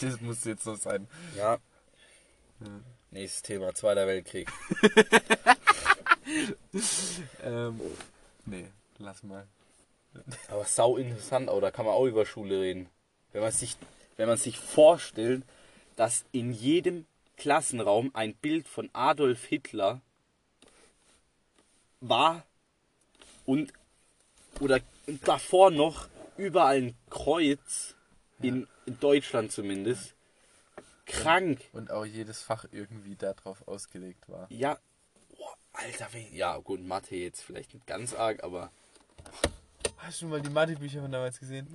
Das 0.00 0.20
muss 0.20 0.44
jetzt 0.44 0.62
so 0.62 0.76
sein. 0.76 1.08
Ja. 1.36 1.58
Ja. 2.60 2.80
Nächstes 3.10 3.42
Thema, 3.42 3.74
Zweiter 3.74 4.06
Weltkrieg. 4.06 4.48
Ähm, 7.42 7.80
nee, 8.46 8.68
lass 8.98 9.24
mal. 9.24 9.48
Aber 10.48 10.64
sau 10.64 10.96
interessant, 10.96 11.48
auch 11.48 11.60
da 11.60 11.70
kann 11.70 11.86
man 11.86 11.94
auch 11.94 12.06
über 12.06 12.26
Schule 12.26 12.60
reden. 12.60 12.88
Wenn 13.32 13.42
man 13.42 13.52
sich, 13.52 13.76
wenn 14.16 14.28
man 14.28 14.36
sich 14.36 14.58
vorstellt, 14.58 15.42
dass 15.96 16.24
in 16.32 16.52
jedem 16.52 17.06
Klassenraum 17.36 18.10
ein 18.14 18.34
Bild 18.34 18.68
von 18.68 18.90
Adolf 18.92 19.44
Hitler 19.44 20.00
war 22.00 22.44
und 23.46 23.72
oder 24.60 24.80
davor 25.24 25.70
noch 25.70 26.08
überall 26.36 26.76
ein 26.76 26.94
Kreuz 27.08 27.94
in, 28.40 28.66
in 28.86 28.98
Deutschland 29.00 29.52
zumindest. 29.52 30.14
Krank. 31.06 31.60
Und 31.72 31.90
auch 31.90 32.04
jedes 32.04 32.42
Fach 32.42 32.66
irgendwie 32.70 33.16
darauf 33.16 33.66
ausgelegt 33.66 34.28
war. 34.28 34.46
Ja, 34.50 34.78
oh, 35.38 35.44
Alter, 35.72 36.08
ja 36.32 36.56
gut, 36.58 36.80
Mathe 36.80 37.16
jetzt 37.16 37.42
vielleicht 37.42 37.74
nicht 37.74 37.86
ganz 37.86 38.14
arg, 38.14 38.44
aber 38.44 38.70
Hast 40.02 40.22
du 40.22 40.26
mal 40.26 40.40
die 40.40 40.50
Mathebücher 40.50 41.00
von 41.02 41.12
damals 41.12 41.38
gesehen? 41.38 41.66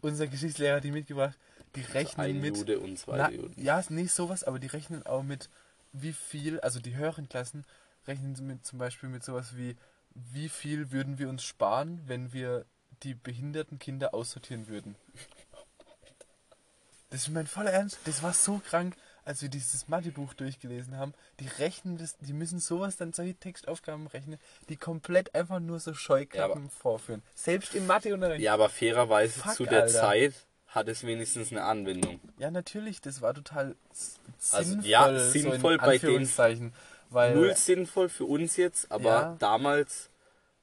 Unser 0.00 0.26
Geschichtslehrer 0.26 0.76
hat 0.76 0.84
die 0.84 0.90
mitgebracht. 0.90 1.36
Die 1.76 1.80
rechnen 1.80 2.26
ein 2.26 2.40
mit. 2.40 2.56
Jude 2.56 2.78
und 2.78 2.98
zwei 2.98 3.16
Na, 3.16 3.30
Juden. 3.30 3.60
ja, 3.60 3.80
ist 3.80 3.90
nicht 3.90 4.12
sowas, 4.12 4.44
aber 4.44 4.58
die 4.58 4.66
rechnen 4.68 5.04
auch 5.06 5.22
mit, 5.22 5.48
wie 5.92 6.12
viel, 6.12 6.60
also 6.60 6.78
die 6.80 6.94
höheren 6.96 7.28
Klassen 7.28 7.64
rechnen 8.06 8.36
mit 8.46 8.64
zum 8.66 8.78
Beispiel 8.78 9.08
mit 9.08 9.24
sowas 9.24 9.56
wie, 9.56 9.76
wie 10.14 10.48
viel 10.48 10.92
würden 10.92 11.18
wir 11.18 11.28
uns 11.28 11.42
sparen, 11.42 12.02
wenn 12.06 12.32
wir 12.32 12.66
die 13.02 13.14
behinderten 13.14 13.78
Kinder 13.78 14.14
aussortieren 14.14 14.68
würden. 14.68 14.96
Das 17.10 17.22
ist 17.22 17.28
mein 17.28 17.46
voller 17.46 17.70
Ernst. 17.70 17.98
Das 18.06 18.24
war 18.24 18.32
so 18.32 18.58
krank, 18.58 18.96
als 19.24 19.42
wir 19.42 19.48
dieses 19.48 19.88
Mathebuch 19.88 20.34
durchgelesen 20.34 20.96
haben. 20.96 21.14
Die 21.40 21.48
rechnen 21.58 21.96
das, 21.98 22.16
die 22.18 22.32
müssen 22.32 22.58
sowas 22.58 22.96
dann 22.96 23.12
solche 23.12 23.34
Textaufgaben 23.34 24.06
rechnen, 24.06 24.38
die 24.68 24.76
komplett 24.76 25.34
einfach 25.34 25.60
nur 25.60 25.80
so 25.80 25.94
Scheuklappen 25.94 26.70
vorführen. 26.70 27.22
Selbst 27.34 27.74
im 27.74 27.86
Matheunterricht. 27.86 28.42
Ja, 28.42 28.54
aber 28.54 28.68
fairerweise 28.68 29.40
Fuck, 29.40 29.54
zu 29.54 29.64
der 29.64 29.82
Alter. 29.84 30.00
Zeit 30.00 30.34
hat 30.68 30.88
es 30.88 31.04
wenigstens 31.06 31.52
eine 31.52 31.62
Anwendung. 31.64 32.20
Ja, 32.38 32.50
natürlich, 32.50 33.00
das 33.00 33.20
war 33.22 33.32
total 33.34 33.76
Also, 34.50 34.70
sinnvoll, 34.72 34.90
ja, 34.90 35.18
so 35.18 35.30
sinnvoll 35.30 35.72
in 35.74 35.78
bei 35.78 35.98
den- 35.98 36.72
weil 37.10 37.34
Null 37.34 37.54
sinnvoll 37.56 38.08
für 38.08 38.24
uns 38.24 38.56
jetzt, 38.56 38.90
aber 38.90 39.08
Ja. 39.08 39.36
damals, 39.38 40.10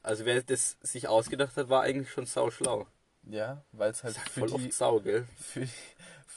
also 0.04 0.26
wer 0.26 0.42
das 0.44 0.76
sich 0.82 1.08
ausgedacht 1.08 1.56
hat, 1.56 1.70
war 1.70 1.84
eigentlich 1.84 2.12
schon 2.12 2.26
sau 2.26 2.52
schlau. 2.52 2.88
ja, 3.24 3.64
weil 3.72 3.92
es 3.92 4.04
halt 4.04 4.16
Sag 4.16 4.30
für 4.30 4.40
voll 4.42 4.50
die, 4.50 4.54
oft 4.56 4.74
sau, 4.74 5.00
gell? 5.00 5.26
für, 5.40 5.66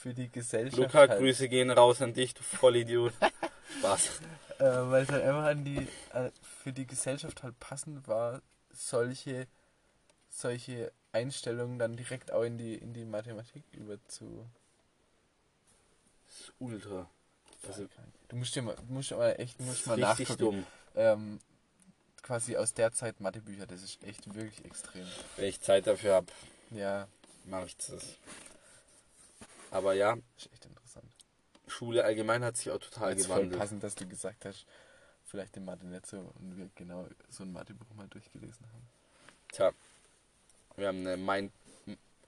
für 0.05 0.13
die 0.13 0.31
Gesellschaft 0.31 0.77
Luca, 0.77 0.99
halt, 0.99 1.17
Grüße 1.17 1.49
gehen 1.49 1.71
raus 1.71 1.99
an 1.99 2.13
dich, 2.13 2.35
du 2.35 2.43
Vollidiot. 2.43 3.11
Spaß. 3.79 4.21
äh, 4.59 4.63
weil 4.63 5.01
es 5.01 5.09
halt 5.09 5.23
einfach 5.23 5.45
an 5.45 5.65
die 5.65 5.87
äh, 6.13 6.29
für 6.63 6.71
die 6.71 6.85
Gesellschaft 6.85 7.41
halt 7.41 7.59
passend 7.59 8.07
war, 8.07 8.43
solche 8.71 9.47
solche 10.29 10.91
Einstellungen 11.11 11.79
dann 11.79 11.97
direkt 11.97 12.31
auch 12.31 12.43
in 12.43 12.59
die 12.59 12.75
in 12.75 12.93
die 12.93 13.03
Mathematik 13.03 13.63
über 13.71 13.97
zu 14.07 14.45
Das 16.27 16.39
ist 16.41 16.53
ultra. 16.59 17.09
Also, 17.67 17.87
du 18.27 18.35
musst 18.35 18.55
dir 18.55 18.61
mal 18.61 18.75
musst 18.87 19.09
mal 19.09 19.31
echt 19.39 19.59
musst 19.59 19.87
mal 19.87 19.97
nachgucken 19.97 20.37
dumm. 20.37 20.67
ähm, 20.93 21.39
quasi 22.21 22.57
aus 22.57 22.75
der 22.75 22.91
Zeit 22.91 23.19
Mathebücher 23.21 23.65
das 23.65 23.81
ist 23.81 24.03
echt 24.03 24.35
wirklich 24.35 24.63
extrem 24.65 25.07
Wenn 25.35 25.45
ich 25.45 25.59
Zeit 25.61 25.87
dafür 25.87 26.13
habe, 26.13 26.27
ja 26.69 27.07
mache 27.45 27.65
ich 27.65 27.77
das. 27.77 28.03
Aber 29.75 29.93
ja, 29.93 30.17
ist 30.37 30.51
echt 30.53 30.65
interessant 30.65 31.11
Schule 31.67 32.05
allgemein 32.05 32.43
hat 32.43 32.57
sich 32.57 32.71
auch 32.71 32.79
total 32.79 33.17
voll 33.17 33.23
gewandelt. 33.23 33.59
passend, 33.59 33.83
dass 33.83 33.95
du 33.95 34.07
gesagt 34.07 34.45
hast, 34.45 34.65
vielleicht 35.25 35.57
in 35.57 35.65
Mathe 35.65 35.85
nicht 35.85 36.05
so 36.05 36.31
und 36.39 36.57
wir 36.57 36.69
genau 36.75 37.07
so 37.29 37.43
ein 37.43 37.51
Mathebuch 37.51 37.93
mal 37.95 38.07
durchgelesen 38.07 38.65
haben. 38.71 38.87
Tja, 39.51 39.71
wir 40.77 40.87
haben 40.87 41.05
eine 41.05 41.17
Mind 41.17 41.51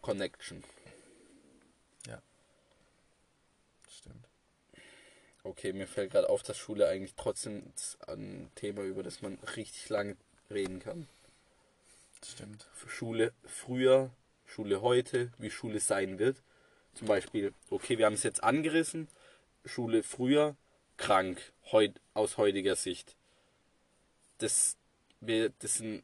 Connection. 0.02 0.64
Stimmt. 3.90 4.28
Okay, 5.44 5.74
mir 5.74 5.88
fällt 5.88 6.12
gerade 6.12 6.30
auf, 6.30 6.44
dass 6.44 6.58
Schule 6.58 6.88
eigentlich 6.88 7.16
trotzdem 7.16 7.72
ein 8.08 8.52
Thema, 8.56 8.82
über 8.84 9.04
das 9.04 9.22
man 9.22 9.36
richtig 9.56 9.90
lange 9.90 10.18
reden 10.52 10.80
kann. 10.80 11.08
Stimmt. 12.24 12.68
Schule 12.88 13.34
früher, 13.46 14.12
Schule 14.46 14.82
heute, 14.82 15.32
wie 15.38 15.50
Schule 15.50 15.80
sein 15.80 16.20
wird. 16.20 16.44
Zum 16.98 17.08
Beispiel, 17.08 17.54
okay, 17.70 18.00
wir 18.00 18.08
haben 18.08 18.14
es 18.14 18.24
jetzt 18.24 18.44
angerissen. 18.44 19.08
Schule 19.66 20.02
früher, 20.02 20.56
krank, 20.98 21.54
heut, 21.72 21.94
aus 22.16 22.38
heutiger 22.38 22.76
Sicht. 22.76 23.16
Das, 24.40 24.78
wir, 25.22 25.52
das 25.60 25.76
sind 25.76 26.04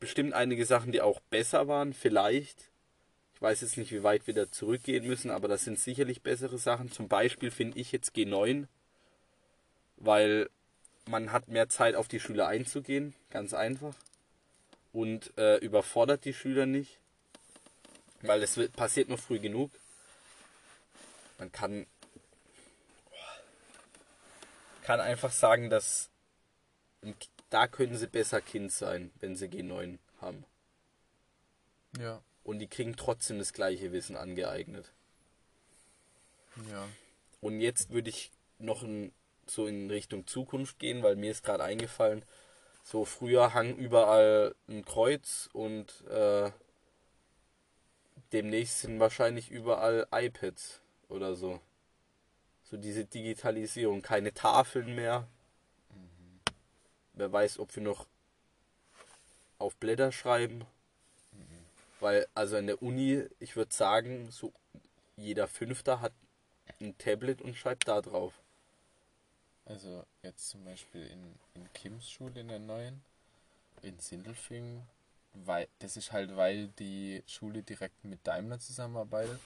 bestimmt 0.00 0.34
einige 0.34 0.66
Sachen, 0.66 0.92
die 0.92 1.00
auch 1.00 1.20
besser 1.30 1.66
waren, 1.66 1.94
vielleicht. 1.94 2.70
Ich 3.34 3.40
weiß 3.40 3.62
jetzt 3.62 3.78
nicht, 3.78 3.90
wie 3.90 4.02
weit 4.02 4.26
wir 4.26 4.34
da 4.34 4.50
zurückgehen 4.50 5.06
müssen, 5.06 5.30
aber 5.30 5.48
das 5.48 5.64
sind 5.64 5.78
sicherlich 5.78 6.22
bessere 6.22 6.58
Sachen. 6.58 6.92
Zum 6.92 7.08
Beispiel 7.08 7.50
finde 7.50 7.78
ich 7.78 7.90
jetzt 7.90 8.14
G9, 8.14 8.66
weil 9.96 10.50
man 11.06 11.32
hat 11.32 11.48
mehr 11.48 11.68
Zeit 11.70 11.94
auf 11.94 12.08
die 12.08 12.20
Schüler 12.20 12.48
einzugehen, 12.48 13.14
ganz 13.30 13.54
einfach. 13.54 13.94
Und 14.92 15.32
äh, 15.38 15.56
überfordert 15.56 16.26
die 16.26 16.34
Schüler 16.34 16.66
nicht, 16.66 16.98
weil 18.20 18.42
es 18.42 18.60
passiert 18.72 19.08
noch 19.08 19.18
früh 19.18 19.38
genug. 19.38 19.70
Man 21.42 21.50
kann, 21.50 21.86
kann 24.84 25.00
einfach 25.00 25.32
sagen, 25.32 25.70
dass 25.70 26.08
da 27.50 27.66
können 27.66 27.96
sie 27.96 28.06
besser 28.06 28.40
Kind 28.40 28.70
sein, 28.70 29.10
wenn 29.18 29.34
sie 29.34 29.48
G9 29.48 29.98
haben. 30.20 30.44
Ja. 31.98 32.22
Und 32.44 32.60
die 32.60 32.68
kriegen 32.68 32.94
trotzdem 32.94 33.40
das 33.40 33.52
gleiche 33.52 33.90
Wissen 33.90 34.14
angeeignet. 34.14 34.92
Ja. 36.70 36.86
Und 37.40 37.60
jetzt 37.60 37.90
würde 37.90 38.10
ich 38.10 38.30
noch 38.60 38.84
in, 38.84 39.12
so 39.44 39.66
in 39.66 39.90
Richtung 39.90 40.28
Zukunft 40.28 40.78
gehen, 40.78 41.02
weil 41.02 41.16
mir 41.16 41.32
ist 41.32 41.42
gerade 41.42 41.64
eingefallen, 41.64 42.24
so 42.84 43.04
früher 43.04 43.52
hang 43.52 43.74
überall 43.74 44.54
ein 44.68 44.84
Kreuz 44.84 45.48
und 45.52 46.04
äh, 46.06 46.52
demnächst 48.32 48.82
sind 48.82 49.00
wahrscheinlich 49.00 49.50
überall 49.50 50.06
iPads 50.12 50.81
oder 51.12 51.34
so. 51.34 51.60
So 52.64 52.76
diese 52.76 53.04
Digitalisierung, 53.04 54.02
keine 54.02 54.32
Tafeln 54.32 54.94
mehr. 54.94 55.28
Wer 57.14 57.30
weiß, 57.30 57.58
ob 57.58 57.74
wir 57.76 57.82
noch 57.82 58.06
auf 59.58 59.76
Blätter 59.76 60.10
schreiben. 60.10 60.64
Weil, 62.00 62.26
also 62.34 62.56
in 62.56 62.66
der 62.66 62.82
Uni, 62.82 63.24
ich 63.38 63.54
würde 63.54 63.72
sagen, 63.72 64.30
so 64.30 64.52
jeder 65.16 65.46
Fünfter 65.46 66.00
hat 66.00 66.12
ein 66.80 66.96
Tablet 66.98 67.40
und 67.40 67.56
schreibt 67.56 67.86
da 67.86 68.00
drauf. 68.00 68.34
Also 69.66 70.04
jetzt 70.22 70.48
zum 70.48 70.64
Beispiel 70.64 71.06
in, 71.06 71.34
in 71.54 71.72
Kims 71.72 72.10
Schule 72.10 72.40
in 72.40 72.48
der 72.48 72.58
neuen, 72.58 73.02
in 73.82 73.98
Sindelfingen, 74.00 74.82
weil 75.34 75.68
das 75.78 75.96
ist 75.96 76.12
halt, 76.12 76.36
weil 76.36 76.68
die 76.78 77.22
Schule 77.26 77.62
direkt 77.62 78.04
mit 78.04 78.26
Daimler 78.26 78.58
zusammenarbeitet, 78.58 79.38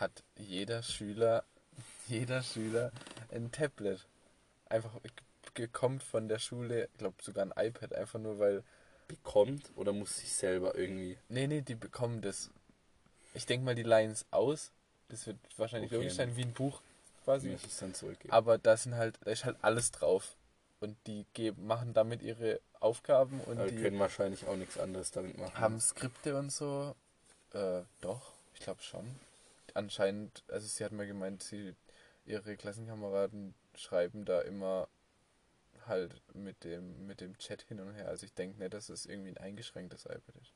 hat 0.00 0.22
jeder 0.36 0.82
Schüler, 0.82 1.44
jeder 2.08 2.42
Schüler 2.42 2.92
ein 3.30 3.50
Tablet. 3.52 4.06
Einfach 4.68 4.92
gekommen 5.54 6.00
von 6.00 6.28
der 6.28 6.38
Schule, 6.38 6.88
ich 6.92 6.98
glaube 6.98 7.16
sogar 7.22 7.44
ein 7.46 7.66
iPad, 7.68 7.94
einfach 7.94 8.18
nur 8.18 8.38
weil. 8.38 8.62
Bekommt 9.08 9.70
oder 9.76 9.92
muss 9.94 10.18
sich 10.18 10.30
selber 10.34 10.74
irgendwie. 10.74 11.16
Nee, 11.30 11.46
nee, 11.46 11.62
die 11.62 11.74
bekommen 11.74 12.20
das. 12.20 12.50
Ich 13.32 13.46
denke 13.46 13.64
mal, 13.64 13.74
die 13.74 13.82
leihen 13.82 14.10
es 14.10 14.26
aus. 14.30 14.70
Das 15.08 15.26
wird 15.26 15.38
wahrscheinlich 15.56 15.90
Okay. 15.90 15.96
logisch 15.96 16.12
sein, 16.16 16.36
wie 16.36 16.42
ein 16.42 16.52
Buch 16.52 16.82
quasi. 17.24 17.48
Muss 17.48 17.64
es 17.64 17.78
dann 17.78 17.94
zurückgeben. 17.94 18.30
Aber 18.34 18.58
da 18.58 18.76
sind 18.76 18.96
halt, 18.96 19.18
da 19.24 19.30
ist 19.30 19.46
halt 19.46 19.56
alles 19.62 19.92
drauf. 19.92 20.36
Und 20.80 20.94
die 21.06 21.24
geben, 21.32 21.66
machen 21.66 21.94
damit 21.94 22.20
ihre 22.22 22.60
Aufgaben 22.80 23.40
und 23.46 23.58
Aber 23.58 23.70
die 23.70 23.76
die 23.76 23.82
können 23.82 23.98
wahrscheinlich 23.98 24.46
auch 24.46 24.56
nichts 24.56 24.78
anderes 24.78 25.10
damit 25.10 25.38
machen. 25.38 25.58
haben 25.58 25.80
Skripte 25.80 26.36
und 26.36 26.52
so. 26.52 26.94
Äh, 27.54 27.80
doch, 28.02 28.32
ich 28.54 28.60
glaube 28.60 28.82
schon. 28.82 29.06
Anscheinend, 29.78 30.42
also 30.48 30.66
sie 30.66 30.84
hat 30.84 30.90
mal 30.90 31.06
gemeint, 31.06 31.40
sie, 31.44 31.76
ihre 32.24 32.56
Klassenkameraden 32.56 33.54
schreiben 33.76 34.24
da 34.24 34.40
immer 34.40 34.88
halt 35.86 36.20
mit 36.34 36.64
dem, 36.64 37.06
mit 37.06 37.20
dem 37.20 37.38
Chat 37.38 37.62
hin 37.62 37.78
und 37.80 37.94
her. 37.94 38.08
Also 38.08 38.26
ich 38.26 38.34
denke 38.34 38.58
nicht, 38.58 38.74
dass 38.74 38.88
es 38.88 39.06
irgendwie 39.06 39.30
ein 39.30 39.38
eingeschränktes 39.38 40.04
iPad 40.06 40.34
ist. 40.42 40.52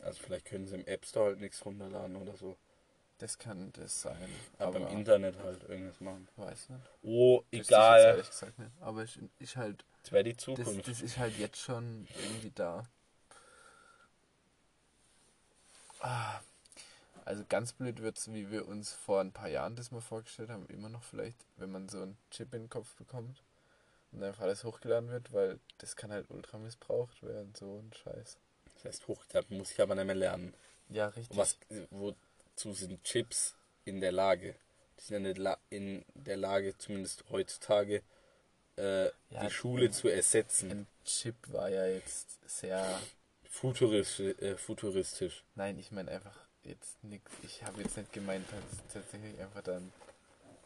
Also 0.00 0.20
vielleicht 0.24 0.46
können 0.46 0.66
sie 0.66 0.74
im 0.74 0.86
App 0.86 1.06
Store 1.06 1.26
halt 1.26 1.40
nichts 1.40 1.64
runterladen 1.64 2.16
oder 2.16 2.36
so. 2.36 2.56
Das 3.18 3.38
kann 3.38 3.70
das 3.74 4.02
sein. 4.02 4.28
Aber, 4.58 4.76
Aber, 4.80 4.90
im 4.90 4.98
Internet 4.98 5.38
halt 5.38 5.62
irgendwas 5.68 6.00
machen. 6.00 6.26
weiß 6.36 6.70
nicht. 6.70 6.90
Oh, 7.02 7.38
Wüsste 7.38 7.56
ich 7.60 7.68
egal. 7.68 8.00
ehrlich 8.00 8.26
gesagt 8.28 8.58
nicht. 8.58 8.72
Aber 8.80 9.04
ich, 9.04 9.20
ich 9.38 9.56
halt, 9.56 9.84
Das 10.02 10.10
wäre 10.10 10.24
die 10.24 10.34
das, 10.34 10.44
Zukunft. 10.44 10.88
das 10.88 11.00
ist 11.00 11.16
halt 11.16 11.38
jetzt 11.38 11.58
schon 11.60 12.08
irgendwie 12.24 12.50
da. 12.50 12.82
Ah, 16.00 16.40
Also 17.24 17.44
ganz 17.48 17.72
blöd 17.72 18.02
wird 18.02 18.18
es, 18.18 18.32
wie 18.32 18.50
wir 18.50 18.68
uns 18.68 18.92
vor 18.92 19.20
ein 19.20 19.32
paar 19.32 19.48
Jahren 19.48 19.76
das 19.76 19.90
mal 19.90 20.00
vorgestellt 20.00 20.50
haben, 20.50 20.66
immer 20.66 20.90
noch 20.90 21.02
vielleicht, 21.02 21.38
wenn 21.56 21.70
man 21.70 21.88
so 21.88 22.02
einen 22.02 22.18
Chip 22.30 22.52
in 22.54 22.64
den 22.64 22.70
Kopf 22.70 22.94
bekommt 22.96 23.42
und 24.12 24.22
einfach 24.22 24.42
alles 24.42 24.64
hochgeladen 24.64 25.08
wird, 25.08 25.32
weil 25.32 25.58
das 25.78 25.96
kann 25.96 26.12
halt 26.12 26.30
ultra 26.30 26.58
missbraucht 26.58 27.22
werden, 27.22 27.54
so 27.54 27.78
ein 27.78 27.92
Scheiß. 27.94 28.36
Das 28.74 28.84
heißt, 28.84 29.08
hochklappen 29.08 29.56
muss 29.56 29.72
ich 29.72 29.80
aber 29.80 29.94
nicht 29.94 30.04
mehr 30.04 30.14
lernen. 30.14 30.54
Ja, 30.90 31.06
richtig. 31.08 31.30
Und 31.30 31.38
was, 31.38 31.56
wozu 31.90 32.74
sind 32.74 33.02
Chips 33.04 33.54
in 33.84 34.00
der 34.00 34.12
Lage? 34.12 34.54
Die 34.98 35.04
sind 35.04 35.24
ja 35.24 35.32
nicht 35.32 35.58
in 35.70 36.04
der 36.14 36.36
Lage, 36.36 36.76
zumindest 36.76 37.24
heutzutage, 37.30 38.02
äh, 38.76 39.06
Ja, 39.30 39.44
die 39.44 39.50
Schule 39.50 39.90
zu 39.90 40.08
ersetzen. 40.08 40.70
Ein 40.70 40.86
Chip 41.04 41.36
war 41.52 41.70
ja 41.70 41.86
jetzt 41.86 42.38
sehr. 42.46 43.00
Futuristisch. 43.48 44.36
Äh, 44.42 44.56
futuristisch. 44.56 45.44
Nein, 45.54 45.78
ich 45.78 45.90
meine 45.90 46.10
einfach 46.10 46.43
jetzt 46.64 47.02
nichts. 47.04 47.30
Ich 47.42 47.62
habe 47.64 47.82
jetzt 47.82 47.96
nicht 47.96 48.12
gemeint, 48.12 48.46
dass 48.50 48.78
es 48.78 48.92
tatsächlich 48.92 49.38
einfach 49.40 49.62
dann 49.62 49.92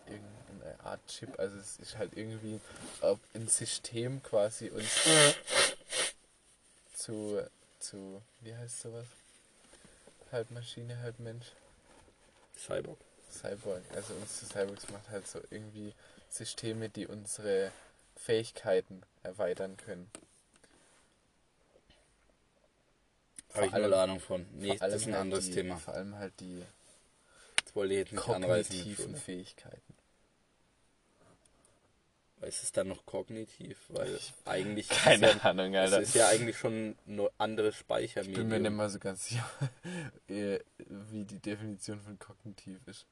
irgendeine 0.07 0.81
Art 0.85 1.01
Chip. 1.07 1.39
Also 1.39 1.59
es 1.59 1.79
ist 1.79 1.97
halt 1.99 2.17
irgendwie 2.17 2.61
ein 3.35 3.49
System 3.49 4.23
quasi 4.23 4.71
uns 4.71 4.89
zu, 6.95 7.43
zu, 7.79 8.23
wie 8.41 8.55
heißt 8.55 8.81
sowas? 8.81 9.07
Halb 10.33 10.51
Maschine, 10.51 10.99
halb 11.01 11.19
Mensch. 11.19 11.47
Cyborg. 12.57 12.99
Cyborg. 13.31 13.83
Also 13.95 14.15
uns 14.15 14.41
zu 14.41 14.47
Cyborgs 14.47 14.89
macht 14.91 15.09
halt 15.11 15.27
so 15.27 15.41
irgendwie 15.51 15.95
Systeme, 16.31 16.89
die 16.89 17.07
unsere 17.07 17.73
Fähigkeiten 18.17 19.03
erweitern 19.23 19.77
können. 19.77 20.11
Habe 23.59 23.67
ich 23.67 23.73
null 23.73 23.95
Ahnung 23.95 24.21
von. 24.21 24.47
Nee, 24.53 24.77
das 24.79 24.95
ist 24.95 25.07
ein 25.07 25.13
halt 25.13 25.23
anderes 25.23 25.47
die, 25.47 25.53
Thema. 25.53 25.77
Vor 25.77 25.95
allem 25.95 26.15
halt 26.17 26.39
die 26.41 26.63
Das 27.65 27.75
wollte 27.77 27.95
ich 27.95 27.99
jetzt 28.01 28.13
nicht 28.13 28.23
kognitiven. 28.23 29.17
Fähigkeiten. 29.17 29.95
Ist 32.41 32.63
es 32.63 32.73
dann 32.73 32.87
noch 32.89 33.05
kognitiv? 33.05 33.79
Weil 33.89 34.19
eigentlich. 34.45 34.89
Keine 34.89 35.27
ist 35.31 35.35
ja, 35.35 35.51
Ahnung, 35.51 35.75
Es 35.75 35.93
Alter. 35.93 36.03
ist 36.03 36.15
ja 36.15 36.29
eigentlich 36.29 36.57
schon 36.57 36.97
ein 37.07 37.29
anderes 37.37 37.81
Ich 37.81 37.87
bin 37.87 37.97
mir 37.97 38.05
nicht 38.05 38.15
Speichermedium. 38.15 38.77
mal 38.77 38.89
so 38.91 38.99
ganz 39.01 39.29
sicher, 39.29 39.51
äh, 40.29 40.61
wie 41.11 41.25
die 41.25 41.41
Definition 41.41 42.01
von 42.01 42.19
kognitiv 42.19 42.79
ist. 42.87 43.07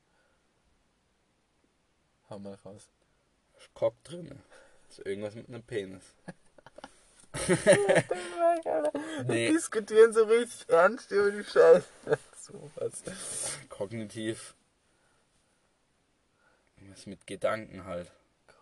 Hau 2.30 2.38
mal 2.38 2.54
raus. 2.64 2.88
Cock 3.74 4.02
drin. 4.04 4.40
Ist 4.88 5.00
irgendwas 5.04 5.34
mit 5.34 5.48
einem 5.48 5.62
Penis. 5.62 6.14
Nee. 9.26 9.48
diskutieren 9.48 10.12
so 10.12 10.24
richtig 10.24 10.68
ernst 10.68 11.10
über 11.10 11.30
die 11.30 11.44
Scheiße. 11.44 11.86
so 12.38 12.70
was. 12.76 13.02
Kognitiv. 13.68 14.54
Was 16.90 17.06
mit 17.06 17.26
Gedanken 17.26 17.84
halt. 17.84 18.10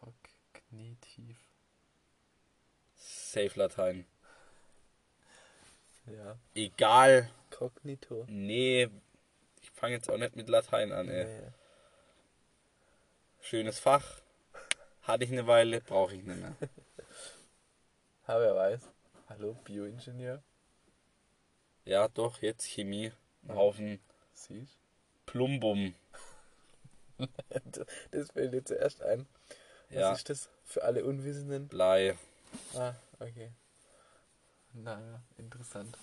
Kognitiv. 0.00 1.36
Safe 2.96 3.52
Latein. 3.54 4.06
Ja. 6.06 6.38
Egal. 6.54 7.30
Kognito. 7.50 8.24
Nee. 8.28 8.88
Ich 9.62 9.70
fange 9.70 9.94
jetzt 9.94 10.10
auch 10.10 10.18
nicht 10.18 10.36
mit 10.36 10.48
Latein 10.48 10.92
an, 10.92 11.08
ey. 11.08 11.24
Nee. 11.24 11.52
Schönes 13.40 13.78
Fach. 13.78 14.20
Hatte 15.02 15.24
ich 15.24 15.32
eine 15.32 15.46
Weile, 15.46 15.80
brauche 15.80 16.14
ich 16.14 16.22
nicht 16.22 16.40
mehr. 16.40 16.56
Ha, 18.26 18.40
wer 18.40 18.54
weiß. 18.56 18.80
Hallo, 19.28 19.54
Bioingenieur. 19.64 20.42
Ja, 21.84 22.08
doch, 22.08 22.40
jetzt 22.40 22.64
Chemie. 22.64 23.12
Ein 23.46 23.54
Haufen 23.54 24.00
Siehst 24.32 24.78
Plumbum. 25.26 25.94
Das 28.10 28.30
fällt 28.32 28.52
dir 28.52 28.64
zuerst 28.64 29.02
ein. 29.02 29.26
Was 29.90 29.96
Ja, 29.96 30.12
ist 30.12 30.28
das 30.30 30.48
für 30.64 30.82
alle 30.82 31.04
Unwissenden? 31.04 31.68
Blei. 31.68 32.16
Ah, 32.74 32.94
okay. 33.20 33.50
Naja, 34.72 35.22
interessant. 35.38 35.96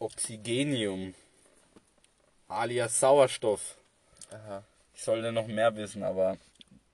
Oxygenium. 0.00 1.14
Alias 2.48 3.00
Sauerstoff. 3.00 3.76
Aha. 4.30 4.62
Ich 4.94 5.02
sollte 5.02 5.32
noch 5.32 5.46
mehr 5.46 5.74
wissen, 5.76 6.02
aber 6.02 6.36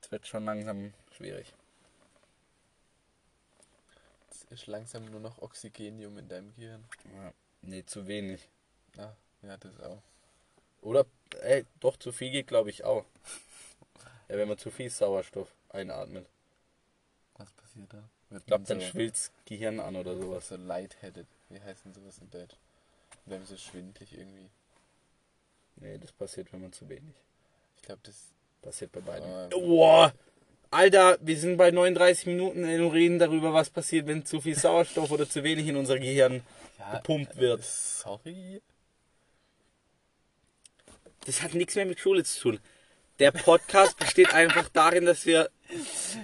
es 0.01 0.11
wird 0.11 0.27
schon 0.27 0.45
langsam 0.45 0.95
schwierig. 1.17 1.53
Ist 4.55 4.69
langsam 4.69 5.05
nur 5.07 5.19
noch 5.19 5.43
Oxygenium 5.43 6.17
in 6.17 6.29
deinem 6.29 6.55
Gehirn. 6.55 6.85
Ja, 7.13 7.33
nee, 7.63 7.85
zu 7.85 8.07
wenig. 8.07 8.49
Ah, 8.97 9.13
ja, 9.43 9.57
das 9.57 9.81
auch. 9.81 10.01
Oder, 10.81 11.07
ey, 11.41 11.67
doch, 11.81 11.97
zu 11.97 12.13
viel 12.13 12.31
geht, 12.31 12.47
glaube 12.47 12.71
ich, 12.71 12.85
auch. 12.85 13.05
Ja, 14.29 14.39
wenn 14.39 14.47
man 14.47 14.57
zu 14.57 14.71
viel 14.71 14.89
Sauerstoff 14.91 15.53
einatmet. 15.71 16.29
Was 17.37 17.53
passiert 17.53 17.93
da? 17.93 18.09
Ich 18.31 18.47
glaube, 18.47 18.65
dann 18.65 18.81
so, 18.81 18.87
schwillt's 18.87 19.33
Gehirn 19.45 19.81
an 19.81 19.97
oder 19.97 20.17
sowas. 20.17 20.47
so 20.47 20.57
lightheaded. 20.57 21.27
Wie 21.49 21.61
heißt 21.61 21.85
denn 21.85 21.93
sowas 21.93 22.19
in 22.19 22.31
Deutsch? 22.31 22.57
Wenn 23.27 23.39
man 23.39 23.47
so 23.49 23.57
schwindlig 23.57 24.17
irgendwie. 24.17 24.51
Nee, 25.77 25.99
das 25.99 26.13
passiert, 26.13 26.53
wenn 26.53 26.63
man 26.63 26.73
zu 26.73 26.89
wenig. 26.89 27.17
Ich 27.77 27.83
glaube, 27.83 28.03
das. 28.05 28.33
Passiert 28.63 28.93
bei 28.93 29.01
beiden. 29.01 29.29
Ah. 29.29 29.49
Boah! 29.49 30.15
Alter, 30.75 31.19
wir 31.21 31.39
sind 31.39 31.57
bei 31.57 31.71
39 31.71 32.27
Minuten 32.27 32.65
und 32.65 32.91
reden 32.93 33.19
darüber, 33.19 33.53
was 33.53 33.71
passiert, 33.71 34.07
wenn 34.07 34.25
zu 34.25 34.41
viel 34.41 34.57
Sauerstoff 34.57 35.11
oder 35.11 35.29
zu 35.29 35.45
wenig 35.45 35.69
in 35.69 35.77
unser 35.77 35.99
Gehirn 35.99 36.43
Ja, 36.79 36.97
gepumpt 36.97 37.37
wird. 37.37 37.63
Sorry. 37.63 38.61
Das 41.27 41.43
hat 41.43 41.55
nichts 41.55 41.77
mehr 41.77 41.87
mit 41.87 42.01
Schule 42.01 42.25
zu 42.25 42.41
tun. 42.41 42.61
Der 43.21 43.31
Podcast 43.31 43.97
besteht 43.99 44.35
einfach 44.35 44.69
darin, 44.69 45.07
dass 45.07 45.25
wir 45.27 45.49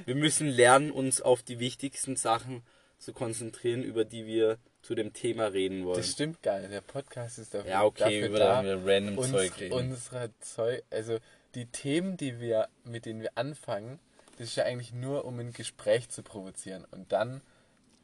wir 0.04 0.16
müssen 0.16 0.48
lernen, 0.48 0.90
uns 0.90 1.22
auf 1.22 1.42
die 1.42 1.60
wichtigsten 1.60 2.16
Sachen 2.16 2.62
zu 2.98 3.12
konzentrieren, 3.12 3.82
über 3.82 4.04
die 4.04 4.26
wir 4.26 4.58
zu 4.82 4.94
dem 4.94 5.12
Thema 5.12 5.46
reden 5.46 5.84
wollen. 5.84 5.96
Das 5.96 6.10
stimmt 6.10 6.42
gar 6.42 6.58
nicht. 6.58 6.72
Der 6.72 6.80
Podcast 6.80 7.38
ist 7.38 7.54
dafür, 7.54 7.70
ja, 7.70 7.84
okay, 7.84 8.20
dafür 8.20 8.28
über 8.28 8.38
da, 8.38 8.62
da 8.62 8.78
random 8.84 9.18
uns, 9.18 9.30
Zeug 9.30 9.60
reden. 9.60 9.72
unsere 9.72 10.30
Zeug, 10.40 10.82
also 10.90 11.18
die 11.54 11.66
Themen, 11.66 12.16
die 12.16 12.40
wir, 12.40 12.68
mit 12.84 13.06
denen 13.06 13.22
wir 13.22 13.30
anfangen, 13.36 14.00
das 14.40 14.48
ist 14.48 14.56
ja 14.56 14.64
eigentlich 14.64 14.94
nur, 14.94 15.26
um 15.26 15.38
ein 15.38 15.52
Gespräch 15.52 16.08
zu 16.08 16.22
provozieren. 16.22 16.86
Und 16.86 17.12
dann, 17.12 17.42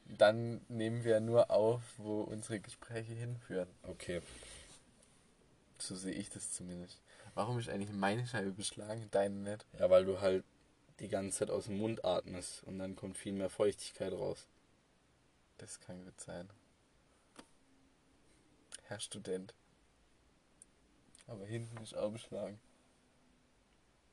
dann 0.05 0.61
nehmen 0.67 1.03
wir 1.03 1.19
nur 1.19 1.49
auf, 1.49 1.81
wo 1.97 2.21
unsere 2.21 2.59
Gespräche 2.59 3.13
hinführen. 3.13 3.67
okay. 3.81 4.21
So 5.79 5.95
sehe 5.95 6.13
ich 6.13 6.29
das 6.29 6.51
zumindest. 6.51 7.01
Warum 7.33 7.57
ist 7.57 7.69
eigentlich 7.69 7.91
meine 7.91 8.27
Scheibe 8.27 8.51
beschlagen, 8.51 9.07
deine 9.09 9.33
nicht? 9.33 9.65
Ja, 9.79 9.89
weil 9.89 10.05
du 10.05 10.21
halt 10.21 10.45
die 10.99 11.07
ganze 11.07 11.39
Zeit 11.39 11.49
aus 11.49 11.65
dem 11.65 11.79
Mund 11.79 12.05
atmest 12.05 12.63
und 12.65 12.77
dann 12.77 12.95
kommt 12.95 13.17
viel 13.17 13.33
mehr 13.33 13.49
Feuchtigkeit 13.49 14.13
raus. 14.13 14.45
Das 15.57 15.79
kann 15.79 16.05
gut 16.05 16.21
sein. 16.21 16.47
Herr 18.83 18.99
Student. 18.99 19.55
Aber 21.25 21.47
hinten 21.47 21.81
ist 21.81 21.97
auch 21.97 22.11
beschlagen. 22.11 22.59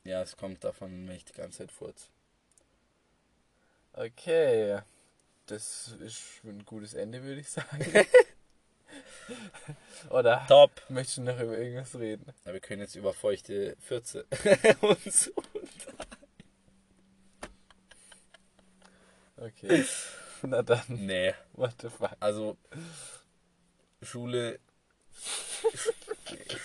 Ja, 0.04 0.22
es 0.22 0.38
kommt 0.38 0.64
davon, 0.64 1.06
wenn 1.06 1.16
ich 1.16 1.26
die 1.26 1.34
ganze 1.34 1.58
Zeit 1.58 1.70
furz. 1.70 2.13
Okay. 3.96 4.80
Das 5.46 5.88
ist 6.00 6.42
ein 6.44 6.64
gutes 6.64 6.94
Ende, 6.94 7.22
würde 7.22 7.40
ich 7.40 7.50
sagen. 7.50 7.84
Oder 10.10 10.44
Top! 10.48 10.70
möchtest 10.88 11.18
du 11.18 11.22
noch 11.22 11.38
über 11.40 11.58
irgendwas 11.58 11.94
reden? 11.98 12.32
Ja, 12.44 12.52
wir 12.52 12.60
können 12.60 12.82
jetzt 12.82 12.94
über 12.94 13.12
feuchte 13.14 13.76
Fürze 13.80 14.26
und 14.80 15.12
so. 15.12 15.30
Okay. 19.36 19.84
Na 20.42 20.62
dann, 20.62 20.82
Nee, 20.88 21.34
what 21.52 21.72
the 21.80 21.88
fuck. 21.88 22.12
also 22.20 22.56
Schule. 24.02 24.60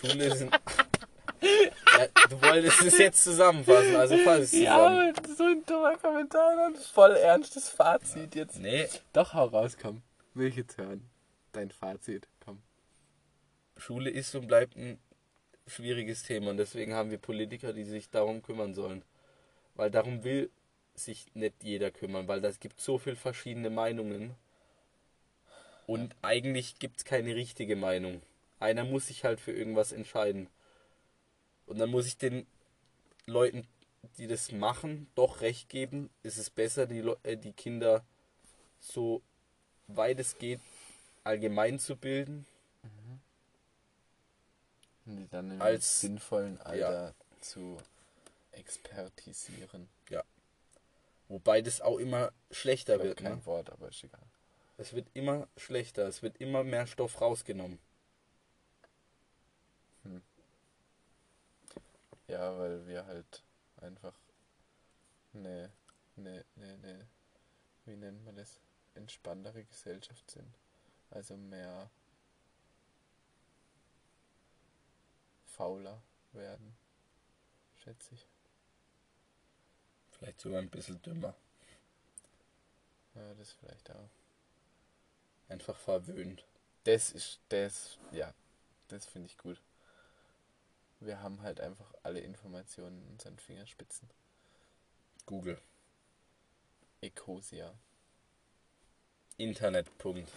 Schule 0.02 0.36
sind. 0.36 0.52
Ja, 0.52 0.60
du 2.30 2.42
wolltest 2.42 2.82
es 2.82 2.98
jetzt 2.98 3.24
zusammenfassen, 3.24 3.96
also 3.96 4.18
fass 4.18 4.40
es 4.42 4.52
Ja, 4.54 4.76
zusammen. 4.78 5.14
aber 5.18 5.36
so 5.36 5.44
ein 5.44 5.66
dummer 5.66 5.98
Kommentar 5.98 6.56
dann. 6.56 6.76
Voll 6.76 7.12
ernstes 7.16 7.70
Fazit 7.70 8.36
jetzt. 8.36 8.60
Nee, 8.60 8.88
Doch, 9.14 9.34
hau 9.34 9.46
raus, 9.46 9.78
komm. 9.82 10.02
Will 10.34 10.48
ich 10.48 10.56
jetzt 10.56 10.78
hören. 10.78 11.10
Dein 11.52 11.72
Fazit, 11.72 12.28
komm. 12.46 12.62
Schule 13.78 14.10
ist 14.10 14.36
und 14.36 14.48
bleibt 14.48 14.76
ein 14.76 15.00
schwieriges 15.68 16.24
Thema 16.24 16.52
und 16.52 16.58
deswegen 16.58 16.94
haben 16.94 17.12
wir 17.12 17.18
Politiker, 17.18 17.74
die 17.74 17.84
sich 17.86 18.10
darum 18.10 18.42
kümmern 18.42 18.74
sollen. 18.74 19.04
Weil 19.76 19.90
darum 19.92 20.24
will 20.24 20.50
sich 20.96 21.28
nicht 21.34 21.64
jeder 21.64 21.92
kümmern, 21.92 22.28
weil 22.28 22.42
das 22.42 22.60
gibt 22.60 22.82
so 22.82 22.98
viel 22.98 23.16
verschiedene 23.16 23.70
Meinungen. 23.70 24.36
Und 25.88 26.16
eigentlich 26.22 26.78
gibt 26.78 26.98
es 26.98 27.06
keine 27.06 27.34
richtige 27.36 27.76
Meinung. 27.76 28.22
Einer 28.60 28.84
muss 28.84 29.08
sich 29.08 29.24
halt 29.24 29.40
für 29.40 29.52
irgendwas 29.54 29.92
entscheiden. 29.92 30.48
Und 31.70 31.78
dann 31.78 31.92
muss 31.92 32.08
ich 32.08 32.18
den 32.18 32.48
Leuten, 33.28 33.68
die 34.18 34.26
das 34.26 34.52
machen, 34.52 35.08
doch 35.14 35.42
recht 35.42 35.70
geben. 35.70 36.10
Ist 36.24 36.38
es 36.40 36.50
besser, 36.50 36.88
die, 36.88 37.02
Leu- 37.02 37.16
äh, 37.22 37.38
die 37.38 37.54
Kinder 37.54 38.04
so 38.80 39.22
weit 39.88 40.20
es 40.20 40.38
geht 40.40 40.60
allgemein 41.24 41.78
zu 41.80 41.96
bilden, 41.96 42.46
Und 45.06 45.18
die 45.18 45.28
dann 45.28 45.52
im 45.52 45.62
Als- 45.62 46.02
sinnvollen 46.02 46.60
Alter 46.62 47.14
zu 47.42 47.78
expertisieren. 48.52 49.88
wobei 51.28 51.62
das 51.62 51.82
auch 51.82 52.00
immer 52.00 52.32
schlechter 52.50 52.96
Ich 52.96 53.04
wird. 53.04 53.18
kein 53.20 53.36
Ne? 53.36 53.46
Wort, 53.46 53.70
aber 53.70 53.90
ist 53.90 54.04
egal. 54.04 54.26
Es 54.78 54.94
wird 54.94 55.08
immer 55.14 55.48
schlechter, 55.58 56.08
es 56.08 56.24
wird 56.24 56.38
immer 56.38 56.64
mehr 56.64 56.88
Stoff 56.88 57.22
rausgenommen. 57.22 57.78
Ja, 62.30 62.56
weil 62.60 62.86
wir 62.86 63.08
halt 63.08 63.44
einfach 63.78 64.14
eine, 65.34 65.72
eine, 66.16 66.46
eine, 66.56 66.74
eine, 66.74 67.08
wie 67.86 67.96
nennt 67.96 68.24
man 68.24 68.36
das, 68.36 68.60
entspanntere 68.94 69.64
Gesellschaft 69.64 70.30
sind. 70.30 70.54
Also 71.10 71.36
mehr 71.36 71.90
fauler 75.44 76.04
werden, 76.34 76.78
schätze 77.84 78.14
ich. 78.14 78.28
Vielleicht 80.12 80.40
sogar 80.40 80.60
ein 80.60 80.70
bisschen 80.70 81.02
dümmer. 81.02 81.34
Ja, 83.16 83.34
das 83.34 83.54
vielleicht 83.54 83.90
auch. 83.90 84.10
Einfach 85.48 85.78
verwöhnt. 85.78 86.46
Das 86.84 87.12
ist, 87.12 87.40
das, 87.50 87.98
ja, 88.12 88.32
das 88.88 89.08
finde 89.08 89.30
ich 89.30 89.38
gut. 89.40 89.60
Wir 91.00 91.22
haben 91.22 91.42
halt 91.42 91.62
einfach 91.62 91.94
alle 92.04 92.20
Informationen 92.20 93.02
in 93.02 93.14
unseren 93.14 93.38
Fingerspitzen. 93.38 94.10
Google. 95.26 95.60
Ecosia. 97.02 97.74
Internet. 99.38 99.98
Punkt. 99.98 100.30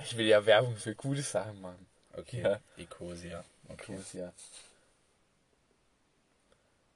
Ich 0.00 0.16
will 0.16 0.26
ja 0.26 0.44
Werbung 0.44 0.76
für 0.76 0.94
gute 0.94 1.22
Sachen 1.22 1.60
machen. 1.62 1.86
Okay. 2.12 2.42
Ja. 2.42 2.60
Ecosia. 2.76 3.44
Okay. 3.68 3.94
Ecosia. 3.94 4.32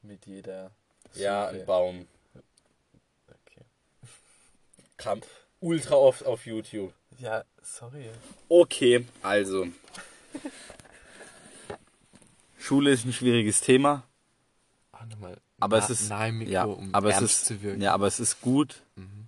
Mit 0.02 0.26
jeder. 0.26 0.70
Ja, 1.14 1.48
Suche. 1.48 1.60
ein 1.60 1.66
Baum. 1.66 2.08
Okay. 3.28 3.64
Kam 4.98 5.22
ultra 5.60 5.94
oft 5.94 6.24
auf 6.26 6.44
YouTube. 6.44 6.92
Ja, 7.18 7.44
sorry. 7.62 8.10
Okay, 8.48 9.06
also. 9.22 9.66
Schule 12.68 12.90
ist 12.90 13.06
ein 13.06 13.12
schwieriges 13.14 13.62
Thema, 13.62 14.04
Auch 14.92 15.06
nochmal. 15.06 15.38
aber 15.58 15.78
na, 15.78 15.84
es 15.84 15.90
ist 15.90 16.08
Nahe 16.10 16.32
Mikro, 16.32 16.52
ja, 16.52 16.64
um 16.64 16.94
aber 16.94 17.08
es 17.08 17.22
ist 17.22 17.46
zu 17.46 17.62
wirken. 17.62 17.80
ja, 17.80 17.94
aber 17.94 18.06
es 18.06 18.20
ist 18.20 18.42
gut, 18.42 18.82
Mhm. 18.96 19.26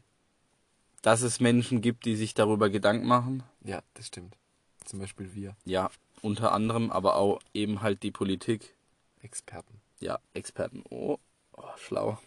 dass 1.01 1.23
es 1.23 1.41
Menschen 1.41 1.81
gibt, 1.81 2.05
die 2.05 2.17
sich 2.17 2.35
darüber 2.35 2.69
Gedanken 2.69 3.07
machen. 3.07 3.43
ja, 3.65 3.81
das 3.95 4.09
stimmt. 4.09 4.37
Zum 4.85 4.99
Beispiel 4.99 5.35
wir, 5.35 5.57
Ja, 5.65 5.91
unter 6.21 6.53
anderem, 6.53 6.91
aber 6.91 7.17
auch 7.17 7.41
eben 7.55 7.81
halt 7.81 8.03
die 8.03 8.11
Politik. 8.11 8.75
Experten. 9.23 9.81
Ja, 10.01 10.19
Experten. 10.35 10.83
Oh, 10.91 11.17
oh 11.57 11.63
schlau. 11.79 12.19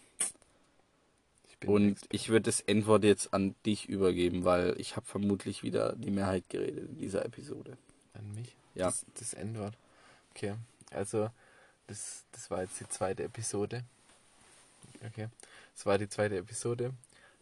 Ich 1.48 1.68
Und 1.68 1.98
ich 2.10 2.28
würde 2.28 2.42
das 2.42 2.60
Endwort 2.60 3.04
jetzt 3.04 3.32
an 3.32 3.54
dich 3.66 3.88
übergeben, 3.88 4.44
weil 4.44 4.74
ich 4.78 4.96
habe 4.96 5.06
vermutlich 5.06 5.62
wieder 5.62 5.94
die 5.96 6.10
Mehrheit 6.10 6.48
geredet 6.48 6.88
in 6.90 6.98
dieser 6.98 7.24
Episode. 7.24 7.76
An 8.14 8.34
mich? 8.34 8.56
Ja. 8.74 8.86
Das, 8.86 9.04
das 9.18 9.34
Endwort. 9.34 9.76
Okay. 10.34 10.54
Also, 10.90 11.30
das, 11.86 12.24
das 12.32 12.50
war 12.50 12.62
jetzt 12.62 12.80
die 12.80 12.88
zweite 12.88 13.24
Episode. 13.24 13.84
Okay. 15.06 15.28
Das 15.74 15.86
war 15.86 15.98
die 15.98 16.08
zweite 16.08 16.36
Episode. 16.36 16.94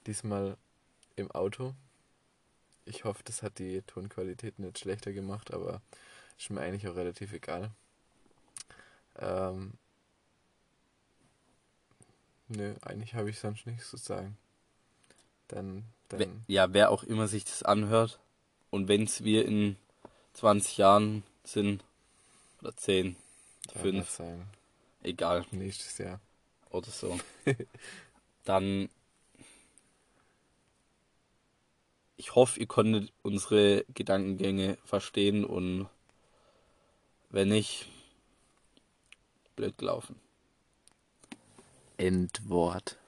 Diesmal 0.06 0.56
im 1.16 1.30
Auto. 1.30 1.74
Ich 2.84 3.04
hoffe, 3.04 3.22
das 3.24 3.42
hat 3.42 3.58
die 3.58 3.82
Tonqualität 3.82 4.58
nicht 4.58 4.78
schlechter 4.78 5.12
gemacht, 5.12 5.52
aber 5.52 5.80
ist 6.38 6.50
mir 6.50 6.60
eigentlich 6.60 6.88
auch 6.88 6.96
relativ 6.96 7.32
egal. 7.32 7.70
Ähm, 9.18 9.74
nö, 12.48 12.74
eigentlich 12.82 13.14
habe 13.14 13.30
ich 13.30 13.38
sonst 13.38 13.66
nichts 13.66 13.90
zu 13.90 13.96
sagen. 13.96 14.36
Dann, 15.48 15.84
dann 16.08 16.44
ja, 16.48 16.72
wer 16.72 16.90
auch 16.90 17.04
immer 17.04 17.28
sich 17.28 17.44
das 17.44 17.62
anhört 17.62 18.18
und 18.70 18.88
wenn 18.88 19.04
es 19.04 19.22
wir 19.22 19.46
in 19.46 19.76
20 20.34 20.78
Jahren 20.78 21.22
sind 21.44 21.84
oder 22.60 22.74
10, 22.74 23.14
ja, 23.14 23.16
fünf. 23.70 24.10
sagen. 24.10 24.48
egal 25.02 25.44
Nächstes 25.50 25.98
Jahr. 25.98 26.20
oder 26.70 26.90
so, 26.90 27.18
dann 28.44 28.88
ich 32.16 32.36
hoffe, 32.36 32.60
ihr 32.60 32.66
konntet 32.66 33.12
unsere 33.22 33.84
Gedankengänge 33.94 34.78
verstehen 34.84 35.44
und 35.44 35.88
wenn 37.30 37.48
nicht, 37.48 37.88
blöd 39.56 39.76
gelaufen. 39.76 40.20
Endwort. 41.96 42.98